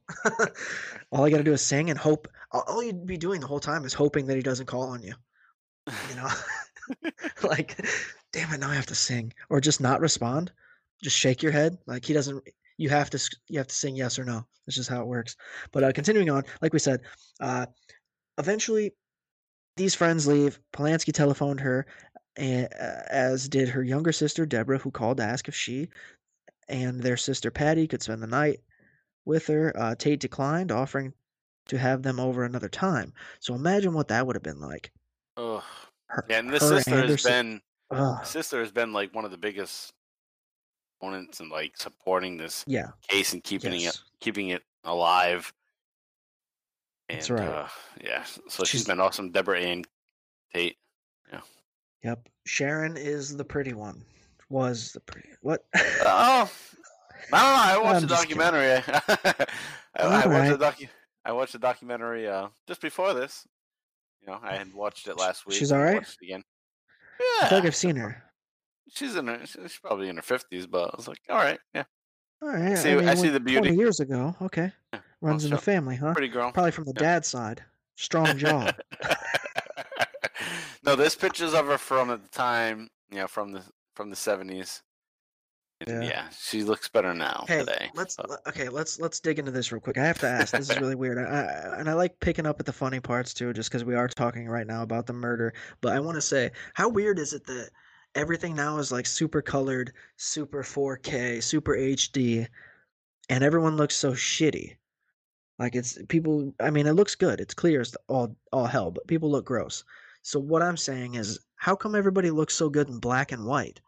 [1.13, 2.27] all I got to do is sing and hope.
[2.51, 5.03] All, all you'd be doing the whole time is hoping that he doesn't call on
[5.03, 5.15] you.
[6.11, 6.29] You know,
[7.45, 7.79] like,
[8.33, 10.51] damn it, now I have to sing, or just not respond.
[11.03, 11.79] Just shake your head.
[11.87, 12.43] Like he doesn't.
[12.79, 13.31] You have to.
[13.49, 14.47] You have to sing yes or no.
[14.67, 15.37] That's just how it works.
[15.73, 17.01] But uh, continuing on, like we said,
[17.41, 17.67] uh,
[18.39, 18.93] eventually
[19.77, 20.59] these friends leave.
[20.73, 21.87] Polanski telephoned her,
[22.39, 25.89] a- uh, as did her younger sister Deborah, who called to ask if she
[26.69, 28.61] and their sister Patty could spend the night
[29.25, 29.73] with her.
[29.77, 31.13] Uh, Tate declined, offering
[31.69, 33.13] to have them over another time.
[33.41, 34.93] So imagine what that would have been like.
[35.37, 35.63] Ugh.
[36.07, 37.61] Her, Yeah, and this sister has been
[37.91, 39.93] Ugh, sister has been like one of the biggest
[41.01, 45.53] opponents and like supporting this yeah, case and keeping it keeping it alive.
[47.09, 47.49] And, That's right.
[47.49, 47.69] Uh,
[48.05, 49.31] yeah, so she's She's- been awesome.
[49.31, 49.85] Deborah Ann
[50.55, 50.77] Tate.
[51.33, 51.41] Yeah.
[52.05, 52.29] Yep.
[52.47, 54.05] Sharon is the pretty one.
[54.51, 55.65] Was the pretty what?
[55.75, 56.51] Oh,
[57.33, 57.39] I don't know.
[57.41, 58.39] I watched I'm the just kidding.
[58.39, 58.83] documentary.
[59.97, 60.59] I, I watched Alright.
[60.59, 60.89] the docu-
[61.25, 63.47] I watched the documentary uh, just before this.
[64.23, 65.57] You know, I had watched it last week.
[65.59, 66.43] she's watched it again.
[67.21, 68.23] I Yeah, feel like I've seen her.
[68.93, 69.41] She's in her.
[69.47, 71.85] She's probably in her fifties, but I was like, all right, yeah,
[72.43, 72.77] oh, All right.
[72.79, 73.69] see- I mean, see the beauty.
[73.69, 74.35] 20 years ago.
[74.43, 74.73] Okay.
[74.93, 76.13] Yeah, Runs in the family, huh?
[76.13, 76.53] pretty girl.
[76.53, 77.03] Probably from the Yeah.
[77.03, 77.63] dad's side.
[77.97, 78.71] Strong jaw.
[80.85, 83.63] no, there's pictures of her from at the time, you know, from the
[83.95, 84.83] from the seventies.
[85.87, 86.01] Yeah.
[86.03, 86.29] Yeah.
[86.37, 87.89] she looks better now Hey, today.
[87.95, 88.69] let's but- okay.
[88.69, 89.97] Let's let's dig into this real quick.
[89.99, 90.53] I have to ask.
[90.53, 91.19] This is really weird.
[91.19, 93.95] I, I, and I like picking up at the funny parts too, just because we
[93.95, 95.55] are talking right now about the murder.
[95.81, 97.71] But I want to say, how weird is it that
[98.15, 102.47] everything now is like super colored, super 4K, super HD,
[103.29, 104.77] and everyone looks so shitty.
[105.59, 106.55] Like it's people.
[106.61, 107.41] I mean, it looks good.
[107.41, 109.83] It's clear as all all hell, but people look gross.
[110.23, 113.81] So what I'm saying is, how come everybody looks so good in black and white,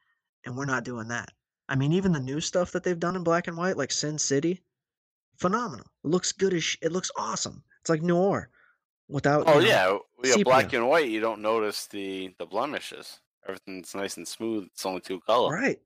[0.44, 1.30] and we're not doing that?
[1.68, 4.18] I mean, even the new stuff that they've done in black and white, like Sin
[4.18, 4.60] City,
[5.36, 5.86] phenomenal.
[6.04, 7.62] It looks good as sh- it looks awesome.
[7.82, 8.50] It's like noir,
[9.08, 9.44] without.
[9.46, 9.98] Oh you know- yeah,
[10.30, 11.08] have black and white.
[11.08, 13.20] You don't notice the the blemishes.
[13.48, 14.66] Everything's nice and smooth.
[14.72, 15.52] It's only two color.
[15.54, 15.78] right.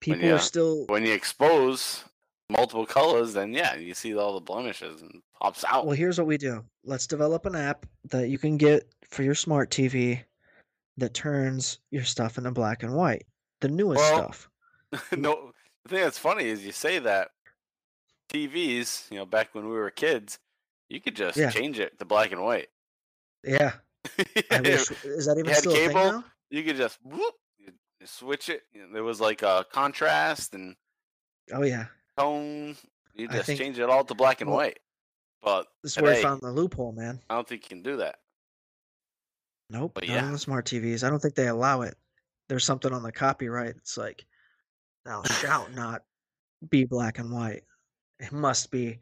[0.00, 0.86] People yeah, are still.
[0.86, 2.04] When you expose
[2.48, 5.84] multiple colors, then yeah, you see all the blemishes and pops out.
[5.86, 6.64] Well, here's what we do.
[6.84, 10.20] Let's develop an app that you can get for your smart TV
[10.96, 13.26] that turns your stuff into black and white.
[13.60, 14.48] The newest Well, stuff.
[15.16, 15.52] no,
[15.84, 17.30] the thing that's funny is you say that
[18.32, 20.38] TVs, you know, back when we were kids,
[20.88, 21.50] you could just Yeah.
[21.50, 22.68] change it to black and white.
[23.44, 23.72] Yeah.
[24.18, 24.90] Wish.
[25.04, 26.24] Is that even had still a thing cable?
[26.50, 27.34] You could just whoop,
[28.04, 28.62] switch it.
[28.92, 30.76] There was like a contrast and
[31.52, 31.86] Oh yeah,
[32.18, 32.76] tone.
[33.14, 34.78] You just think- change it all to black and well, white.
[35.42, 37.20] But this is where I found the loophole, man.
[37.30, 38.18] I don't think you can do that.
[39.70, 40.24] Nope, But not yeah.
[40.26, 41.04] on the smart TVs.
[41.04, 41.96] I don't think they allow it.
[42.48, 43.70] There's something on the copyright.
[43.76, 44.26] It's like,
[45.04, 46.02] thou shalt not
[46.68, 47.62] be black and white.
[48.18, 48.98] It must be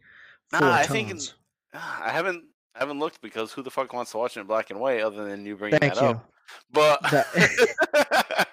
[0.52, 1.34] Nah, I think in- tones.
[1.74, 2.44] I haven't
[2.74, 5.00] I haven't looked because who the fuck wants to watch it in black and white
[5.00, 6.08] other than you bringing Thank that you.
[6.10, 6.30] up?
[6.72, 7.00] But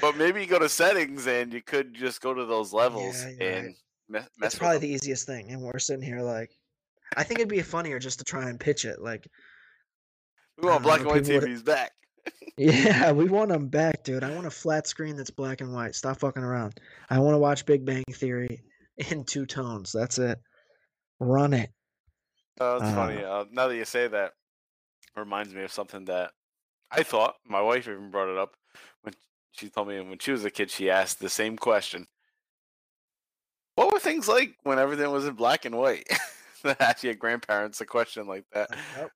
[0.00, 3.46] but maybe you go to settings and you could just go to those levels Yeah,
[3.46, 3.74] and right.
[4.08, 4.88] mess, mess That's probably them.
[4.88, 6.50] the easiest thing, and we're sitting here like,
[7.16, 9.00] I think it'd be funnier just to try and pitch it.
[9.00, 9.26] Like,
[10.58, 11.92] We want black know, and white would- TVs back.
[12.58, 14.22] yeah, we want them back, dude.
[14.22, 15.94] I want a flat screen that's black and white.
[15.94, 16.78] Stop fucking around.
[17.08, 18.60] I want to watch Big Bang Theory
[19.10, 19.90] in two tones.
[19.92, 20.38] That's it.
[21.18, 21.70] Run it.
[22.60, 23.24] Oh, it's Uh, funny.
[23.24, 24.32] Uh, now that you say that,
[25.16, 26.32] reminds me of something that
[26.90, 28.56] I thought my wife even brought it up
[29.02, 29.14] when
[29.52, 30.70] she told me when she was a kid.
[30.70, 32.06] She asked the same question:
[33.76, 36.08] "What were things like when everything was in black and white?"
[36.80, 38.70] Ask your grandparents a question like that.
[38.70, 39.10] Uh, yep.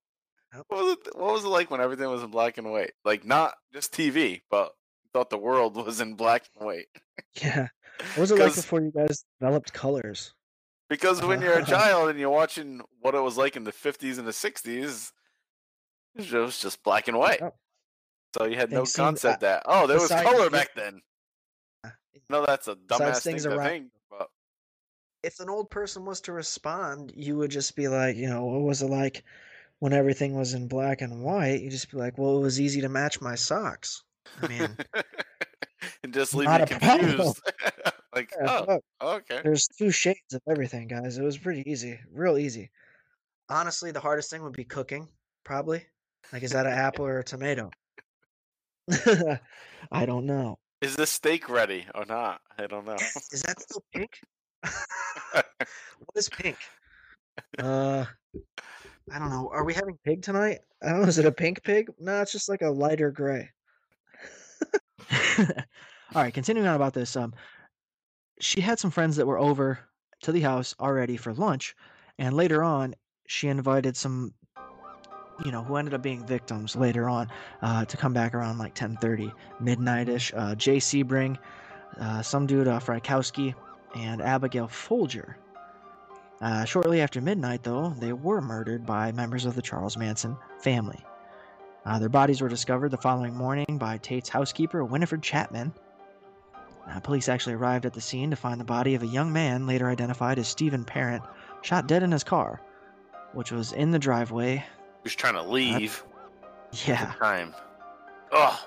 [0.68, 1.16] What was it?
[1.16, 2.92] What was it like when everything was in black and white?
[3.04, 4.72] Like not just TV, but
[5.12, 6.86] thought the world was in black and white.
[7.40, 7.68] Yeah.
[8.14, 10.34] What was it like before you guys developed colors?
[10.90, 14.18] Because when you're a child and you're watching what it was like in the 50s
[14.18, 15.12] and the 60s,
[16.16, 17.40] it was just black and white.
[17.40, 17.56] Yep.
[18.36, 21.00] So you had no concept that oh, there was color back then.
[21.84, 21.90] Uh,
[22.28, 23.86] No, that's a dumbass thing to around- think.
[24.10, 24.28] But
[25.22, 28.62] If an old person was to respond, you would just be like, you know, what
[28.62, 29.22] was it like
[29.78, 31.60] when everything was in black and white?
[31.60, 34.02] You just be like, well, it was easy to match my socks.
[34.42, 34.76] I mean,
[36.02, 37.06] and just leave Not you a problem.
[37.10, 37.52] confused.
[38.14, 39.40] like, yeah, oh, okay.
[39.44, 41.18] There's two shades of everything, guys.
[41.18, 42.70] It was pretty easy, real easy.
[43.48, 45.06] Honestly, the hardest thing would be cooking,
[45.44, 45.86] probably.
[46.32, 47.70] Like, is that an apple or a tomato?
[49.92, 50.58] I don't know.
[50.80, 52.40] Is the steak ready or not?
[52.58, 52.96] I don't know.
[53.32, 54.18] Is that still pink?
[55.32, 55.46] what
[56.14, 56.56] is pink?
[57.58, 58.04] Uh,
[59.12, 59.50] I don't know.
[59.52, 60.58] Are we having pig tonight?
[60.82, 61.08] I don't know.
[61.08, 61.90] Is it a pink pig?
[61.98, 63.50] No, it's just like a lighter gray.
[66.14, 67.16] All right, continuing on about this.
[67.16, 67.34] Um,
[68.40, 69.80] she had some friends that were over
[70.22, 71.74] to the house already for lunch,
[72.18, 72.94] and later on,
[73.26, 74.32] she invited some,
[75.44, 77.28] you know, who ended up being victims later on,
[77.62, 80.32] uh, to come back around like 10:30, midnight-ish.
[80.34, 81.38] Uh, Jay Sebring,
[82.00, 83.54] uh, some dude, uh, Frykowski,
[83.94, 85.36] and Abigail Folger.
[86.40, 91.04] Uh, shortly after midnight, though, they were murdered by members of the Charles Manson family.
[91.86, 95.72] Uh, their bodies were discovered the following morning by Tate's housekeeper, Winifred Chapman.
[96.88, 99.66] Uh, police actually arrived at the scene to find the body of a young man,
[99.66, 101.22] later identified as Stephen Parent,
[101.62, 102.60] shot dead in his car,
[103.32, 104.64] which was in the driveway.
[105.04, 106.02] Just trying to leave.
[106.86, 107.54] Yeah, Time.
[108.32, 108.58] Ugh.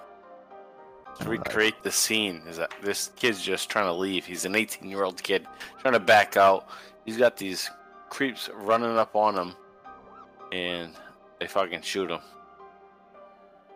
[1.20, 4.26] To recreate the scene is that this kid's just trying to leave.
[4.26, 5.46] He's an 18 year old kid
[5.80, 6.70] trying to back out.
[7.06, 7.70] He's got these
[8.10, 9.56] creeps running up on him,
[10.52, 10.94] and
[11.40, 12.20] they fucking shoot him.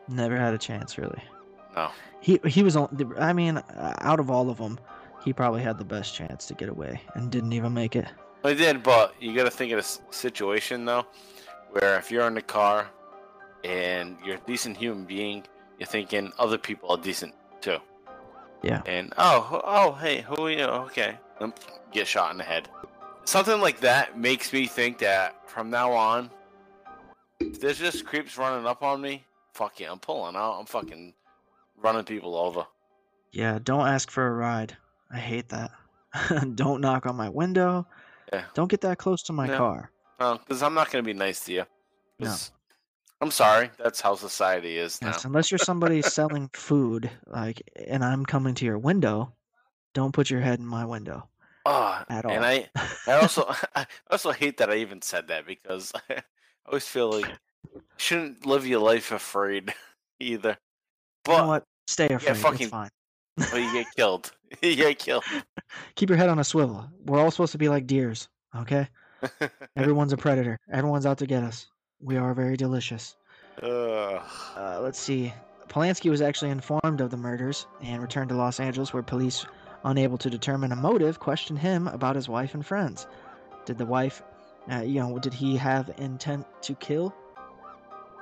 [0.07, 1.21] never had a chance really.
[1.75, 1.89] No.
[2.21, 3.15] He he was on.
[3.17, 4.79] I mean, uh, out of all of them,
[5.25, 8.05] he probably had the best chance to get away and didn't even make it.
[8.43, 11.05] I did, but you got to think of this situation though,
[11.71, 12.89] where if you're in the car
[13.63, 15.43] and you're a decent human being,
[15.79, 17.77] you're thinking other people are decent too.
[18.63, 18.81] Yeah.
[18.85, 20.63] And oh, oh, hey, who are you?
[20.65, 21.17] Okay,
[21.91, 22.69] get shot in the head.
[23.25, 26.29] Something like that makes me think that from now on,
[27.39, 29.23] if there's just creeps running up on me,
[29.53, 30.59] fuck yeah, I'm pulling out.
[30.59, 31.13] I'm fucking
[31.77, 32.65] running people over.
[33.31, 34.75] Yeah, don't ask for a ride.
[35.11, 35.71] I hate that.
[36.55, 37.87] don't knock on my window.
[38.31, 38.43] Yeah.
[38.53, 39.57] Don't get that close to my No.
[39.57, 39.91] car.
[40.37, 41.63] Because I'm not gonna be nice to you.
[42.19, 42.35] No.
[43.21, 43.69] I'm sorry.
[43.77, 45.09] That's how society is now.
[45.09, 49.33] Yes, unless you're somebody selling food, like, and I'm coming to your window,
[49.93, 51.27] don't put your head in my window.
[51.65, 52.31] Oh, at all.
[52.31, 52.43] and.
[52.45, 52.67] I,
[53.07, 53.45] I also,
[53.75, 56.23] I also hate that I even said that because I
[56.65, 57.27] always feel like
[57.75, 59.73] you shouldn't live your life afraid
[60.19, 60.57] either.
[61.27, 61.63] you know But what?
[61.87, 62.23] Stay afraid.
[62.23, 62.89] Yeah, fucking- It's fine.
[63.37, 64.31] but you get oh, killed.
[64.63, 65.23] you get killed.
[65.95, 66.87] Keep your head on a swivel.
[67.05, 68.87] We're all supposed to be like deers, okay?
[69.75, 70.59] Everyone's a predator.
[70.71, 71.67] Everyone's out to get us.
[72.01, 73.15] We are very delicious.
[73.61, 75.33] Uh, let's see.
[75.67, 79.45] Polanski was actually informed of the murders and returned to Los Angeles, where police,
[79.83, 83.07] unable to determine a motive, questioned him about his wife and friends.
[83.65, 84.21] Did the wife,
[84.71, 87.15] uh, you know, did he have intent to kill?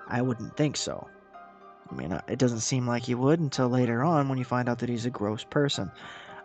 [0.07, 1.07] I wouldn't think so.
[1.91, 4.69] I mean, uh, it doesn't seem like he would until later on when you find
[4.69, 5.91] out that he's a gross person.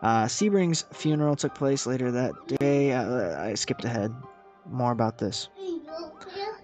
[0.02, 2.92] Uh, Sebring's funeral took place later that day.
[2.92, 4.14] Uh, I skipped ahead.
[4.66, 5.48] More about this.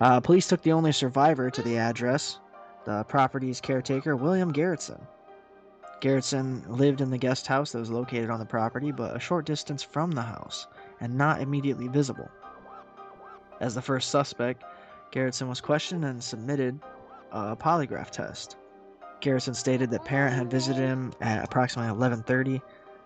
[0.01, 2.39] Uh, police took the only survivor to the address,
[2.85, 5.01] the property's caretaker, William Garretson.
[6.01, 9.45] Garretson lived in the guest house that was located on the property, but a short
[9.45, 10.67] distance from the house
[11.01, 12.31] and not immediately visible.
[13.61, 14.65] As the first suspect,
[15.13, 16.81] Garretson was questioned and submitted
[17.33, 18.57] a polygraph test.
[19.21, 22.63] Garrison stated that Parent had visited him at approximately 11:30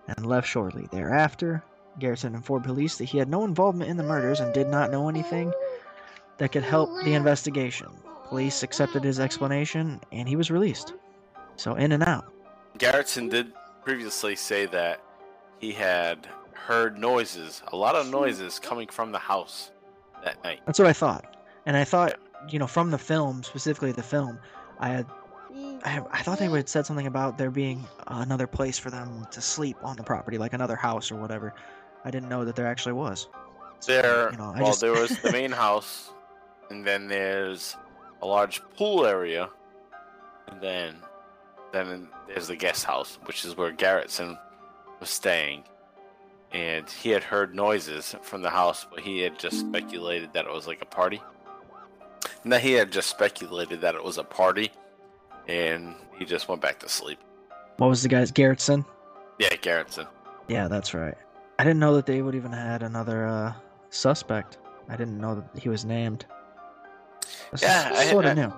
[0.07, 1.63] and left shortly thereafter.
[1.99, 5.09] Garretson informed police that he had no involvement in the murders and did not know
[5.09, 5.51] anything
[6.37, 7.87] that could help the investigation.
[8.27, 10.93] Police accepted his explanation and he was released.
[11.55, 12.25] So in and out.
[12.77, 13.53] Garretson did
[13.83, 15.01] previously say that
[15.59, 19.71] he had heard noises, a lot of noises coming from the house
[20.23, 20.59] that night.
[20.65, 21.37] That's what I thought.
[21.65, 22.19] And I thought,
[22.49, 24.39] you know, from the film, specifically the film,
[24.79, 25.05] I had
[25.85, 29.25] I, I thought they would have said something about there being another place for them
[29.31, 31.53] to sleep on the property, like another house or whatever.
[32.05, 33.27] I didn't know that there actually was.
[33.85, 36.11] There, you know, well, just- there was the main house,
[36.69, 37.75] and then there's
[38.21, 39.49] a large pool area,
[40.47, 40.95] and then
[41.73, 44.37] then there's the guest house, which is where Garretson
[45.01, 45.63] was staying.
[46.53, 50.53] And he had heard noises from the house, but he had just speculated that it
[50.53, 51.21] was like a party.
[52.45, 54.71] No, he had just speculated that it was a party,
[55.49, 57.19] and he just went back to sleep.
[57.75, 58.85] What was the guy's Garretson?
[59.37, 60.07] Yeah, Garretson.
[60.47, 61.17] Yeah, that's right.
[61.57, 63.53] I didn't know that they would even had another uh,
[63.89, 64.57] suspect.
[64.89, 66.25] I didn't know that he was named.
[67.61, 68.53] Yeah, I- sort of new.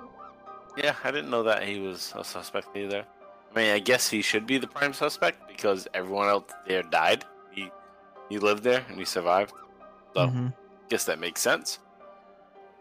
[0.77, 3.03] Yeah, I didn't know that he was a suspect either.
[3.51, 7.25] I mean, I guess he should be the prime suspect because everyone else there died.
[7.51, 7.71] He
[8.29, 9.53] he lived there and he survived.
[10.13, 10.53] So, Mhm.
[10.89, 11.79] guess that makes sense.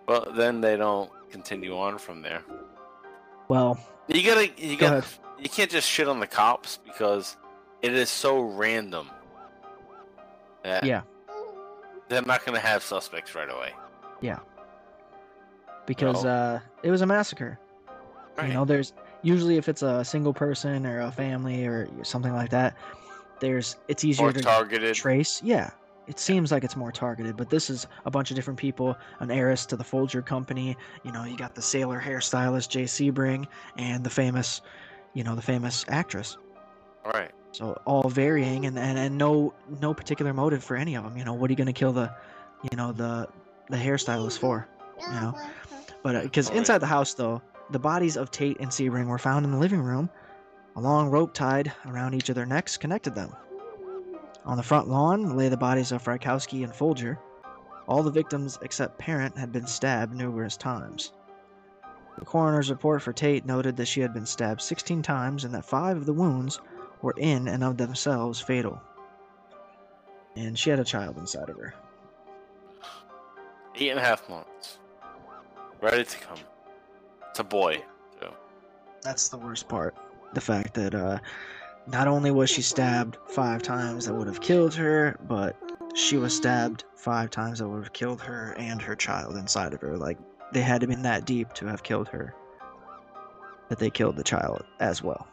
[0.07, 2.43] But then they don't continue on from there.
[3.49, 3.79] Well,
[4.09, 5.05] You gotta you Go gotta
[5.39, 7.37] you can't just shit on the cops because
[7.81, 9.11] it is so random.
[10.67, 11.03] That Yeah.
[12.09, 13.73] They're not gonna have suspects right away.
[14.21, 14.39] Yeah.
[15.87, 16.31] Because No.
[16.31, 17.59] uh, it was a massacre.
[18.37, 18.49] Right.
[18.49, 22.51] You know, there's usually if it's a single person or a family or something like
[22.51, 22.75] that,
[23.41, 24.95] there's it's easier More to targeted.
[24.95, 25.43] trace.
[25.43, 25.71] Yeah,
[26.07, 29.31] it seems like it's more targeted, but this is a bunch of different people, an
[29.31, 30.77] heiress to the Folger company.
[31.03, 33.47] You know, you got the sailor hairstylist Jay Sebring
[33.79, 34.61] and the famous,
[35.15, 36.37] you know, the famous actress.
[37.05, 37.31] Right.
[37.57, 41.17] So all varying and, and, and no no particular motive for any of them.
[41.17, 42.15] You know, what are you gonna kill the,
[42.71, 43.29] you know, the
[43.71, 44.69] the hairstylist for?
[45.01, 45.39] You know,
[46.03, 46.59] but uh, because Alright.
[46.59, 49.81] inside the house though, the bodies of Tate and Sebring were found in the living
[49.81, 50.11] room.
[50.77, 53.35] A long rope tied around each of their necks connected them.
[54.45, 57.19] On the front lawn lay the bodies of Frykowski and Folger.
[57.89, 61.15] All the victims except Parent had been stabbed numerous times.
[62.19, 65.65] The coroner's report for Tate noted that she had been stabbed 16 times and that
[65.65, 66.61] five of the wounds
[67.03, 68.81] were in and of themselves fatal.
[70.37, 71.75] And she had a child inside of her.
[73.75, 74.79] Eight and a half months.
[75.81, 76.39] Ready to come.
[77.31, 77.83] It's a boy,
[78.21, 78.29] too.
[79.03, 79.95] That's the worst part.
[80.35, 81.19] The fact that uh,
[81.87, 85.57] not only was she stabbed five times that would have killed her, but
[85.95, 89.81] she was stabbed five times that would have killed her and her child inside of
[89.81, 89.97] her.
[89.97, 90.19] Like,
[90.53, 92.35] they had to been that deep to have killed her.
[93.69, 95.27] That they killed the child as well.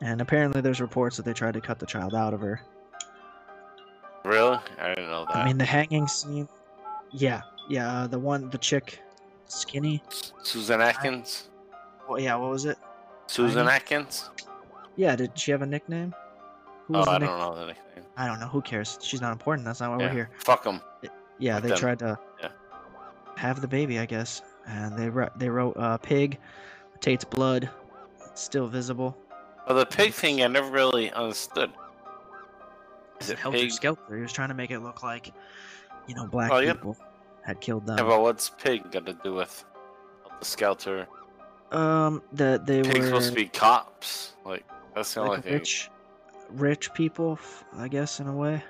[0.00, 2.60] And apparently, there's reports that they tried to cut the child out of her.
[4.24, 4.58] Really?
[4.78, 5.36] I didn't know that.
[5.36, 6.48] I mean, the hanging scene.
[7.10, 9.00] Yeah, yeah, uh, the one, the chick,
[9.46, 10.02] skinny.
[10.42, 11.48] Susan Atkins?
[12.08, 12.78] Well, yeah, what was it?
[13.26, 13.76] Susan Tiny?
[13.76, 14.30] Atkins?
[14.96, 16.14] Yeah, did she have a nickname?
[16.86, 18.04] Who Oh, I nick- don't know the nickname.
[18.16, 18.46] I don't know.
[18.48, 18.98] Who cares?
[19.02, 19.64] She's not important.
[19.64, 20.06] That's not why yeah.
[20.08, 20.30] we're here.
[20.38, 20.80] Fuck them.
[21.38, 21.78] Yeah, Fuck they them.
[21.78, 22.48] tried to Yeah.
[23.36, 26.38] have the baby, I guess, and they wrote they wrote uh, pig,
[27.00, 27.70] Tate's blood,
[28.34, 29.16] still visible.
[29.66, 31.70] Well, the pig thing I never really understood.
[33.20, 33.70] Is it Helter pig?
[33.70, 34.16] Skelter.
[34.16, 35.32] He was trying to make it look like,
[36.06, 36.72] you know, black Oh, yeah.
[36.72, 36.96] people
[37.44, 37.98] had killed them.
[37.98, 39.64] Yeah, but what's pig got to do with
[40.38, 41.06] the Skelter?
[41.72, 44.32] um, that they Pig's were supposed to be cops.
[44.44, 44.64] Like,
[44.94, 45.52] that's the only like thing.
[45.52, 45.88] rich,
[46.50, 47.38] rich people,
[47.76, 48.62] I guess, in a way.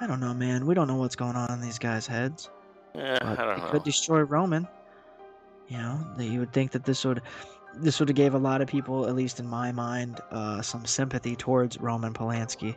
[0.00, 0.64] I don't know, man.
[0.64, 2.48] We don't know what's going on in these guys' heads.
[2.94, 3.70] Yeah, but I don't know.
[3.70, 4.66] could destroy Roman.
[5.68, 7.20] You know, that you would think that this would
[7.78, 10.84] this would have gave a lot of people, at least in my mind, uh, some
[10.84, 12.76] sympathy towards Roman Polanski.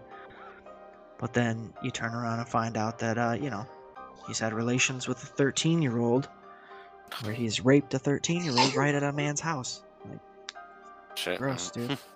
[1.18, 3.66] But then you turn around and find out that uh, you know
[4.28, 6.30] he's had relations with a 13 year old,
[7.24, 9.84] where he's raped a 13 year old right at a man's house.
[10.10, 10.20] Like,
[11.16, 11.38] Shit.
[11.40, 11.98] gross, dude.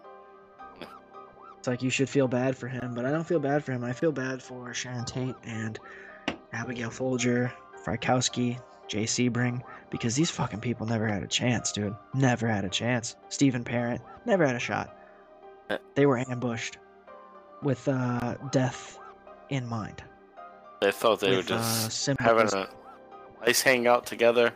[1.63, 3.85] It's like you should feel bad for him, but I don't feel bad for him.
[3.85, 5.79] I feel bad for Sharon Tate and
[6.51, 7.53] Abigail Folger,
[7.85, 11.95] Frykowski, Jay Sebring, because these fucking people never had a chance, dude.
[12.13, 13.15] Never had a chance.
[13.29, 14.97] Stephen Parent never had a shot.
[15.69, 15.77] Uh.
[15.95, 16.77] They were ambushed
[17.61, 18.99] with uh, death
[19.49, 20.03] in mind.
[20.81, 22.69] They thought they were with, uh, just having a
[23.45, 24.53] nice hangout together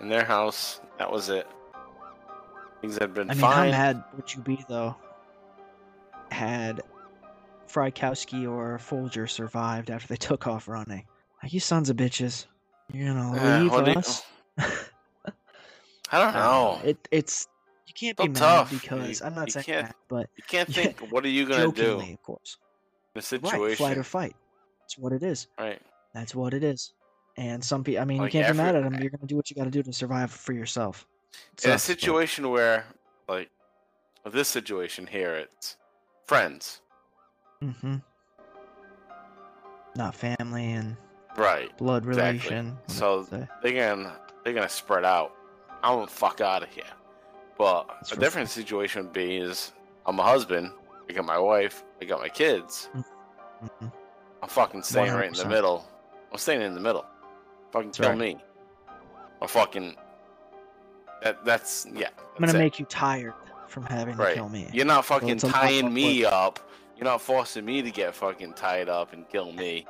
[0.00, 0.80] in their house.
[0.98, 1.46] That was it.
[2.80, 3.70] Things had been I mean, how fine.
[3.72, 4.96] mad would you be though
[6.32, 6.80] had
[7.68, 11.04] Frykowski or Folger survived after they took off running.
[11.42, 12.46] Like, you sons of bitches.
[12.92, 14.22] You're gonna Uh, leave what do you- us?
[16.12, 16.80] I don't know.
[16.84, 17.48] It it's
[17.86, 18.70] you can't be So mad tough.
[18.70, 20.98] because You- I'm not saying that, but you can't think.
[21.12, 22.56] What are you gonna do of course.
[23.14, 23.76] The a Right, situation?
[23.76, 24.36] flight or fight.
[24.80, 25.46] That's what it is.
[25.58, 25.80] right.
[26.14, 26.92] That's what it is.
[27.36, 28.94] And some people, I mean, Like you can't be mad at them.
[29.00, 31.06] You're gonna do what you got to do to survive for yourself.
[31.58, 32.84] It in a sucks, but- situation where,
[33.28, 33.50] like,
[34.26, 35.76] this situation here, it's
[36.26, 36.80] friends,
[37.62, 37.96] Mm-hmm.
[39.96, 40.96] Not family and
[41.36, 41.76] right?
[41.78, 42.50] blood Exactly.
[42.50, 42.78] relation.
[42.86, 45.34] So they're gonna they're gonna spread out.
[45.82, 46.84] I'm gonna fuck out of here.
[47.58, 49.72] But That's a different situation would be is
[50.06, 50.70] I'm a husband.
[51.08, 51.84] I got my wife.
[52.00, 52.88] I got my kids.
[52.94, 53.92] Mhm.
[54.42, 55.86] I'm fucking staying right in the middle.
[56.32, 57.04] I'm staying in the middle.
[57.72, 58.18] Fucking That's kill right.
[58.18, 58.38] me.
[59.40, 59.96] Or fucking.
[61.22, 62.08] That that's yeah.
[62.36, 62.62] I'm gonna it.
[62.62, 63.34] make you tired
[63.68, 64.68] from having to kill me.
[64.72, 66.58] You're not fucking lot tying me up.
[66.96, 69.86] You're not forcing me to get fucking tied up and kill me.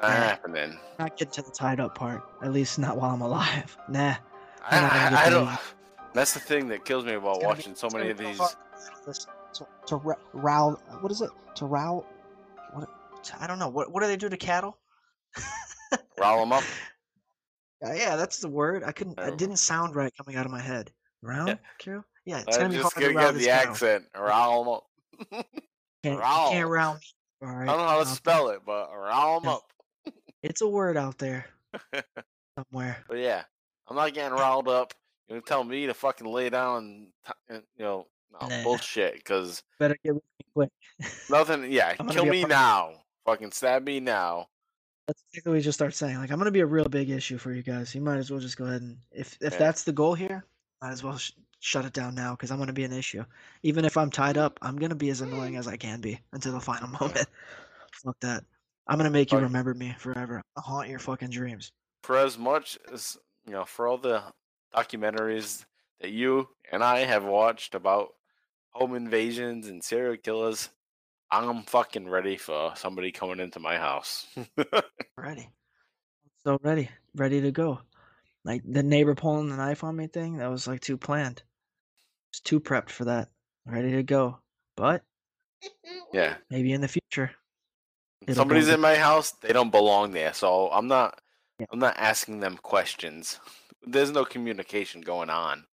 [0.00, 0.24] Not Yeah.
[0.24, 0.78] happening.
[0.98, 2.22] Not getting to the tied up part.
[2.42, 3.76] At least not while I'm alive.
[3.88, 4.14] Nah.
[4.64, 5.58] I, We're not gonna I, I don't.
[6.14, 8.38] That's the thing that kills me about gonna be- watching so many of these.
[9.54, 9.96] To, to,
[10.32, 11.30] row, what is it?
[11.56, 12.06] To row,
[12.72, 12.88] what?
[13.40, 13.68] I don't know.
[13.68, 14.78] What what do they do to cattle?
[16.18, 16.62] Rile them up.
[17.84, 18.82] Uh, yeah, that's the word.
[18.84, 19.18] I couldn't.
[19.18, 19.26] Oh.
[19.26, 20.90] It didn't sound right coming out of my head.
[21.22, 21.56] Round, Yeah.
[21.78, 22.04] Carol?
[22.24, 24.04] Yeah, it's I gonna be just hard to get the accent.
[24.16, 25.46] Rile them up.
[26.02, 26.48] Can't, Row.
[26.50, 27.00] can't row me.
[27.42, 27.68] All right.
[27.68, 29.62] I don't know how to spell it, but rile them up.
[30.42, 31.46] It's a word out there
[32.58, 33.04] somewhere.
[33.08, 33.42] But yeah,
[33.88, 34.92] I'm not getting riled up.
[35.28, 38.06] You're gonna tell me to fucking lay down and, and you know,
[38.40, 38.62] no Nah.
[38.64, 39.14] bullshit.
[39.14, 40.70] Because Better get with me quick.
[41.30, 41.70] nothing.
[41.70, 42.92] Yeah, kill me now.
[43.24, 44.48] Fucking stab me now.
[45.06, 46.16] That's exactly what we just start saying.
[46.18, 47.94] Like, I'm gonna be a real big issue for you guys.
[47.94, 49.58] You might as well just go ahead and, if if Yeah.
[49.58, 50.44] that's the goal here,
[50.80, 53.24] might as well sh- shut it down now because I'm gonna be an issue.
[53.62, 56.52] Even if I'm tied up, I'm gonna be as annoying as I can be until
[56.52, 57.26] the final moment.
[58.04, 58.44] Fuck that.
[58.86, 60.42] I'm gonna make you remember me forever.
[60.56, 61.70] I'll haunt your fucking dreams.
[62.02, 64.22] For as much as you know, for all the
[64.74, 65.64] documentaries
[66.00, 68.08] that you and I have watched about
[68.70, 70.70] home invasions and serial killers,
[71.30, 74.26] I'm fucking ready for somebody coming into my house.
[75.16, 75.48] Ready.
[76.44, 76.90] So ready.
[77.14, 77.80] Ready to go.
[78.44, 81.42] Like the neighbor pulling the knife on me thing, that was like too planned.
[82.30, 83.28] It's too prepped for that.
[83.64, 84.40] Ready to go.
[84.76, 85.02] But
[86.12, 86.34] yeah.
[86.50, 87.30] maybe in the future.
[88.30, 91.20] Somebody's in my house they don't belong there so i'm not
[91.58, 91.66] Yeah.
[91.72, 93.38] i'm not asking them questions
[93.86, 95.64] there's no communication going on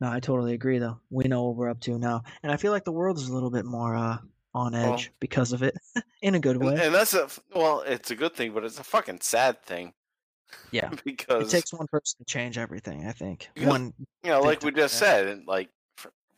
[0.00, 1.00] No, I totally agree though.
[1.08, 2.22] We know what we're up to now.
[2.42, 4.18] And I feel like the world is a little bit more uh
[4.54, 5.74] on Well- edge because of it.
[6.22, 6.74] in a good way.
[6.84, 9.94] and that's a well it's a good thing but it's a fucking sad thing
[10.70, 10.90] Yeah.
[11.04, 13.48] Because it takes one person to change everything, I think.
[13.56, 15.70] One you know like we just said like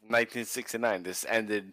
[0.06, 1.72] 1969 this ended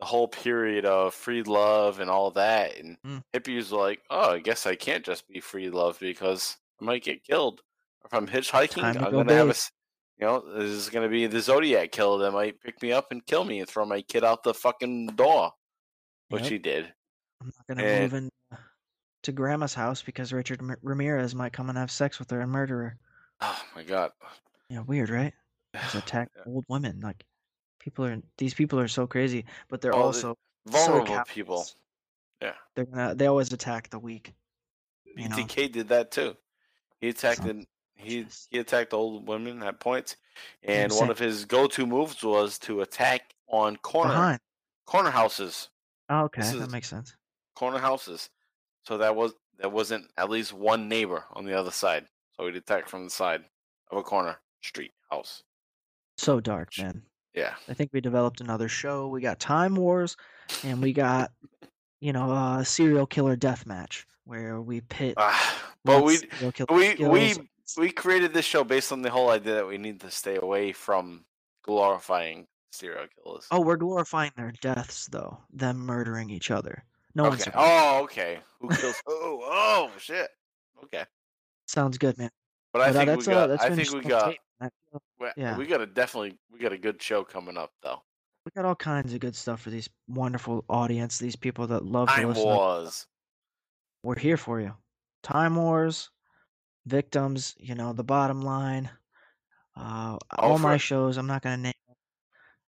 [0.00, 3.22] the whole period of free love and all that and Mm.
[3.34, 7.02] hippies were like oh i guess i can't just be free love because i might
[7.04, 7.62] get killed
[8.04, 9.54] if i'm hitchhiking Time to i'm go gonna have a
[10.18, 13.24] you know this is gonna be the zodiac killer that might pick me up and
[13.26, 15.50] kill me and throw my kid out the fucking door
[16.28, 16.50] which Yep.
[16.52, 16.92] he did
[17.40, 18.56] I'm not gonna and- move in uh,
[19.22, 22.50] to grandma's house because Richard M- Ramirez might come and have sex with her and
[22.52, 22.98] murder her.
[23.40, 24.10] oh my god
[24.68, 25.32] Yeah, weird, right?
[25.74, 26.42] Just attack Yeah.
[26.52, 27.00] old women.
[27.00, 27.24] Like
[27.86, 30.36] people are these people are so crazy, but they're the- also
[30.66, 31.64] vulnerable so people
[32.42, 34.34] yeah They're gonna they always attack the weak.
[35.16, 36.36] You know, BTK did that too.
[37.00, 40.16] He attacked Son an, he he attacked old women at points,
[40.64, 44.40] and one of his go-to moves was to attack on corner behind.
[44.84, 45.68] corner houses,
[46.10, 47.14] Oh, okay, This that makes sense.
[47.54, 48.28] corner houses.
[48.82, 52.06] So that was there wasn't at least one neighbor on the other side.
[52.36, 53.44] So he'd attack from the side
[53.92, 55.44] of a corner street house.
[56.18, 57.02] So dark, man.
[57.36, 59.08] Yeah, I think we developed another show.
[59.08, 60.16] We got Time Wars,
[60.64, 61.30] and we got
[62.00, 65.14] you know a serial killer death match where we pit.
[65.16, 69.30] Ah, but we one's we we skills we created this show based on the whole
[69.30, 71.24] idea that we need to stay away from
[71.62, 73.46] glorifying serial killers.
[73.50, 75.38] Oh, we're glorifying their deaths though.
[75.52, 76.84] Them murdering each other.
[77.14, 77.38] No okay.
[77.38, 77.56] survived.
[77.58, 78.38] Oh, okay.
[78.60, 79.02] Who kills?
[79.06, 80.28] oh, oh, shit.
[80.84, 81.04] Okay.
[81.66, 82.30] Sounds good, man.
[82.72, 83.60] But I But, uh, think that's we uh, got.
[83.60, 84.30] I think we got.
[84.30, 84.40] tape.
[84.60, 85.56] We- yeah.
[85.56, 86.38] We got a definitely.
[86.50, 88.02] We got a good show coming up though.
[88.44, 91.18] We got all kinds of good stuff for these wonderful audience.
[91.18, 92.44] These people that love to Time listen.
[92.44, 93.06] Wars.
[94.02, 94.72] We're here for you.
[95.22, 96.10] Time wars,
[96.86, 97.54] victims.
[97.58, 98.88] You know the bottom line.
[99.76, 101.16] Uh, All all my shows.
[101.16, 101.72] I'm not gonna name.
[101.88, 101.96] them.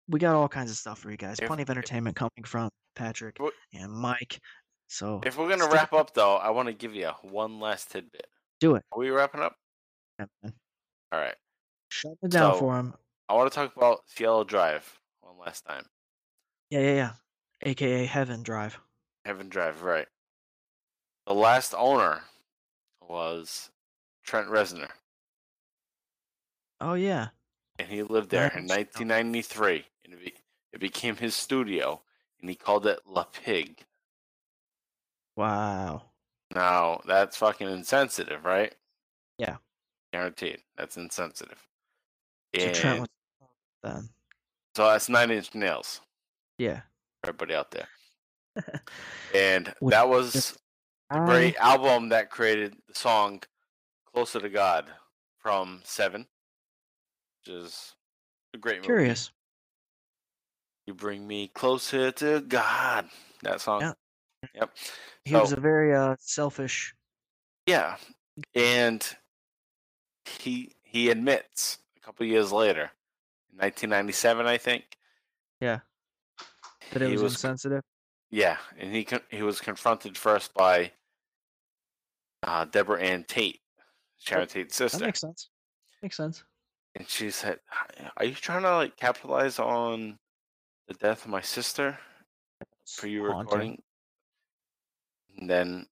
[0.09, 1.39] We got all kinds of stuff for you guys.
[1.39, 3.37] If- Plenty of entertainment coming from Patrick
[3.73, 4.39] and Mike.
[4.87, 8.27] So If we're gonna wrap up though, I want to give you one last tidbit.
[8.59, 8.83] do it.
[8.91, 9.55] Are we wrapping up?
[10.19, 10.53] Yeah, man.
[11.11, 11.35] All right.
[11.89, 12.93] Shut it down So- for him.
[13.27, 15.85] I want to talk about Cielo Drive one last time.
[16.71, 17.11] Yeah, yeah, yeah.
[17.63, 18.79] aka Heaven Drive.
[19.25, 20.07] Heaven Drive, right.
[21.27, 22.23] The last owner
[23.01, 23.69] was
[24.23, 24.89] Trent Reznor,
[26.79, 27.29] Oh yeah.
[27.77, 29.85] and he lived there in 1993.
[30.05, 30.33] And it, be,
[30.73, 32.01] it became his studio,
[32.41, 33.83] and he called it Le Pig.
[35.35, 36.03] Wow.
[36.55, 38.73] Now, that's fucking insensitive, right?
[39.37, 39.57] Yeah.
[40.11, 40.63] Guaranteed.
[40.77, 41.67] That's insensitive.
[42.57, 43.07] So And was
[43.83, 44.09] then.
[44.75, 46.01] so that's Nine Inch Nails,
[46.57, 46.81] Yeah.
[47.23, 47.87] everybody out there.
[49.35, 50.57] And Which that was
[51.11, 53.41] the great album that created the song
[54.13, 54.87] Closer to God
[55.37, 56.25] from Seven,
[57.45, 57.93] which is
[58.55, 58.87] a great movie.
[58.87, 59.29] Curious.
[60.87, 63.07] You bring me closer to God.
[63.43, 63.81] That song.
[63.81, 63.93] Yeah.
[64.55, 64.75] Yep.
[65.25, 66.95] He was So- a very uh selfish.
[67.67, 67.97] Yeah.
[68.55, 69.07] And
[70.25, 72.91] he he admits a couple years later,
[73.51, 74.83] in 1997, I think.
[75.61, 75.79] Yeah.
[76.91, 77.83] That it he was, insensitive.
[78.31, 80.91] Yeah, and he con- he was confronted first by
[82.41, 83.59] uh, Deborah Ann Tate,
[84.17, 84.97] Sharon Tate's sister.
[84.97, 85.49] That makes sense.
[86.01, 86.43] Makes sense.
[86.95, 87.59] and she said,
[88.17, 90.17] "Are you trying to like capitalize on
[90.87, 91.99] the death of my sister
[92.87, 93.81] for you recording?"
[95.37, 95.85] And then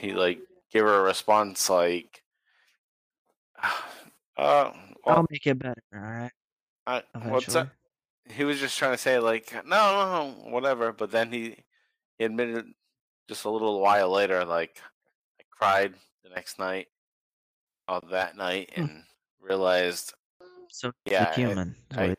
[0.00, 0.38] he like
[0.72, 2.22] gave her a response like,
[4.38, 4.72] "Uh,
[5.04, 5.82] well, I'll make it better.
[5.94, 6.30] All right.
[6.86, 7.68] I, what's up?"
[8.30, 11.56] He was just trying to say like, "No, no, no, whatever," but then he,
[12.18, 12.66] he admitted
[13.28, 14.80] just a little while later, like,
[15.40, 15.94] I cried
[16.24, 16.88] the next night,
[17.88, 18.80] or that night, Hmm.
[18.82, 19.04] and
[19.40, 20.14] realized,
[20.70, 21.64] So Yeah, yeah,
[21.96, 22.16] I- I-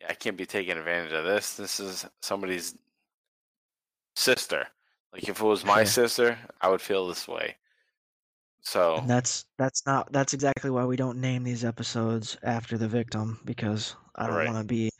[0.00, 1.56] yeah, I can't be taking advantage of this.
[1.56, 2.74] This is somebody's
[4.16, 4.66] sister.
[5.12, 5.86] Like, if it was my Sure.
[6.08, 7.56] sister, I would feel this way.
[8.66, 12.88] So, and that's that's not that's exactly why we don't name these episodes after the
[12.88, 14.46] victim because I don't Right.
[14.46, 14.90] want to be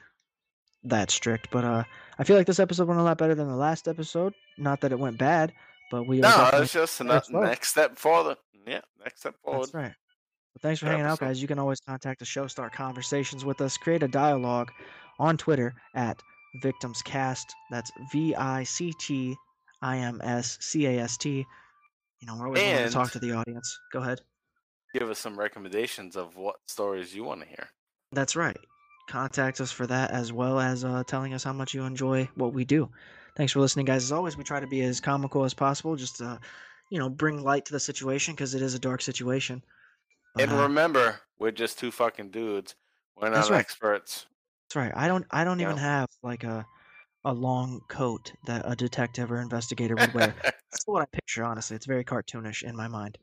[0.85, 1.49] that strict.
[1.51, 1.83] But uh,
[2.17, 4.35] I feel like this episode went a lot better than the last episode.
[4.57, 5.53] Not that it went bad,
[5.91, 8.37] but we no, it's just Next next step forward.
[8.65, 9.63] Yeah, next step forward.
[9.63, 9.83] That's right.
[9.83, 11.43] Well, thanks for hanging out, guys.
[11.43, 14.71] You can always contact the show, start conversations with us, create a dialogue
[15.19, 16.23] on Twitter at
[16.63, 17.47] VictimsCast.
[17.73, 19.35] That's V I C T
[19.83, 21.45] I M S C A S T.
[22.21, 23.79] You know, we're always willing to talk to the audience.
[23.93, 24.21] Go ahead.
[24.95, 27.69] Give us some recommendations of what stories you want to hear.
[28.13, 28.57] That's right.
[29.09, 32.53] Contact us for that as well as uh, telling us how much you enjoy what
[32.55, 32.89] we do.
[33.37, 34.03] Thanks for listening, guys.
[34.05, 36.41] As always, we try to be as comical as possible, just to,
[36.91, 39.63] you know, bring light to the situation because it is a dark situation.
[40.39, 42.75] And uh, remember, we're just two fucking dudes.
[43.17, 43.61] We're That's not right.
[43.61, 44.27] experts.
[44.69, 44.93] That's right.
[44.97, 45.27] I don't.
[45.31, 45.83] I don't even Yeah.
[45.83, 46.67] have like a
[47.27, 50.35] a long coat that a detective or investigator would wear.
[50.43, 51.45] That's what I picture.
[51.45, 53.19] Honestly, it's very cartoonish in my mind.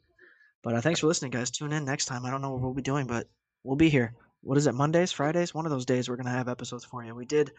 [0.62, 1.50] But uh, thanks for listening, guys.
[1.50, 2.26] Tune in next time.
[2.26, 3.28] I don't know what we'll be doing, but
[3.64, 4.14] we'll be here.
[4.42, 4.74] What is it?
[4.76, 5.54] Mondays, Fridays?
[5.54, 7.16] One of those days we're gonna have episodes for you.
[7.16, 7.52] We did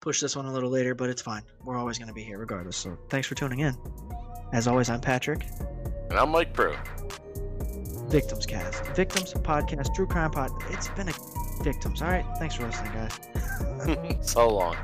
[0.00, 1.42] push this one a little later, but it's fine.
[1.64, 2.76] We're always gonna be here regardless.
[2.76, 3.76] So thanks for tuning in.
[4.52, 5.44] As always, I'm Patrick.
[6.08, 6.76] and I'm Mike Brew.
[8.08, 10.50] Victims Cast, Victims Podcast, True Crime Pod.
[10.70, 11.12] It's been a
[11.64, 12.00] victims.
[12.00, 12.24] All right.
[12.38, 14.20] Thanks for listening, guys.
[14.26, 14.76] so long.